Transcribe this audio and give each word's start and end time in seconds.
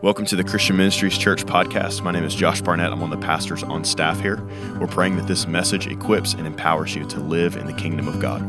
Welcome 0.00 0.26
to 0.26 0.36
the 0.36 0.44
Christian 0.44 0.76
Ministries 0.76 1.18
Church 1.18 1.44
podcast. 1.44 2.02
My 2.02 2.12
name 2.12 2.22
is 2.22 2.32
Josh 2.32 2.62
Barnett. 2.62 2.92
I'm 2.92 3.00
one 3.00 3.12
of 3.12 3.20
the 3.20 3.26
pastors 3.26 3.64
on 3.64 3.82
staff 3.82 4.20
here. 4.20 4.40
We're 4.78 4.86
praying 4.86 5.16
that 5.16 5.26
this 5.26 5.48
message 5.48 5.88
equips 5.88 6.34
and 6.34 6.46
empowers 6.46 6.94
you 6.94 7.04
to 7.08 7.18
live 7.18 7.56
in 7.56 7.66
the 7.66 7.72
kingdom 7.72 8.06
of 8.06 8.20
God. 8.20 8.48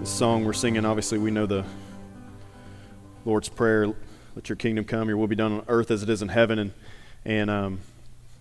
The 0.00 0.06
song 0.06 0.46
we're 0.46 0.54
singing, 0.54 0.86
obviously, 0.86 1.18
we 1.18 1.30
know 1.30 1.44
the 1.44 1.66
Lord's 3.26 3.50
Prayer 3.50 3.88
let 4.34 4.48
your 4.48 4.56
kingdom 4.56 4.86
come, 4.86 5.08
your 5.08 5.18
will 5.18 5.26
be 5.26 5.36
done 5.36 5.52
on 5.52 5.64
earth 5.68 5.90
as 5.90 6.02
it 6.02 6.08
is 6.08 6.22
in 6.22 6.28
heaven. 6.28 6.58
And, 6.58 6.72
and 7.26 7.50
um, 7.50 7.80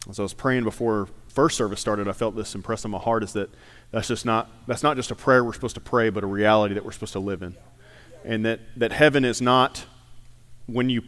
as 0.09 0.17
I 0.17 0.23
was 0.23 0.33
praying 0.33 0.63
before 0.63 1.09
first 1.27 1.57
service 1.57 1.81
started, 1.81 2.07
I 2.07 2.13
felt 2.13 2.37
this 2.37 2.55
impressed 2.55 2.85
on 2.85 2.91
my 2.91 2.99
heart 2.99 3.21
is 3.21 3.33
that 3.33 3.49
that's 3.91 4.07
just 4.07 4.25
not, 4.25 4.49
that's 4.65 4.81
not 4.81 4.95
just 4.95 5.11
a 5.11 5.15
prayer 5.15 5.43
we're 5.43 5.51
supposed 5.51 5.75
to 5.75 5.81
pray, 5.81 6.09
but 6.09 6.23
a 6.23 6.27
reality 6.27 6.73
that 6.73 6.85
we're 6.85 6.93
supposed 6.93 7.13
to 7.13 7.19
live 7.19 7.43
in. 7.43 7.57
And 8.23 8.45
that, 8.45 8.61
that 8.77 8.93
heaven 8.93 9.25
is 9.25 9.41
not 9.41 9.83
when 10.71 10.89
you 10.89 11.03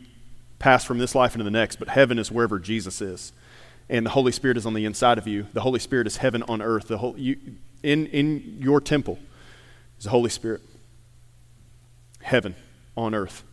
pass 0.59 0.85
from 0.85 0.98
this 0.98 1.13
life 1.13 1.34
into 1.34 1.44
the 1.44 1.52
next, 1.52 1.77
but 1.77 1.90
heaven 1.90 2.17
is 2.17 2.31
wherever 2.31 2.59
Jesus 2.59 3.02
is. 3.02 3.34
And 3.89 4.05
the 4.05 4.12
Holy 4.12 4.31
Spirit 4.31 4.58
is 4.58 4.66
on 4.66 4.73
the 4.73 4.86
inside 4.86 5.17
of 5.17 5.27
you. 5.27 5.48
The 5.53 5.62
Holy 5.62 5.80
Spirit 5.80 6.08
is 6.08 6.17
heaven 6.17 6.44
on 6.44 6.62
earth. 6.62 6.88
The 6.88 6.98
whole, 6.98 7.17
you, 7.17 7.38
in, 7.84 8.08
in 8.08 8.58
your 8.59 8.80
temple 8.80 9.20
is 9.98 10.05
the 10.05 10.09
Holy 10.09 10.30
Spirit. 10.30 10.62
Heaven 12.22 12.55
on 12.95 13.13
earth. 13.13 13.44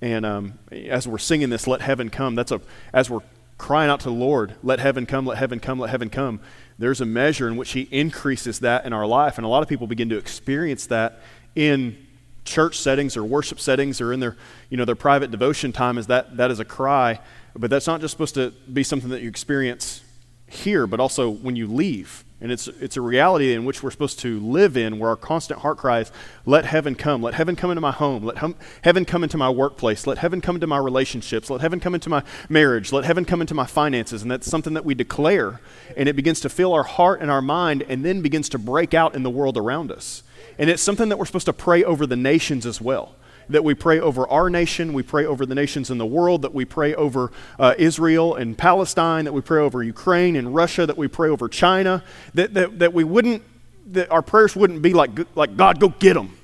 And 0.00 0.24
um, 0.24 0.58
as 0.70 1.08
we're 1.08 1.18
singing 1.18 1.50
this, 1.50 1.66
let 1.66 1.80
heaven 1.80 2.10
come, 2.10 2.34
that's 2.34 2.52
a, 2.52 2.60
as 2.92 3.10
we're 3.10 3.22
crying 3.58 3.90
out 3.90 4.00
to 4.00 4.08
the 4.08 4.14
Lord, 4.14 4.54
let 4.62 4.78
heaven 4.78 5.06
come, 5.06 5.26
let 5.26 5.38
heaven 5.38 5.58
come, 5.58 5.78
let 5.78 5.90
heaven 5.90 6.10
come, 6.10 6.40
there's 6.78 7.00
a 7.00 7.06
measure 7.06 7.48
in 7.48 7.56
which 7.56 7.72
He 7.72 7.88
increases 7.90 8.60
that 8.60 8.84
in 8.84 8.92
our 8.92 9.06
life. 9.06 9.38
And 9.38 9.44
a 9.44 9.48
lot 9.48 9.62
of 9.62 9.68
people 9.68 9.86
begin 9.86 10.10
to 10.10 10.18
experience 10.18 10.86
that 10.86 11.20
in 11.54 12.05
church 12.46 12.78
settings 12.78 13.16
or 13.16 13.24
worship 13.24 13.60
settings 13.60 14.00
or 14.00 14.12
in 14.12 14.20
their, 14.20 14.36
you 14.70 14.76
know, 14.76 14.84
their 14.84 14.94
private 14.94 15.30
devotion 15.30 15.72
time 15.72 15.98
is 15.98 16.06
that, 16.06 16.36
that 16.36 16.50
is 16.50 16.60
a 16.60 16.64
cry. 16.64 17.20
But 17.54 17.70
that's 17.70 17.86
not 17.86 18.00
just 18.00 18.12
supposed 18.12 18.34
to 18.34 18.52
be 18.72 18.82
something 18.82 19.10
that 19.10 19.22
you 19.22 19.28
experience 19.28 20.02
here, 20.46 20.86
but 20.86 21.00
also 21.00 21.28
when 21.28 21.56
you 21.56 21.66
leave. 21.66 22.24
And 22.38 22.52
it's, 22.52 22.68
it's 22.68 22.98
a 22.98 23.00
reality 23.00 23.54
in 23.54 23.64
which 23.64 23.82
we're 23.82 23.90
supposed 23.90 24.18
to 24.20 24.38
live 24.40 24.76
in 24.76 24.98
where 24.98 25.08
our 25.08 25.16
constant 25.16 25.60
heart 25.60 25.78
cries, 25.78 26.12
let 26.44 26.66
heaven 26.66 26.94
come. 26.94 27.22
Let 27.22 27.32
heaven 27.32 27.56
come 27.56 27.70
into 27.70 27.80
my 27.80 27.92
home. 27.92 28.24
Let 28.24 28.38
hum, 28.38 28.56
heaven 28.82 29.06
come 29.06 29.22
into 29.22 29.38
my 29.38 29.48
workplace. 29.48 30.06
Let 30.06 30.18
heaven 30.18 30.42
come 30.42 30.56
into 30.56 30.66
my 30.66 30.76
relationships. 30.76 31.48
Let 31.48 31.62
heaven 31.62 31.80
come 31.80 31.94
into 31.94 32.10
my 32.10 32.22
marriage. 32.50 32.92
Let 32.92 33.04
heaven 33.04 33.24
come 33.24 33.40
into 33.40 33.54
my 33.54 33.64
finances. 33.64 34.20
And 34.20 34.30
that's 34.30 34.46
something 34.46 34.74
that 34.74 34.84
we 34.84 34.94
declare. 34.94 35.60
And 35.96 36.10
it 36.10 36.16
begins 36.16 36.40
to 36.40 36.50
fill 36.50 36.74
our 36.74 36.82
heart 36.82 37.22
and 37.22 37.30
our 37.30 37.40
mind 37.40 37.82
and 37.88 38.04
then 38.04 38.20
begins 38.20 38.50
to 38.50 38.58
break 38.58 38.92
out 38.92 39.14
in 39.14 39.22
the 39.22 39.30
world 39.30 39.56
around 39.56 39.90
us. 39.90 40.22
And 40.58 40.70
it's 40.70 40.82
something 40.82 41.08
that 41.08 41.18
we're 41.18 41.26
supposed 41.26 41.46
to 41.46 41.52
pray 41.52 41.84
over 41.84 42.06
the 42.06 42.16
nations 42.16 42.66
as 42.66 42.80
well. 42.80 43.14
That 43.48 43.62
we 43.62 43.74
pray 43.74 44.00
over 44.00 44.26
our 44.28 44.50
nation, 44.50 44.92
we 44.92 45.04
pray 45.04 45.24
over 45.24 45.46
the 45.46 45.54
nations 45.54 45.90
in 45.90 45.98
the 45.98 46.06
world, 46.06 46.42
that 46.42 46.52
we 46.52 46.64
pray 46.64 46.94
over 46.94 47.30
uh, 47.58 47.74
Israel 47.78 48.34
and 48.34 48.58
Palestine, 48.58 49.24
that 49.26 49.32
we 49.32 49.40
pray 49.40 49.60
over 49.60 49.82
Ukraine 49.82 50.34
and 50.34 50.52
Russia, 50.52 50.84
that 50.84 50.96
we 50.96 51.06
pray 51.06 51.28
over 51.28 51.48
China, 51.48 52.02
that, 52.34 52.54
that, 52.54 52.80
that 52.80 52.92
we 52.92 53.04
wouldn't, 53.04 53.44
that 53.92 54.10
our 54.10 54.22
prayers 54.22 54.56
wouldn't 54.56 54.82
be 54.82 54.94
like, 54.94 55.10
like, 55.36 55.56
God, 55.56 55.78
go 55.78 55.90
get 55.90 56.14
them, 56.14 56.36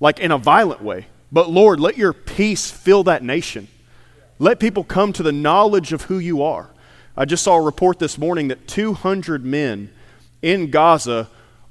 like 0.00 0.20
in 0.20 0.30
a 0.30 0.38
violent 0.38 0.82
way. 0.82 1.06
But 1.30 1.50
Lord, 1.50 1.80
let 1.80 1.98
your 1.98 2.14
peace 2.14 2.70
fill 2.70 3.04
that 3.04 3.22
nation. 3.22 3.68
Let 4.38 4.60
people 4.60 4.84
come 4.84 5.12
to 5.14 5.22
the 5.22 5.32
knowledge 5.32 5.92
of 5.92 6.02
who 6.02 6.18
you 6.18 6.42
are. 6.42 6.70
I 7.16 7.24
just 7.24 7.42
saw 7.42 7.56
a 7.56 7.60
report 7.60 7.98
this 7.98 8.16
morning 8.16 8.48
that 8.48 8.68
200 8.68 9.44
men 9.44 9.90
in 10.40 10.70
Gaza 10.70 11.28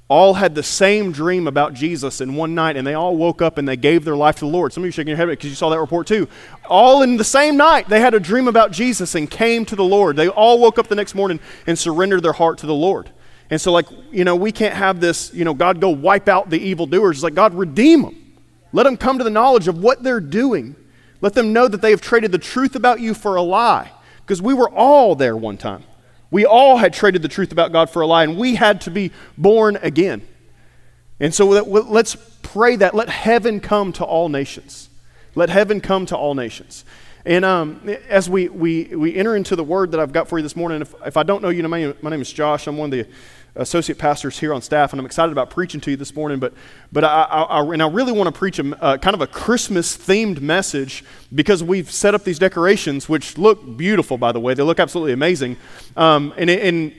all 0.08 0.34
had 0.34 0.54
the 0.54 0.62
same 0.62 1.12
dream 1.12 1.46
about 1.46 1.74
Jesus 1.74 2.22
in 2.22 2.34
one 2.34 2.54
night, 2.54 2.76
and 2.76 2.86
they 2.86 2.94
all 2.94 3.14
woke 3.16 3.42
up 3.42 3.58
and 3.58 3.68
they 3.68 3.76
gave 3.76 4.04
their 4.04 4.16
life 4.16 4.36
to 4.36 4.40
the 4.40 4.50
Lord. 4.50 4.72
Some 4.72 4.82
of 4.82 4.86
you 4.86 4.90
shaking 4.90 5.08
your 5.08 5.18
head 5.18 5.28
because 5.28 5.50
you 5.50 5.56
saw 5.56 5.68
that 5.68 5.78
report 5.78 6.06
too. 6.06 6.28
All 6.66 7.02
in 7.02 7.18
the 7.18 7.24
same 7.24 7.58
night, 7.58 7.90
they 7.90 8.00
had 8.00 8.14
a 8.14 8.20
dream 8.20 8.48
about 8.48 8.72
Jesus 8.72 9.14
and 9.14 9.30
came 9.30 9.66
to 9.66 9.76
the 9.76 9.84
Lord. 9.84 10.16
They 10.16 10.28
all 10.28 10.58
woke 10.58 10.78
up 10.78 10.88
the 10.88 10.94
next 10.94 11.14
morning 11.14 11.40
and 11.66 11.78
surrendered 11.78 12.22
their 12.22 12.32
heart 12.32 12.58
to 12.58 12.66
the 12.66 12.74
Lord. 12.74 13.10
And 13.50 13.60
so, 13.60 13.70
like, 13.70 13.86
you 14.10 14.24
know, 14.24 14.34
we 14.34 14.50
can't 14.50 14.74
have 14.74 15.00
this, 15.00 15.32
you 15.34 15.44
know, 15.44 15.54
God 15.54 15.80
go 15.80 15.90
wipe 15.90 16.28
out 16.28 16.48
the 16.48 16.58
evildoers. 16.58 17.18
It's 17.18 17.22
like, 17.22 17.34
God, 17.34 17.54
redeem 17.54 18.02
them. 18.02 18.34
Let 18.72 18.84
them 18.84 18.96
come 18.96 19.18
to 19.18 19.24
the 19.24 19.30
knowledge 19.30 19.68
of 19.68 19.78
what 19.78 20.02
they're 20.02 20.20
doing. 20.20 20.74
Let 21.20 21.34
them 21.34 21.52
know 21.52 21.68
that 21.68 21.82
they 21.82 21.90
have 21.90 22.00
traded 22.00 22.32
the 22.32 22.38
truth 22.38 22.76
about 22.76 23.00
you 23.00 23.12
for 23.14 23.36
a 23.36 23.42
lie. 23.42 23.90
Because 24.20 24.40
we 24.42 24.54
were 24.54 24.70
all 24.70 25.14
there 25.14 25.36
one 25.36 25.56
time. 25.56 25.84
We 26.30 26.44
all 26.44 26.76
had 26.76 26.92
traded 26.92 27.22
the 27.22 27.28
truth 27.28 27.52
about 27.52 27.72
God 27.72 27.90
for 27.90 28.02
a 28.02 28.06
lie, 28.06 28.24
and 28.24 28.36
we 28.36 28.54
had 28.54 28.82
to 28.82 28.90
be 28.90 29.12
born 29.36 29.76
again. 29.76 30.26
And 31.20 31.34
so 31.34 31.46
let's 31.46 32.16
pray 32.42 32.76
that. 32.76 32.94
Let 32.94 33.08
heaven 33.08 33.60
come 33.60 33.92
to 33.94 34.04
all 34.04 34.28
nations. 34.28 34.88
Let 35.34 35.50
heaven 35.50 35.80
come 35.80 36.06
to 36.06 36.16
all 36.16 36.34
nations. 36.34 36.84
And 37.24 37.44
um, 37.44 37.80
as 38.08 38.30
we, 38.30 38.48
we, 38.48 38.84
we 38.94 39.14
enter 39.14 39.36
into 39.36 39.56
the 39.56 39.64
word 39.64 39.90
that 39.90 40.00
I've 40.00 40.12
got 40.12 40.28
for 40.28 40.38
you 40.38 40.42
this 40.42 40.56
morning, 40.56 40.80
if, 40.80 40.94
if 41.04 41.16
I 41.16 41.24
don't 41.24 41.42
know 41.42 41.48
you, 41.48 41.66
my 41.68 41.80
name, 41.80 41.94
my 42.00 42.10
name 42.10 42.22
is 42.22 42.32
Josh. 42.32 42.66
I'm 42.66 42.78
one 42.78 42.92
of 42.92 42.98
the 42.98 43.12
associate 43.54 43.98
pastors 43.98 44.38
here 44.38 44.54
on 44.54 44.62
staff, 44.62 44.92
and 44.92 45.00
I'm 45.00 45.06
excited 45.06 45.32
about 45.32 45.50
preaching 45.50 45.80
to 45.82 45.90
you 45.90 45.96
this 45.96 46.14
morning. 46.14 46.38
But, 46.38 46.52
but 46.92 47.04
I, 47.04 47.22
I, 47.24 47.42
I 47.42 47.72
and 47.72 47.82
I 47.82 47.88
really 47.88 48.12
want 48.12 48.32
to 48.32 48.38
preach 48.38 48.58
a 48.58 48.82
uh, 48.82 48.96
kind 48.98 49.14
of 49.14 49.20
a 49.20 49.26
Christmas 49.26 49.96
themed 49.96 50.40
message 50.40 51.04
because 51.34 51.62
we've 51.62 51.90
set 51.90 52.14
up 52.14 52.24
these 52.24 52.38
decorations, 52.38 53.08
which 53.08 53.38
look 53.38 53.76
beautiful, 53.76 54.18
by 54.18 54.32
the 54.32 54.40
way. 54.40 54.54
They 54.54 54.62
look 54.62 54.80
absolutely 54.80 55.12
amazing. 55.12 55.56
Um, 55.96 56.32
and, 56.36 56.50
and 56.50 56.94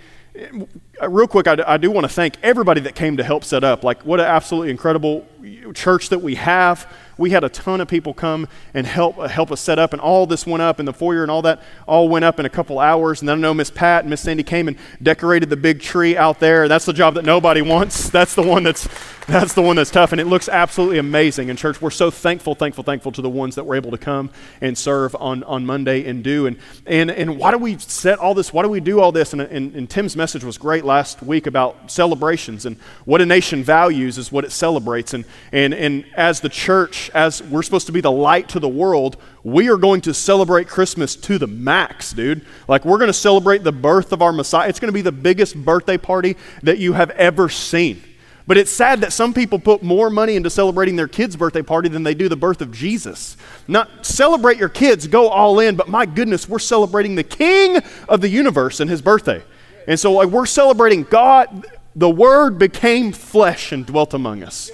uh, 1.01 1.09
real 1.09 1.27
quick, 1.27 1.47
I, 1.47 1.57
I 1.65 1.77
do 1.77 1.91
want 1.91 2.05
to 2.05 2.13
thank 2.13 2.35
everybody 2.43 2.81
that 2.81 2.95
came 2.95 3.17
to 3.17 3.23
help 3.23 3.43
set 3.43 3.63
up. 3.63 3.83
Like, 3.83 4.05
what 4.05 4.19
an 4.19 4.25
absolutely 4.25 4.71
incredible 4.71 5.25
church 5.73 6.09
that 6.09 6.19
we 6.19 6.35
have 6.35 6.91
we 7.19 7.31
had 7.31 7.43
a 7.43 7.49
ton 7.49 7.81
of 7.81 7.87
people 7.87 8.13
come 8.13 8.47
and 8.73 8.87
help, 8.87 9.17
uh, 9.17 9.27
help 9.27 9.51
us 9.51 9.59
set 9.59 9.77
up, 9.77 9.91
and 9.91 10.01
all 10.01 10.25
this 10.25 10.47
went 10.47 10.61
up, 10.61 10.79
and 10.79 10.87
the 10.87 10.93
foyer 10.93 11.21
and 11.21 11.29
all 11.29 11.41
that 11.41 11.61
all 11.85 12.07
went 12.07 12.25
up 12.25 12.39
in 12.39 12.45
a 12.45 12.49
couple 12.49 12.79
hours. 12.79 13.21
And 13.21 13.27
then 13.27 13.39
I 13.39 13.41
know 13.41 13.53
Miss 13.53 13.69
Pat 13.69 14.03
and 14.03 14.09
Miss 14.09 14.21
Sandy 14.21 14.43
came 14.43 14.67
and 14.67 14.77
decorated 15.03 15.49
the 15.49 15.57
big 15.57 15.81
tree 15.81 16.15
out 16.15 16.39
there. 16.39 16.67
That's 16.67 16.85
the 16.85 16.93
job 16.93 17.15
that 17.15 17.25
nobody 17.25 17.61
wants. 17.69 18.09
That's 18.09 18.33
the 18.33 18.43
one 18.43 18.63
that's 18.63 18.87
that's 19.29 19.53
the 19.53 19.61
one 19.61 19.75
that's 19.75 19.91
tough, 19.91 20.11
and 20.11 20.19
it 20.19 20.25
looks 20.25 20.49
absolutely 20.49 20.97
amazing. 20.97 21.49
And 21.51 21.59
church, 21.59 21.81
we're 21.81 21.91
so 21.91 22.09
thankful, 22.09 22.55
thankful, 22.55 22.83
thankful 22.83 23.11
to 23.11 23.21
the 23.21 23.29
ones 23.29 23.55
that 23.55 23.65
were 23.65 23.75
able 23.75 23.91
to 23.91 23.97
come 23.97 24.31
and 24.59 24.75
serve 24.75 25.15
on, 25.15 25.43
on 25.43 25.65
Monday 25.67 26.07
and 26.07 26.23
do. 26.23 26.47
And, 26.47 26.57
and, 26.87 27.11
and 27.11 27.37
why 27.37 27.51
do 27.51 27.59
we 27.59 27.77
set 27.77 28.17
all 28.17 28.33
this? 28.33 28.51
Why 28.51 28.63
do 28.63 28.69
we 28.69 28.79
do 28.79 28.99
all 28.99 29.11
this? 29.11 29.33
And, 29.33 29.41
and, 29.43 29.75
and 29.75 29.87
Tim's 29.87 30.15
message 30.15 30.43
was 30.43 30.57
great 30.57 30.83
last 30.83 31.21
week 31.21 31.45
about 31.45 31.91
celebrations 31.91 32.65
and 32.65 32.77
what 33.05 33.21
a 33.21 33.25
nation 33.25 33.63
values 33.63 34.17
is 34.17 34.31
what 34.31 34.45
it 34.45 34.51
celebrates. 34.51 35.13
And, 35.13 35.25
and, 35.51 35.73
and 35.75 36.05
as 36.15 36.39
the 36.39 36.49
church, 36.49 37.08
as 37.09 37.43
we're 37.43 37.63
supposed 37.63 37.87
to 37.87 37.91
be 37.91 38.01
the 38.01 38.11
light 38.11 38.49
to 38.49 38.59
the 38.59 38.69
world, 38.69 39.17
we 39.43 39.69
are 39.69 39.77
going 39.77 40.01
to 40.01 40.13
celebrate 40.13 40.67
Christmas 40.67 41.15
to 41.15 41.37
the 41.37 41.47
max, 41.47 42.11
dude. 42.13 42.45
Like, 42.67 42.85
we're 42.85 42.97
going 42.97 43.07
to 43.07 43.13
celebrate 43.13 43.63
the 43.63 43.71
birth 43.71 44.11
of 44.11 44.21
our 44.21 44.31
Messiah. 44.31 44.69
It's 44.69 44.79
going 44.79 44.89
to 44.89 44.93
be 44.93 45.01
the 45.01 45.11
biggest 45.11 45.55
birthday 45.55 45.97
party 45.97 46.37
that 46.63 46.77
you 46.77 46.93
have 46.93 47.11
ever 47.11 47.49
seen. 47.49 48.03
But 48.47 48.57
it's 48.57 48.71
sad 48.71 49.01
that 49.01 49.13
some 49.13 49.33
people 49.35 49.59
put 49.59 49.83
more 49.83 50.09
money 50.09 50.35
into 50.35 50.49
celebrating 50.49 50.95
their 50.95 51.07
kid's 51.07 51.35
birthday 51.35 51.61
party 51.61 51.87
than 51.87 52.01
they 52.01 52.15
do 52.15 52.27
the 52.27 52.35
birth 52.35 52.61
of 52.61 52.71
Jesus. 52.71 53.37
Not 53.67 54.07
celebrate 54.07 54.57
your 54.57 54.69
kids, 54.69 55.05
go 55.05 55.29
all 55.29 55.59
in, 55.59 55.75
but 55.75 55.87
my 55.87 56.07
goodness, 56.07 56.49
we're 56.49 56.57
celebrating 56.57 57.13
the 57.13 57.23
king 57.23 57.79
of 58.07 58.21
the 58.21 58.27
universe 58.27 58.79
and 58.79 58.89
his 58.89 59.03
birthday. 59.03 59.43
And 59.87 59.99
so 59.99 60.13
like, 60.13 60.29
we're 60.29 60.47
celebrating 60.47 61.03
God, 61.03 61.67
the 61.95 62.09
Word 62.09 62.57
became 62.57 63.11
flesh 63.11 63.71
and 63.71 63.85
dwelt 63.85 64.15
among 64.15 64.41
us. 64.41 64.71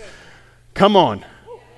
Come 0.74 0.96
on. 0.96 1.26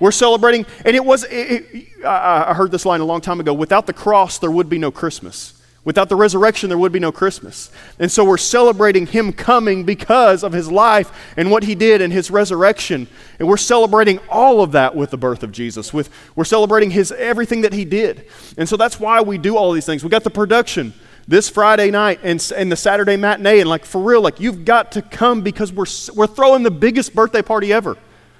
We're 0.00 0.12
celebrating, 0.12 0.64
and 0.84 0.94
it 0.94 1.04
was, 1.04 1.24
it, 1.24 1.66
it, 1.72 2.04
I, 2.04 2.54
heard 2.54 2.70
this 2.70 2.86
line 2.86 3.00
a 3.00 3.04
long 3.04 3.20
time 3.20 3.40
ago 3.40 3.52
without 3.52 3.86
the 3.86 3.92
cross, 3.92 4.38
there 4.38 4.50
would 4.50 4.68
be 4.68 4.78
no 4.78 4.90
Christmas. 4.90 5.54
Without 5.84 6.08
the 6.08 6.16
resurrection, 6.16 6.68
there 6.68 6.76
would 6.76 6.92
be 6.92 6.98
no 6.98 7.10
Christmas. 7.10 7.70
And 7.98 8.12
so 8.12 8.24
we're 8.24 8.36
celebrating 8.36 9.06
Him 9.06 9.32
coming 9.32 9.84
because 9.84 10.44
of 10.44 10.52
His 10.52 10.70
life 10.70 11.10
and 11.36 11.50
what 11.50 11.62
He 11.62 11.74
did 11.74 12.02
and 12.02 12.12
His 12.12 12.30
resurrection. 12.30 13.08
And 13.38 13.48
we're 13.48 13.56
celebrating 13.56 14.20
all 14.28 14.60
of 14.60 14.72
that 14.72 14.94
with 14.94 15.10
the 15.10 15.16
birth 15.16 15.42
of 15.42 15.50
Jesus. 15.50 15.94
With, 15.94 16.10
we're 16.36 16.44
celebrating 16.44 16.90
His 16.90 17.10
everything 17.12 17.62
that 17.62 17.72
He 17.72 17.86
did. 17.86 18.26
And 18.58 18.68
so 18.68 18.76
that's 18.76 19.00
why 19.00 19.22
we 19.22 19.38
do 19.38 19.56
all 19.56 19.72
these 19.72 19.86
things. 19.86 20.04
We 20.04 20.10
got 20.10 20.24
the 20.24 20.30
production 20.30 20.92
this 21.26 21.48
Friday 21.48 21.90
night 21.90 22.20
and, 22.22 22.52
and 22.54 22.70
the 22.70 22.76
Saturday 22.76 23.16
matinee. 23.16 23.60
And 23.60 23.70
like, 23.70 23.86
for 23.86 24.02
real, 24.02 24.20
like, 24.20 24.40
you've 24.40 24.66
got 24.66 24.92
to 24.92 25.02
come 25.02 25.40
because 25.40 25.72
we're, 25.72 25.86
we're 26.14 26.26
throwing 26.26 26.64
the 26.64 26.70
biggest 26.70 27.14
birthday 27.14 27.42
party 27.42 27.72
ever. 27.72 27.96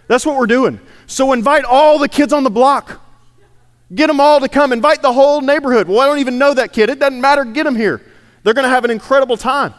That's 0.07 0.27
what 0.27 0.37
we're 0.37 0.47
doing. 0.47 0.81
So 1.09 1.33
invite 1.33 1.65
all 1.65 1.99
the 1.99 2.09
kids 2.09 2.33
on 2.33 2.45
the 2.45 2.51
block. 2.51 3.01
Get 3.93 4.07
them 4.09 4.21
all 4.21 4.39
to 4.41 4.49
come. 4.49 4.73
Invite 4.73 5.01
the 5.01 5.13
whole 5.13 5.41
neighborhood. 5.41 5.89
Well, 5.89 6.01
I 6.01 6.07
don't 6.07 6.19
even 6.19 6.39
know 6.39 6.53
that 6.53 6.73
kid. 6.73 6.91
It 6.91 6.99
doesn't 6.99 7.21
matter. 7.21 7.45
Get 7.45 7.65
them 7.65 7.75
here. 7.75 8.03
They're 8.45 8.53
going 8.55 8.65
to 8.65 8.71
have 8.71 8.85
an 8.85 8.91
incredible 8.91 9.39
time. 9.39 9.73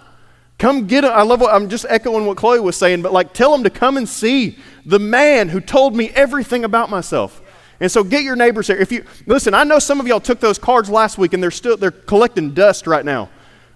Come 0.58 0.88
get 0.88 1.02
them. 1.02 1.12
I 1.14 1.22
love 1.22 1.40
what 1.40 1.54
I'm 1.54 1.70
just 1.70 1.86
echoing 1.88 2.26
what 2.26 2.36
Chloe 2.36 2.60
was 2.60 2.76
saying, 2.76 3.04
but 3.04 3.14
like 3.14 3.32
tell 3.32 3.52
them 3.52 3.64
to 3.64 3.70
come 3.70 3.96
and 3.96 4.10
see 4.10 4.58
the 4.86 5.00
man 5.00 5.50
who 5.50 5.62
told 5.62 5.96
me 5.96 6.10
everything 6.10 6.66
about 6.66 6.90
myself. 6.90 7.42
And 7.80 7.90
so 7.90 8.04
get 8.04 8.24
your 8.24 8.36
neighbors 8.36 8.68
here. 8.68 8.76
If 8.76 8.92
you 8.92 9.06
listen, 9.26 9.54
I 9.54 9.64
know 9.64 9.80
some 9.80 10.00
of 10.02 10.08
y'all 10.08 10.20
took 10.20 10.42
those 10.42 10.58
cards 10.58 10.90
last 10.90 11.18
week 11.18 11.34
and 11.34 11.42
they're 11.42 11.52
still 11.52 11.78
they're 11.78 11.92
collecting 11.92 12.54
dust 12.54 12.88
right 12.88 13.06
now 13.06 13.30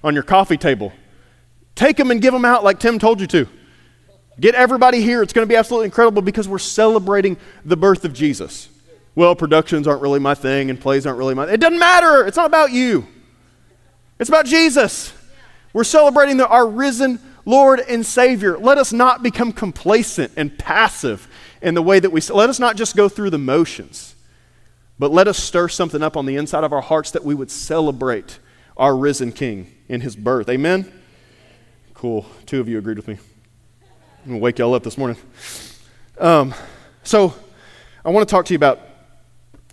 on 0.03 0.13
your 0.13 0.23
coffee 0.23 0.57
table. 0.57 0.91
Take 1.75 1.95
them 1.97 2.11
and 2.11 2.21
give 2.21 2.33
them 2.33 2.43
out 2.43 2.63
like 2.63 2.79
Tim 2.79 2.99
told 2.99 3.21
you 3.21 3.27
to. 3.27 3.47
Get 4.39 4.55
everybody 4.55 5.01
here. 5.01 5.21
It's 5.21 5.33
going 5.33 5.47
to 5.47 5.49
be 5.49 5.55
absolutely 5.55 5.85
incredible 5.85 6.21
because 6.21 6.47
we're 6.47 6.57
celebrating 6.59 7.37
the 7.63 7.77
birth 7.77 8.03
of 8.05 8.13
Jesus. 8.13 8.69
well, 9.15 9.35
productions 9.35 9.87
aren't 9.87 10.01
really 10.01 10.19
my 10.19 10.33
thing 10.33 10.69
and 10.69 10.79
plays 10.79 11.05
aren't 11.05 11.19
really 11.19 11.35
my 11.35 11.45
It 11.45 11.59
doesn't 11.59 11.79
matter. 11.79 12.25
It's 12.25 12.37
not 12.37 12.47
about 12.47 12.71
you. 12.71 13.07
It's 14.19 14.29
about 14.29 14.45
Jesus. 14.45 15.13
We're 15.71 15.83
celebrating 15.83 16.37
the, 16.37 16.47
our 16.47 16.67
risen 16.67 17.19
Lord 17.45 17.79
and 17.79 18.05
Savior. 18.05 18.57
Let 18.57 18.77
us 18.77 18.93
not 18.93 19.21
become 19.21 19.51
complacent 19.51 20.31
and 20.37 20.57
passive 20.57 21.27
in 21.61 21.73
the 21.73 21.81
way 21.81 21.99
that 21.99 22.11
we 22.11 22.21
let 22.21 22.49
us 22.49 22.59
not 22.59 22.75
just 22.75 22.95
go 22.95 23.09
through 23.09 23.29
the 23.29 23.37
motions, 23.37 24.15
but 24.99 25.11
let 25.11 25.27
us 25.27 25.37
stir 25.37 25.67
something 25.67 26.01
up 26.01 26.15
on 26.17 26.25
the 26.25 26.35
inside 26.35 26.63
of 26.63 26.73
our 26.73 26.81
hearts 26.81 27.11
that 27.11 27.23
we 27.23 27.35
would 27.35 27.51
celebrate 27.51 28.39
our 28.77 28.95
risen 28.95 29.31
King 29.31 29.73
in 29.87 30.01
his 30.01 30.15
birth. 30.15 30.49
Amen? 30.49 30.91
Cool. 31.93 32.25
Two 32.45 32.59
of 32.59 32.67
you 32.67 32.77
agreed 32.77 32.97
with 32.97 33.07
me. 33.07 33.17
I'm 34.23 34.29
going 34.29 34.39
to 34.39 34.43
wake 34.43 34.57
y'all 34.57 34.73
up 34.73 34.83
this 34.83 34.97
morning. 34.97 35.17
Um, 36.17 36.53
so, 37.03 37.35
I 38.05 38.09
want 38.09 38.25
to 38.25 38.31
talk 38.31 38.45
to 38.45 38.53
you 38.53 38.55
about 38.55 38.79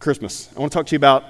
Christmas. 0.01 0.51
I 0.57 0.59
want 0.59 0.73
to 0.73 0.77
talk 0.77 0.87
to 0.87 0.93
you 0.93 0.97
about 0.97 1.23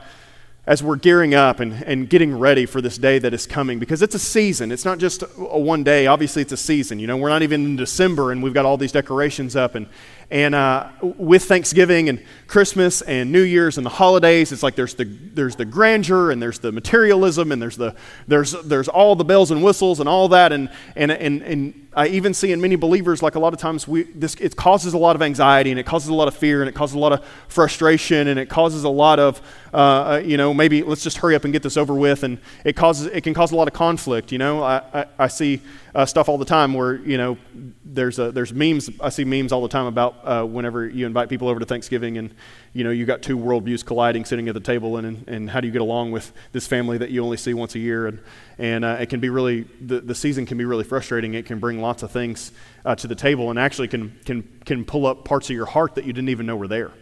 as 0.66 0.82
we're 0.82 0.96
gearing 0.96 1.34
up 1.34 1.60
and, 1.60 1.72
and 1.84 2.08
getting 2.08 2.38
ready 2.38 2.64
for 2.64 2.80
this 2.80 2.96
day 2.96 3.18
that 3.18 3.34
is 3.34 3.46
coming 3.46 3.78
because 3.78 4.02
it's 4.02 4.14
a 4.14 4.18
season. 4.18 4.70
It's 4.70 4.84
not 4.84 4.98
just 4.98 5.22
a, 5.22 5.26
one 5.58 5.82
day. 5.82 6.06
Obviously, 6.06 6.42
it's 6.42 6.52
a 6.52 6.56
season. 6.56 6.98
You 6.98 7.08
know, 7.08 7.16
we're 7.16 7.28
not 7.28 7.42
even 7.42 7.64
in 7.64 7.76
December 7.76 8.30
and 8.30 8.42
we've 8.42 8.54
got 8.54 8.64
all 8.64 8.76
these 8.76 8.92
decorations 8.92 9.56
up. 9.56 9.74
And, 9.74 9.86
and 10.30 10.54
uh, 10.54 10.90
with 11.02 11.44
Thanksgiving 11.44 12.08
and 12.08 12.24
Christmas 12.46 13.02
and 13.02 13.32
New 13.32 13.42
Year's 13.42 13.78
and 13.78 13.84
the 13.84 13.90
holidays, 13.90 14.52
it's 14.52 14.62
like 14.62 14.76
there's 14.76 14.94
the, 14.94 15.04
there's 15.04 15.56
the 15.56 15.64
grandeur 15.64 16.30
and 16.30 16.40
there's 16.40 16.58
the 16.58 16.72
materialism 16.72 17.52
and 17.52 17.60
there's, 17.60 17.76
the, 17.76 17.96
there's, 18.28 18.52
there's 18.62 18.88
all 18.88 19.16
the 19.16 19.24
bells 19.24 19.50
and 19.50 19.62
whistles 19.62 19.98
and 19.98 20.08
all 20.08 20.28
that. 20.28 20.52
And, 20.52 20.70
and, 20.94 21.10
and, 21.10 21.42
and 21.42 21.88
I 21.92 22.06
even 22.06 22.34
see 22.34 22.52
in 22.52 22.60
many 22.60 22.76
believers, 22.76 23.20
like 23.20 23.34
a 23.34 23.40
lot 23.40 23.52
of 23.52 23.58
times, 23.58 23.88
we, 23.88 24.04
this, 24.04 24.36
it 24.36 24.54
causes 24.54 24.94
a 24.94 24.98
lot 24.98 25.16
of 25.16 25.22
anxiety 25.22 25.70
and 25.70 25.80
it 25.80 25.86
causes 25.86 26.08
a 26.08 26.14
lot 26.14 26.28
of 26.28 26.36
fear 26.36 26.62
and 26.62 26.68
it 26.68 26.74
causes 26.74 26.94
a 26.94 26.98
lot 27.00 27.12
of 27.12 27.24
frustration 27.48 28.28
and 28.28 28.38
it 28.38 28.48
causes 28.48 28.84
a 28.84 28.88
lot 28.88 29.18
of, 29.18 29.42
uh, 29.74 29.76
uh, 29.76 30.22
you 30.24 30.36
know, 30.36 30.54
maybe 30.54 30.84
let's 30.84 31.02
just 31.02 31.16
hurry 31.16 31.34
up 31.34 31.42
and 31.42 31.52
get 31.52 31.64
this 31.64 31.76
over 31.76 31.92
with. 31.94 32.22
And 32.22 32.38
it, 32.64 32.76
causes, 32.76 33.06
it 33.06 33.22
can 33.22 33.34
cause 33.34 33.50
a 33.50 33.56
lot 33.56 33.66
of 33.66 33.74
conflict. 33.74 34.30
You 34.30 34.38
know, 34.38 34.62
I, 34.62 34.82
I, 34.94 35.06
I 35.18 35.26
see 35.26 35.62
uh, 35.92 36.06
stuff 36.06 36.28
all 36.28 36.38
the 36.38 36.44
time 36.44 36.74
where, 36.74 36.94
you 36.96 37.18
know, 37.18 37.36
there's, 37.84 38.20
a, 38.20 38.30
there's 38.30 38.52
memes, 38.52 38.88
I 39.00 39.08
see 39.08 39.24
memes 39.24 39.50
all 39.50 39.62
the 39.62 39.68
time 39.68 39.86
about 39.86 40.16
uh, 40.22 40.44
whenever 40.44 40.86
you 40.86 41.06
invite 41.06 41.28
people 41.28 41.48
over 41.48 41.58
to 41.58 41.66
Thanksgiving 41.66 42.18
and, 42.18 42.32
you 42.72 42.84
know, 42.84 42.90
you 42.90 43.04
got 43.04 43.20
two 43.20 43.36
worldviews 43.36 43.84
colliding 43.84 44.24
sitting 44.24 44.48
at 44.48 44.54
the 44.54 44.60
table 44.60 44.96
and, 44.96 45.28
and, 45.28 45.50
how 45.50 45.60
do 45.60 45.66
you 45.66 45.72
get 45.72 45.82
along 45.82 46.12
with 46.12 46.32
this 46.52 46.68
family 46.68 46.98
that 46.98 47.10
you 47.10 47.22
only 47.24 47.36
see 47.36 47.52
once 47.52 47.74
a 47.74 47.80
year. 47.80 48.06
And, 48.06 48.20
and 48.58 48.84
uh, 48.84 48.98
it 49.00 49.06
can 49.06 49.18
be 49.18 49.28
really, 49.28 49.62
the, 49.80 50.00
the 50.00 50.14
season 50.14 50.46
can 50.46 50.56
be 50.56 50.64
really 50.64 50.84
frustrating. 50.84 51.34
It 51.34 51.46
can 51.46 51.58
bring 51.58 51.80
lots 51.80 52.04
of 52.04 52.12
things 52.12 52.52
uh, 52.84 52.94
to 52.94 53.08
the 53.08 53.16
table 53.16 53.50
and 53.50 53.58
actually 53.58 53.88
can, 53.88 54.16
can, 54.24 54.60
can 54.64 54.84
pull 54.84 55.06
up 55.06 55.24
parts 55.24 55.50
of 55.50 55.56
your 55.56 55.66
heart 55.66 55.96
that 55.96 56.04
you 56.04 56.12
didn't 56.12 56.28
even 56.28 56.46
know 56.46 56.56
were 56.56 56.68
there. 56.68 56.92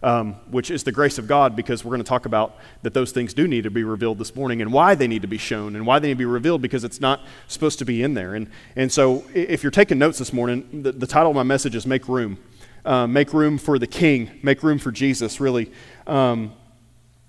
Um, 0.00 0.34
which 0.52 0.70
is 0.70 0.84
the 0.84 0.92
grace 0.92 1.18
of 1.18 1.26
God, 1.26 1.56
because 1.56 1.84
we're 1.84 1.90
going 1.90 2.04
to 2.04 2.08
talk 2.08 2.24
about 2.24 2.56
that 2.82 2.94
those 2.94 3.10
things 3.10 3.34
do 3.34 3.48
need 3.48 3.64
to 3.64 3.70
be 3.70 3.82
revealed 3.82 4.18
this 4.18 4.36
morning 4.36 4.62
and 4.62 4.72
why 4.72 4.94
they 4.94 5.08
need 5.08 5.22
to 5.22 5.28
be 5.28 5.38
shown 5.38 5.74
and 5.74 5.84
why 5.84 5.98
they 5.98 6.06
need 6.06 6.14
to 6.14 6.18
be 6.18 6.24
revealed 6.24 6.62
because 6.62 6.84
it's 6.84 7.00
not 7.00 7.20
supposed 7.48 7.80
to 7.80 7.84
be 7.84 8.04
in 8.04 8.14
there. 8.14 8.36
And, 8.36 8.48
and 8.76 8.92
so, 8.92 9.24
if 9.34 9.64
you're 9.64 9.72
taking 9.72 9.98
notes 9.98 10.18
this 10.18 10.32
morning, 10.32 10.82
the, 10.84 10.92
the 10.92 11.06
title 11.08 11.30
of 11.30 11.34
my 11.34 11.42
message 11.42 11.74
is 11.74 11.84
Make 11.84 12.08
Room. 12.08 12.38
Uh, 12.84 13.06
make 13.06 13.34
room 13.34 13.58
for 13.58 13.78
the 13.78 13.86
King, 13.86 14.30
make 14.42 14.62
room 14.62 14.78
for 14.78 14.90
Jesus, 14.90 15.40
really. 15.40 15.70
Um, 16.06 16.52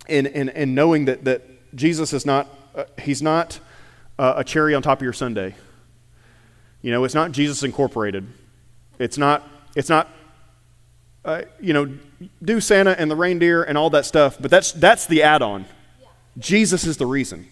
and, 0.07 0.27
and, 0.27 0.49
and 0.49 0.73
knowing 0.73 1.05
that, 1.05 1.25
that 1.25 1.75
Jesus 1.75 2.13
is 2.13 2.25
not, 2.25 2.47
uh, 2.75 2.85
he's 3.01 3.21
not 3.21 3.59
uh, 4.17 4.35
a 4.37 4.43
cherry 4.43 4.73
on 4.73 4.81
top 4.81 4.99
of 4.99 5.03
your 5.03 5.13
sundae. 5.13 5.53
You 6.81 6.91
know, 6.91 7.03
it's 7.03 7.15
not 7.15 7.31
Jesus 7.31 7.63
Incorporated. 7.63 8.25
It's 8.99 9.17
not, 9.17 9.47
it's 9.75 9.89
not, 9.89 10.09
uh, 11.25 11.43
you 11.59 11.73
know, 11.73 11.97
do 12.41 12.61
Santa 12.61 12.99
and 12.99 13.09
the 13.09 13.15
reindeer 13.15 13.63
and 13.63 13.77
all 13.77 13.89
that 13.91 14.05
stuff, 14.05 14.37
but 14.39 14.51
that's, 14.51 14.71
that's 14.71 15.05
the 15.07 15.23
add 15.23 15.41
on. 15.41 15.65
Jesus 16.37 16.85
is 16.85 16.97
the 16.97 17.05
reason. 17.05 17.47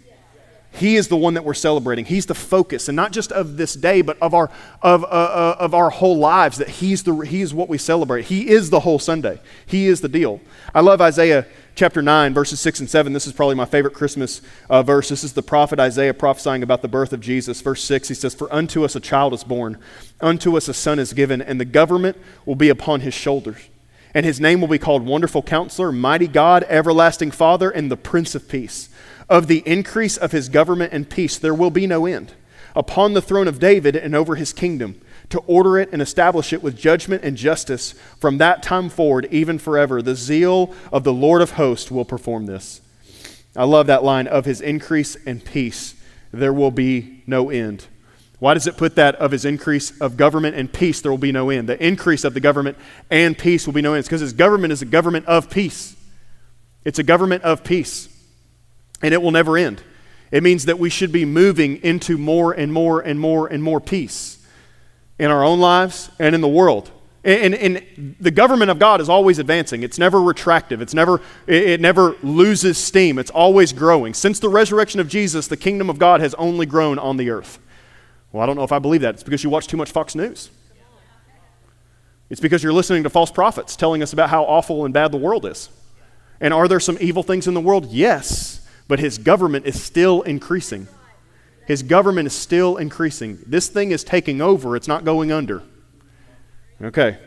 He 0.78 0.96
is 0.96 1.08
the 1.08 1.18
one 1.18 1.34
that 1.34 1.44
we're 1.44 1.56
celebrating. 1.56 2.06
He's 2.06 2.28
the 2.28 2.36
focus, 2.36 2.88
and 2.88 2.96
not 2.96 3.12
just 3.12 3.32
of 3.32 3.58
this 3.58 3.74
day, 3.74 4.04
but 4.04 4.18
of 4.22 4.34
our, 4.36 4.52
of, 4.82 5.04
uh, 5.04 5.08
uh, 5.08 5.56
of 5.60 5.74
our 5.74 5.90
whole 5.90 6.18
lives, 6.18 6.58
that 6.60 6.70
he's, 6.70 7.04
the, 7.04 7.16
he's 7.16 7.52
what 7.54 7.68
we 7.68 7.80
celebrate. 7.80 8.26
He 8.26 8.50
is 8.50 8.70
the 8.70 8.82
whole 8.82 9.00
sundae. 9.00 9.40
He 9.66 9.88
is 9.88 10.02
the 10.02 10.10
deal. 10.10 10.40
I 10.76 10.82
love 10.82 11.02
Isaiah 11.02 11.48
chapter 11.74 12.04
9, 12.04 12.34
verses 12.34 12.60
6 12.60 12.82
and 12.82 12.90
7. 12.90 13.12
This 13.12 13.26
is 13.26 13.34
probably 13.34 13.56
my 13.56 13.66
favorite 13.66 13.96
Christmas 13.96 14.42
uh, 14.70 14.84
verse. 14.84 15.10
This 15.10 15.24
is 15.24 15.34
the 15.34 15.42
prophet 15.42 15.80
Isaiah 15.80 16.14
prophesying 16.14 16.62
about 16.62 16.84
the 16.84 16.88
birth 16.88 17.12
of 17.12 17.22
Jesus. 17.22 17.60
Verse 17.62 17.84
6, 17.84 18.10
he 18.10 18.14
says, 18.14 18.36
For 18.36 18.52
unto 18.54 18.86
us 18.86 18.96
a 18.96 19.00
child 19.00 19.34
is 19.34 19.44
born, 19.44 19.80
unto 20.22 20.56
us 20.58 20.68
a 20.68 20.74
son 20.76 21.00
is 21.00 21.14
given, 21.14 21.42
and 21.42 21.60
the 21.60 21.66
government 21.66 22.18
will 22.46 22.56
be 22.56 22.70
upon 22.70 23.02
his 23.02 23.16
shoulders. 23.16 23.70
And 24.18 24.26
his 24.26 24.42
name 24.42 24.62
will 24.62 24.68
be 24.68 24.80
called 24.80 25.06
Wonderful 25.06 25.44
Counselor, 25.44 25.92
Mighty 25.92 26.28
God, 26.28 26.66
Everlasting 26.70 27.30
Father, 27.30 27.70
and 27.70 27.92
the 27.92 27.96
Prince 27.96 28.34
of 28.34 28.50
Peace. 28.50 28.90
Of 29.30 29.46
the 29.46 29.62
increase 29.64 30.18
of 30.18 30.32
his 30.32 30.50
government 30.50 30.92
and 30.92 31.08
peace 31.08 31.38
there 31.38 31.54
will 31.54 31.70
be 31.70 31.86
no 31.86 32.08
end. 32.08 32.34
Upon 32.76 33.14
the 33.14 33.22
throne 33.22 33.48
of 33.48 33.60
David 33.60 33.96
and 33.96 34.16
over 34.16 34.34
his 34.34 34.54
kingdom, 34.54 35.00
to 35.30 35.38
order 35.42 35.78
it 35.78 35.90
and 35.94 36.02
establish 36.02 36.52
it 36.52 36.64
with 36.64 36.76
judgment 36.76 37.24
and 37.24 37.38
justice 37.38 37.94
from 38.20 38.40
that 38.40 38.64
time 38.64 38.90
forward, 38.90 39.28
even 39.30 39.60
forever. 39.60 40.02
The 40.02 40.16
zeal 40.16 40.74
of 40.92 41.04
the 41.04 41.14
Lord 41.14 41.44
of 41.44 41.52
hosts 41.52 41.92
will 41.92 42.04
perform 42.04 42.48
this. 42.48 42.82
I 43.56 43.66
love 43.66 43.86
that 43.86 44.04
line 44.04 44.26
of 44.26 44.46
his 44.46 44.62
increase 44.62 45.16
and 45.28 45.46
peace. 45.46 45.94
There 46.32 46.54
will 46.54 46.72
be 46.72 47.22
no 47.28 47.52
end. 47.52 47.86
Why 48.40 48.54
does 48.54 48.68
it 48.68 48.78
put 48.78 48.96
that 48.96 49.16
of 49.16 49.32
his 49.32 49.46
increase 49.46 50.00
of 50.00 50.16
government 50.16 50.56
and 50.56 50.72
peace? 50.72 51.02
There 51.02 51.12
will 51.12 51.18
be 51.18 51.32
no 51.32 51.50
end. 51.50 51.68
The 51.68 51.84
increase 51.84 52.24
of 52.24 52.34
the 52.34 52.40
government 52.40 52.78
and 53.10 53.38
peace 53.38 53.66
will 53.66 53.74
be 53.74 53.82
no 53.82 53.94
end. 53.94 54.00
It's 54.00 54.08
because 54.08 54.22
his 54.22 54.34
government 54.34 54.72
is 54.74 54.82
a 54.82 54.86
government 54.86 55.26
of 55.26 55.50
peace. 55.50 55.96
It's 56.86 57.00
a 57.00 57.04
government 57.04 57.44
of 57.44 57.64
peace 57.64 58.10
and 59.02 59.14
it 59.14 59.22
will 59.22 59.32
never 59.32 59.58
end. 59.58 59.82
It 60.32 60.44
means 60.44 60.66
that 60.66 60.78
we 60.78 60.90
should 60.90 61.12
be 61.12 61.26
moving 61.26 61.78
into 61.84 62.18
more 62.18 62.52
and 62.52 62.72
more 62.72 63.00
and 63.00 63.20
more 63.20 63.48
and 63.48 63.64
more 63.64 63.80
peace 63.80 64.46
in 65.18 65.32
our 65.32 65.44
own 65.44 65.60
lives 65.60 66.10
and 66.20 66.36
in 66.36 66.42
the 66.42 66.48
world. 66.48 66.92
And, 67.24 67.56
and, 67.56 67.78
and, 67.78 68.16
the 68.20 68.32
government 68.32 68.72
of 68.72 68.80
God 68.80 69.02
is 69.02 69.10
always 69.10 69.40
advancing. 69.40 69.84
It's 69.84 69.98
never 69.98 70.22
retractive. 70.22 70.82
It's 70.82 70.94
never, 70.94 71.22
it 71.46 71.82
never 71.82 72.16
loses 72.24 72.78
steam. 72.78 73.20
It's 73.20 73.32
always 73.32 73.74
growing. 73.74 74.14
Since 74.14 74.40
the 74.40 74.50
resurrection 74.50 75.00
of 75.00 75.08
Jesus, 75.08 75.48
the 75.48 75.58
kingdom 75.58 75.90
of 75.90 75.98
God 75.98 76.22
has 76.22 76.34
only 76.36 76.66
grown 76.66 77.00
on 77.00 77.18
the 77.18 77.30
earth. 77.30 77.60
Well, 78.32 78.44
I 78.44 78.46
don't 78.46 78.56
know 78.56 78.64
if 78.64 78.72
I 78.72 78.80
believe 78.80 79.02
that. 79.02 79.16
It's 79.16 79.24
because 79.24 79.44
you 79.44 79.50
watch 79.50 79.68
too 79.68 79.78
much 79.78 79.92
Fox 79.92 80.16
News. 80.16 80.50
It's 82.30 82.42
because 82.42 82.62
you're 82.62 82.74
listening 82.74 83.04
to 83.04 83.10
false 83.10 83.32
prophets 83.32 83.76
telling 83.76 84.04
us 84.04 84.12
about 84.12 84.30
how 84.30 84.44
awful 84.44 84.84
and 84.84 84.94
bad 84.94 85.12
the 85.12 85.18
world 85.18 85.46
is. 85.46 85.70
And 86.42 86.54
are 86.54 86.68
there 86.68 86.80
some 86.80 86.98
evil 87.00 87.24
things 87.24 87.48
in 87.48 87.54
the 87.54 87.62
world? 87.62 87.88
Yes 87.88 88.58
but 88.88 89.00
his 89.00 89.18
government 89.18 89.66
is 89.66 89.82
still 89.82 90.22
increasing. 90.22 90.88
His 91.66 91.84
government 91.84 92.28
is 92.28 92.34
still 92.34 92.78
increasing. 92.78 93.40
This 93.46 93.68
thing 93.68 93.92
is 93.92 94.04
taking 94.04 94.42
over, 94.42 94.76
it's 94.76 94.88
not 94.88 95.04
going 95.04 95.32
under. 95.32 95.64
Okay. 96.82 97.18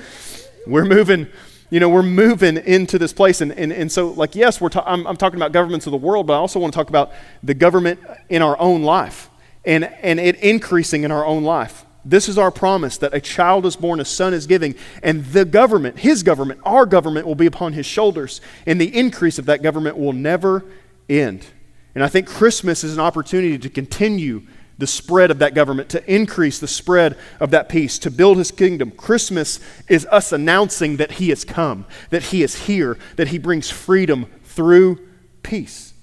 we're 0.66 0.86
moving, 0.86 1.26
you 1.68 1.80
know, 1.80 1.88
we're 1.88 2.02
moving 2.02 2.56
into 2.56 2.98
this 2.98 3.12
place. 3.12 3.40
And, 3.40 3.52
and, 3.52 3.72
and 3.72 3.92
so, 3.92 4.10
like, 4.10 4.34
yes, 4.34 4.60
we're 4.60 4.68
ta- 4.70 4.84
I'm, 4.86 5.06
I'm 5.06 5.16
talking 5.16 5.38
about 5.38 5.52
governments 5.52 5.86
of 5.86 5.90
the 5.90 5.98
world, 5.98 6.26
but 6.26 6.34
I 6.34 6.36
also 6.36 6.58
want 6.58 6.72
to 6.72 6.78
talk 6.78 6.88
about 6.88 7.12
the 7.42 7.54
government 7.54 8.00
in 8.28 8.40
our 8.40 8.58
own 8.58 8.82
life 8.82 9.28
and, 9.64 9.84
and 9.84 10.20
it 10.20 10.36
increasing 10.36 11.04
in 11.04 11.10
our 11.10 11.24
own 11.24 11.44
life. 11.44 11.84
This 12.04 12.28
is 12.28 12.36
our 12.36 12.50
promise 12.50 12.98
that 12.98 13.14
a 13.14 13.20
child 13.20 13.64
is 13.64 13.76
born, 13.76 13.98
a 13.98 14.04
son 14.04 14.34
is 14.34 14.46
giving, 14.46 14.74
and 15.02 15.24
the 15.26 15.44
government, 15.44 15.98
his 15.98 16.22
government, 16.22 16.60
our 16.64 16.84
government, 16.84 17.26
will 17.26 17.34
be 17.34 17.46
upon 17.46 17.72
his 17.72 17.86
shoulders, 17.86 18.42
and 18.66 18.78
the 18.78 18.94
increase 18.94 19.38
of 19.38 19.46
that 19.46 19.62
government 19.62 19.96
will 19.96 20.12
never 20.12 20.64
end. 21.08 21.46
And 21.94 22.04
I 22.04 22.08
think 22.08 22.26
Christmas 22.26 22.84
is 22.84 22.92
an 22.92 23.00
opportunity 23.00 23.58
to 23.58 23.70
continue 23.70 24.42
the 24.76 24.86
spread 24.86 25.30
of 25.30 25.38
that 25.38 25.54
government, 25.54 25.88
to 25.90 26.12
increase 26.12 26.58
the 26.58 26.68
spread 26.68 27.16
of 27.40 27.50
that 27.52 27.68
peace, 27.68 27.98
to 28.00 28.10
build 28.10 28.36
his 28.36 28.50
kingdom. 28.50 28.90
Christmas 28.90 29.60
is 29.88 30.04
us 30.10 30.32
announcing 30.32 30.96
that 30.96 31.12
he 31.12 31.30
has 31.30 31.44
come, 31.44 31.86
that 32.10 32.24
he 32.24 32.42
is 32.42 32.66
here, 32.66 32.98
that 33.16 33.28
he 33.28 33.38
brings 33.38 33.70
freedom 33.70 34.26
through 34.42 34.98
peace. 35.42 35.93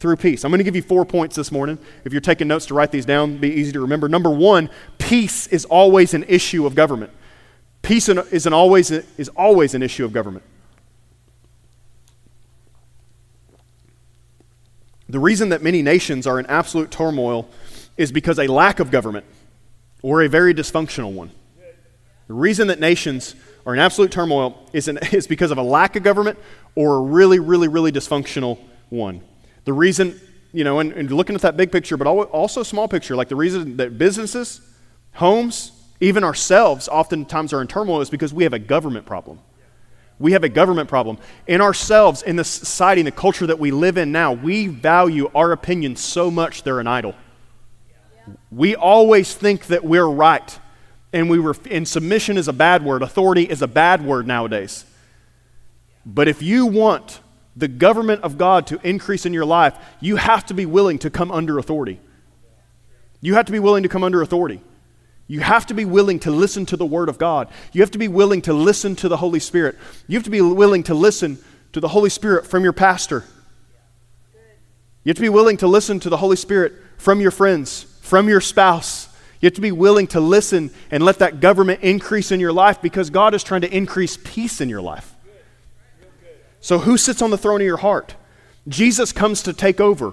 Through 0.00 0.16
peace. 0.16 0.44
I'm 0.44 0.50
going 0.50 0.58
to 0.58 0.64
give 0.64 0.74
you 0.74 0.82
four 0.82 1.04
points 1.04 1.36
this 1.36 1.52
morning. 1.52 1.78
If 2.06 2.12
you're 2.12 2.22
taking 2.22 2.48
notes 2.48 2.64
to 2.66 2.74
write 2.74 2.90
these 2.90 3.04
down, 3.04 3.36
be 3.36 3.52
easy 3.52 3.70
to 3.72 3.80
remember. 3.80 4.08
Number 4.08 4.30
one, 4.30 4.70
peace 4.96 5.46
is 5.48 5.66
always 5.66 6.14
an 6.14 6.24
issue 6.26 6.64
of 6.66 6.74
government. 6.74 7.12
Peace 7.82 8.08
is, 8.08 8.46
an 8.46 8.52
always, 8.54 8.90
is 8.90 9.28
always 9.36 9.74
an 9.74 9.82
issue 9.82 10.06
of 10.06 10.12
government. 10.14 10.42
The 15.10 15.18
reason 15.18 15.50
that 15.50 15.62
many 15.62 15.82
nations 15.82 16.26
are 16.26 16.38
in 16.38 16.46
absolute 16.46 16.90
turmoil 16.90 17.46
is 17.98 18.10
because 18.10 18.38
a 18.38 18.46
lack 18.46 18.80
of 18.80 18.90
government 18.90 19.26
or 20.02 20.22
a 20.22 20.28
very 20.28 20.54
dysfunctional 20.54 21.12
one. 21.12 21.30
The 22.26 22.34
reason 22.34 22.68
that 22.68 22.80
nations 22.80 23.34
are 23.66 23.74
in 23.74 23.80
absolute 23.80 24.12
turmoil 24.12 24.66
is, 24.72 24.88
an, 24.88 24.98
is 25.12 25.26
because 25.26 25.50
of 25.50 25.58
a 25.58 25.62
lack 25.62 25.94
of 25.96 26.02
government 26.02 26.38
or 26.74 26.94
a 26.96 27.00
really, 27.00 27.38
really, 27.38 27.68
really 27.68 27.92
dysfunctional 27.92 28.58
one. 28.88 29.22
The 29.64 29.72
reason, 29.72 30.20
you 30.52 30.64
know, 30.64 30.80
and, 30.80 30.92
and 30.92 31.10
looking 31.10 31.34
at 31.34 31.42
that 31.42 31.56
big 31.56 31.70
picture, 31.70 31.96
but 31.96 32.06
also 32.08 32.62
small 32.62 32.88
picture, 32.88 33.16
like 33.16 33.28
the 33.28 33.36
reason 33.36 33.76
that 33.76 33.98
businesses, 33.98 34.60
homes, 35.12 35.72
even 36.00 36.24
ourselves 36.24 36.88
oftentimes 36.88 37.52
are 37.52 37.60
in 37.60 37.66
turmoil 37.66 38.00
is 38.00 38.10
because 38.10 38.32
we 38.32 38.44
have 38.44 38.54
a 38.54 38.58
government 38.58 39.06
problem. 39.06 39.38
We 40.18 40.32
have 40.32 40.44
a 40.44 40.48
government 40.48 40.88
problem. 40.88 41.18
In 41.46 41.60
ourselves, 41.60 42.22
in 42.22 42.36
the 42.36 42.44
society, 42.44 43.00
in 43.00 43.06
the 43.06 43.12
culture 43.12 43.46
that 43.46 43.58
we 43.58 43.70
live 43.70 43.96
in 43.96 44.12
now, 44.12 44.32
we 44.32 44.66
value 44.66 45.30
our 45.34 45.52
opinions 45.52 46.00
so 46.00 46.30
much 46.30 46.62
they're 46.62 46.80
an 46.80 46.86
idol. 46.86 47.14
We 48.50 48.76
always 48.76 49.34
think 49.34 49.66
that 49.66 49.84
we're 49.84 50.06
right. 50.06 50.58
And, 51.12 51.28
we 51.28 51.40
were, 51.40 51.56
and 51.70 51.88
submission 51.88 52.36
is 52.36 52.48
a 52.48 52.52
bad 52.52 52.84
word, 52.84 53.02
authority 53.02 53.44
is 53.44 53.62
a 53.62 53.66
bad 53.66 54.04
word 54.04 54.26
nowadays. 54.26 54.84
But 56.06 56.28
if 56.28 56.42
you 56.42 56.66
want 56.66 57.20
the 57.60 57.68
government 57.68 58.22
of 58.22 58.38
God 58.38 58.66
to 58.68 58.80
increase 58.86 59.26
in 59.26 59.32
your 59.32 59.44
life, 59.44 59.76
you 60.00 60.16
have 60.16 60.46
to 60.46 60.54
be 60.54 60.66
willing 60.66 60.98
to 61.00 61.10
come 61.10 61.30
under 61.30 61.58
authority. 61.58 62.00
You 63.20 63.34
have 63.34 63.46
to 63.46 63.52
be 63.52 63.58
willing 63.58 63.82
to 63.82 63.88
come 63.88 64.02
under 64.02 64.22
authority. 64.22 64.60
You 65.26 65.40
have 65.40 65.66
to 65.66 65.74
be 65.74 65.84
willing 65.84 66.18
to 66.20 66.30
listen 66.30 66.66
to 66.66 66.76
the 66.76 66.86
Word 66.86 67.08
of 67.08 67.18
God. 67.18 67.48
You 67.72 67.82
have 67.82 67.92
to 67.92 67.98
be 67.98 68.08
willing 68.08 68.42
to 68.42 68.52
listen 68.52 68.96
to 68.96 69.08
the 69.08 69.18
Holy 69.18 69.38
Spirit. 69.38 69.76
You 70.08 70.16
have 70.16 70.24
to 70.24 70.30
be 70.30 70.40
willing 70.40 70.82
to 70.84 70.94
listen 70.94 71.38
to 71.72 71.80
the 71.80 71.88
Holy 71.88 72.10
Spirit 72.10 72.46
from 72.46 72.64
your 72.64 72.72
pastor. 72.72 73.24
You 75.04 75.10
have 75.10 75.16
to 75.16 75.22
be 75.22 75.28
willing 75.28 75.56
to 75.58 75.68
listen 75.68 76.00
to 76.00 76.10
the 76.10 76.16
Holy 76.16 76.36
Spirit 76.36 76.72
from 76.98 77.20
your 77.20 77.30
friends, 77.30 77.84
from 78.00 78.28
your 78.28 78.40
spouse. 78.40 79.08
You 79.40 79.46
have 79.46 79.54
to 79.54 79.60
be 79.60 79.72
willing 79.72 80.08
to 80.08 80.20
listen 80.20 80.70
and 80.90 81.04
let 81.04 81.20
that 81.20 81.40
government 81.40 81.82
increase 81.82 82.32
in 82.32 82.40
your 82.40 82.52
life 82.52 82.82
because 82.82 83.08
God 83.08 83.34
is 83.34 83.44
trying 83.44 83.62
to 83.62 83.74
increase 83.74 84.16
peace 84.16 84.60
in 84.60 84.68
your 84.68 84.82
life. 84.82 85.14
So, 86.60 86.78
who 86.78 86.96
sits 86.96 87.22
on 87.22 87.30
the 87.30 87.38
throne 87.38 87.60
of 87.60 87.66
your 87.66 87.78
heart? 87.78 88.14
Jesus 88.68 89.12
comes 89.12 89.42
to 89.42 89.52
take 89.52 89.80
over. 89.80 90.12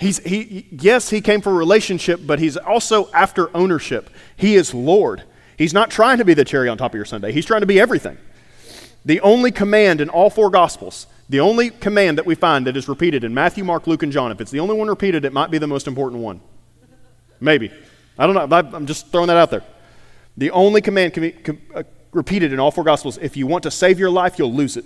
He's, 0.00 0.18
he, 0.18 0.66
yes, 0.72 1.10
he 1.10 1.20
came 1.20 1.40
for 1.40 1.52
relationship, 1.52 2.20
but 2.24 2.38
he's 2.38 2.56
also 2.56 3.10
after 3.12 3.54
ownership. 3.56 4.10
He 4.36 4.56
is 4.56 4.74
Lord. 4.74 5.22
He's 5.56 5.74
not 5.74 5.90
trying 5.90 6.18
to 6.18 6.24
be 6.24 6.34
the 6.34 6.44
cherry 6.44 6.68
on 6.68 6.78
top 6.78 6.92
of 6.92 6.96
your 6.96 7.04
sundae, 7.04 7.32
he's 7.32 7.46
trying 7.46 7.60
to 7.60 7.66
be 7.66 7.78
everything. 7.78 8.18
The 9.04 9.20
only 9.20 9.50
command 9.50 10.00
in 10.00 10.08
all 10.08 10.30
four 10.30 10.48
Gospels, 10.48 11.06
the 11.28 11.40
only 11.40 11.70
command 11.70 12.18
that 12.18 12.26
we 12.26 12.34
find 12.34 12.66
that 12.66 12.76
is 12.76 12.88
repeated 12.88 13.24
in 13.24 13.34
Matthew, 13.34 13.64
Mark, 13.64 13.86
Luke, 13.86 14.02
and 14.02 14.12
John, 14.12 14.32
if 14.32 14.40
it's 14.40 14.50
the 14.50 14.60
only 14.60 14.76
one 14.76 14.88
repeated, 14.88 15.24
it 15.24 15.32
might 15.32 15.50
be 15.50 15.58
the 15.58 15.66
most 15.66 15.86
important 15.86 16.22
one. 16.22 16.40
Maybe. 17.40 17.72
I 18.18 18.26
don't 18.26 18.34
know. 18.34 18.76
I'm 18.76 18.86
just 18.86 19.08
throwing 19.08 19.28
that 19.28 19.36
out 19.36 19.50
there. 19.50 19.64
The 20.36 20.50
only 20.52 20.80
command 20.80 21.34
uh, 21.74 21.82
repeated 22.12 22.52
in 22.52 22.60
all 22.60 22.70
four 22.70 22.84
Gospels 22.84 23.18
if 23.18 23.36
you 23.36 23.46
want 23.46 23.64
to 23.64 23.70
save 23.70 23.98
your 23.98 24.10
life, 24.10 24.38
you'll 24.38 24.52
lose 24.52 24.76
it. 24.76 24.84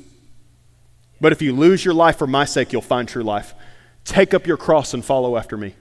But 1.21 1.33
if 1.33 1.43
you 1.43 1.55
lose 1.55 1.85
your 1.85 1.95
life 1.95 2.19
for 2.19 2.27
my 2.27 2.45
sake, 2.45 2.73
you'll 2.73 2.83
find 2.83 3.09
true 3.09 3.23
life. 3.23 3.55
Take 4.05 4.35
up 4.35 4.47
your 4.47 4.57
cross 4.57 4.95
and 4.95 5.05
follow 5.05 5.37
after 5.37 5.57
me. 5.57 5.75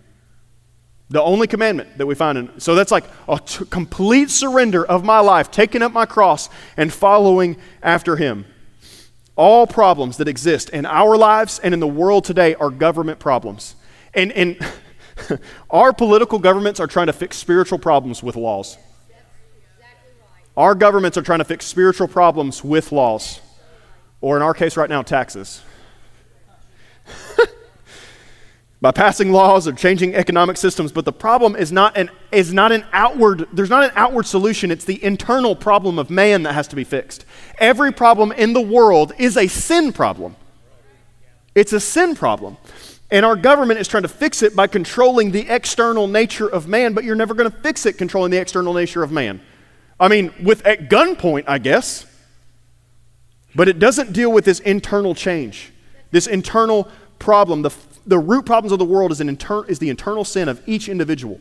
The 1.09 1.21
only 1.21 1.45
commandment 1.45 1.99
that 1.99 2.07
we 2.07 2.15
find 2.15 2.37
in 2.37 2.59
so 2.59 2.73
that's 2.73 2.91
like 2.91 3.05
a 3.27 3.39
t- 3.39 3.65
complete 3.65 4.31
surrender 4.31 4.83
of 4.83 5.03
my 5.03 5.19
life, 5.19 5.51
taking 5.51 5.83
up 5.83 5.91
my 5.91 6.05
cross 6.05 6.49
and 6.77 6.91
following 6.91 7.57
after 7.83 8.15
him. 8.15 8.45
All 9.35 9.67
problems 9.67 10.17
that 10.17 10.27
exist 10.27 10.69
in 10.69 10.85
our 10.85 11.15
lives 11.15 11.59
and 11.59 11.73
in 11.73 11.79
the 11.79 11.87
world 11.87 12.23
today 12.23 12.55
are 12.55 12.71
government 12.71 13.19
problems. 13.19 13.75
And, 14.15 14.31
and 14.31 14.57
our 15.69 15.93
political 15.93 16.39
governments 16.39 16.79
are 16.79 16.87
trying 16.87 17.07
to 17.07 17.13
fix 17.13 17.37
spiritual 17.37 17.77
problems 17.77 18.23
with 18.23 18.35
laws. 18.35 18.77
Our 20.57 20.73
governments 20.73 21.17
are 21.17 21.21
trying 21.21 21.39
to 21.39 21.45
fix 21.45 21.65
spiritual 21.65 22.07
problems 22.07 22.63
with 22.63 22.91
laws, 22.91 23.41
or 24.21 24.37
in 24.37 24.41
our 24.41 24.53
case 24.53 24.77
right 24.77 24.89
now, 24.89 25.01
taxes. 25.01 25.61
By 28.81 28.91
passing 28.91 29.31
laws 29.31 29.67
or 29.67 29.73
changing 29.73 30.15
economic 30.15 30.57
systems, 30.57 30.91
but 30.91 31.03
the 31.03 31.11
problem 31.11 31.55
is 31.55 31.71
not 31.71 31.97
an 31.97 32.09
is 32.31 32.53
not 32.53 32.71
an 32.71 32.85
outward 32.93 33.47
there's 33.51 33.69
not 33.69 33.83
an 33.83 33.91
outward 33.95 34.25
solution, 34.27 34.71
it's 34.71 34.85
the 34.85 35.03
internal 35.03 35.55
problem 35.55 35.99
of 35.99 36.09
man 36.09 36.43
that 36.43 36.53
has 36.53 36.67
to 36.69 36.75
be 36.75 36.83
fixed. 36.83 37.25
Every 37.57 37.91
problem 37.91 38.31
in 38.31 38.53
the 38.53 38.61
world 38.61 39.11
is 39.17 39.37
a 39.37 39.47
sin 39.47 39.91
problem. 39.91 40.35
It's 41.53 41.73
a 41.73 41.79
sin 41.79 42.15
problem. 42.15 42.57
And 43.11 43.25
our 43.25 43.35
government 43.35 43.79
is 43.79 43.87
trying 43.87 44.03
to 44.03 44.09
fix 44.09 44.41
it 44.41 44.55
by 44.55 44.67
controlling 44.67 45.31
the 45.31 45.47
external 45.47 46.07
nature 46.07 46.47
of 46.47 46.67
man, 46.67 46.93
but 46.93 47.03
you're 47.03 47.15
never 47.15 47.33
going 47.33 47.49
to 47.49 47.57
fix 47.57 47.85
it 47.85 47.97
controlling 47.97 48.31
the 48.31 48.39
external 48.39 48.73
nature 48.73 49.03
of 49.03 49.11
man. 49.11 49.41
I 49.99 50.07
mean, 50.07 50.33
with 50.43 50.65
at 50.65 50.89
gunpoint, 50.89 51.45
I 51.47 51.57
guess. 51.57 52.05
But 53.55 53.69
it 53.69 53.79
doesn't 53.79 54.11
deal 54.11 54.31
with 54.31 54.43
this 54.43 54.59
internal 54.59 55.15
change, 55.15 55.71
this 56.11 56.27
internal 56.27 56.89
problem. 57.19 57.61
The, 57.61 57.73
the 58.05 58.19
root 58.19 58.45
problems 58.45 58.73
of 58.73 58.79
the 58.79 58.85
world 58.85 59.11
is, 59.11 59.21
an 59.21 59.29
inter, 59.29 59.65
is 59.65 59.79
the 59.79 59.89
internal 59.89 60.25
sin 60.25 60.49
of 60.49 60.61
each 60.67 60.89
individual. 60.89 61.39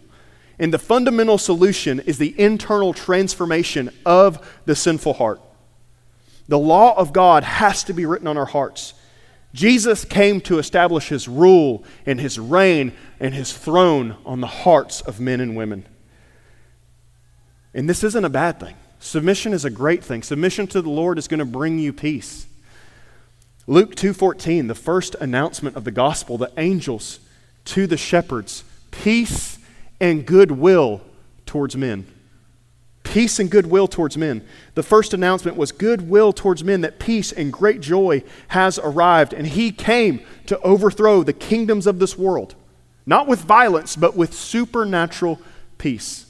And 0.58 0.72
the 0.72 0.78
fundamental 0.78 1.38
solution 1.38 1.98
is 2.00 2.18
the 2.18 2.38
internal 2.38 2.94
transformation 2.94 3.90
of 4.06 4.48
the 4.64 4.76
sinful 4.76 5.14
heart. 5.14 5.40
The 6.46 6.58
law 6.58 6.96
of 6.96 7.12
God 7.12 7.42
has 7.42 7.82
to 7.84 7.92
be 7.92 8.06
written 8.06 8.28
on 8.28 8.38
our 8.38 8.46
hearts. 8.46 8.94
Jesus 9.52 10.04
came 10.04 10.40
to 10.42 10.58
establish 10.58 11.08
his 11.08 11.26
rule 11.26 11.84
and 12.06 12.20
his 12.20 12.38
reign 12.38 12.92
and 13.18 13.34
his 13.34 13.52
throne 13.52 14.16
on 14.24 14.40
the 14.40 14.46
hearts 14.46 15.00
of 15.00 15.20
men 15.20 15.40
and 15.40 15.56
women. 15.56 15.86
And 17.74 17.88
this 17.88 18.04
isn't 18.04 18.24
a 18.24 18.30
bad 18.30 18.60
thing. 18.60 18.76
Submission 19.00 19.52
is 19.52 19.64
a 19.64 19.70
great 19.70 20.02
thing. 20.02 20.22
Submission 20.22 20.66
to 20.68 20.80
the 20.80 20.88
Lord 20.88 21.18
is 21.18 21.28
going 21.28 21.40
to 21.40 21.44
bring 21.44 21.78
you 21.78 21.92
peace. 21.92 22.46
Luke 23.66 23.94
2:14, 23.94 24.68
the 24.68 24.74
first 24.74 25.16
announcement 25.20 25.76
of 25.76 25.84
the 25.84 25.90
gospel, 25.90 26.38
the 26.38 26.52
angels 26.56 27.20
to 27.66 27.86
the 27.86 27.96
shepherds, 27.96 28.62
peace 28.90 29.58
and 30.00 30.24
goodwill 30.26 31.00
towards 31.46 31.76
men. 31.76 32.06
Peace 33.02 33.38
and 33.38 33.50
goodwill 33.50 33.86
towards 33.86 34.16
men. 34.16 34.46
The 34.74 34.82
first 34.82 35.14
announcement 35.14 35.56
was 35.56 35.72
goodwill 35.72 36.32
towards 36.32 36.64
men 36.64 36.80
that 36.82 36.98
peace 36.98 37.32
and 37.32 37.52
great 37.52 37.80
joy 37.80 38.22
has 38.48 38.78
arrived 38.78 39.32
and 39.32 39.46
he 39.46 39.70
came 39.70 40.20
to 40.46 40.58
overthrow 40.60 41.22
the 41.22 41.32
kingdoms 41.32 41.86
of 41.86 41.98
this 41.98 42.18
world, 42.18 42.54
not 43.06 43.26
with 43.26 43.40
violence 43.40 43.96
but 43.96 44.16
with 44.16 44.34
supernatural 44.34 45.40
peace. 45.78 46.23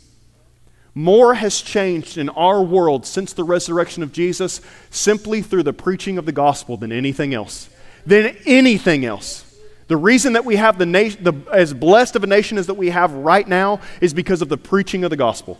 More 0.94 1.34
has 1.34 1.60
changed 1.60 2.18
in 2.18 2.28
our 2.30 2.62
world 2.62 3.04
since 3.04 3.32
the 3.32 3.42
resurrection 3.42 4.02
of 4.02 4.12
Jesus 4.12 4.60
simply 4.90 5.42
through 5.42 5.64
the 5.64 5.72
preaching 5.72 6.18
of 6.18 6.26
the 6.26 6.32
gospel 6.32 6.76
than 6.76 6.92
anything 6.92 7.34
else. 7.34 7.68
Than 8.06 8.36
anything 8.46 9.04
else. 9.04 9.40
The 9.88 9.96
reason 9.96 10.34
that 10.34 10.44
we 10.44 10.56
have 10.56 10.78
the 10.78 10.86
nation, 10.86 11.44
as 11.52 11.74
blessed 11.74 12.16
of 12.16 12.24
a 12.24 12.26
nation 12.26 12.58
as 12.58 12.68
that 12.68 12.74
we 12.74 12.90
have 12.90 13.12
right 13.12 13.46
now 13.46 13.80
is 14.00 14.14
because 14.14 14.40
of 14.40 14.48
the 14.48 14.56
preaching 14.56 15.04
of 15.04 15.10
the 15.10 15.16
gospel. 15.16 15.58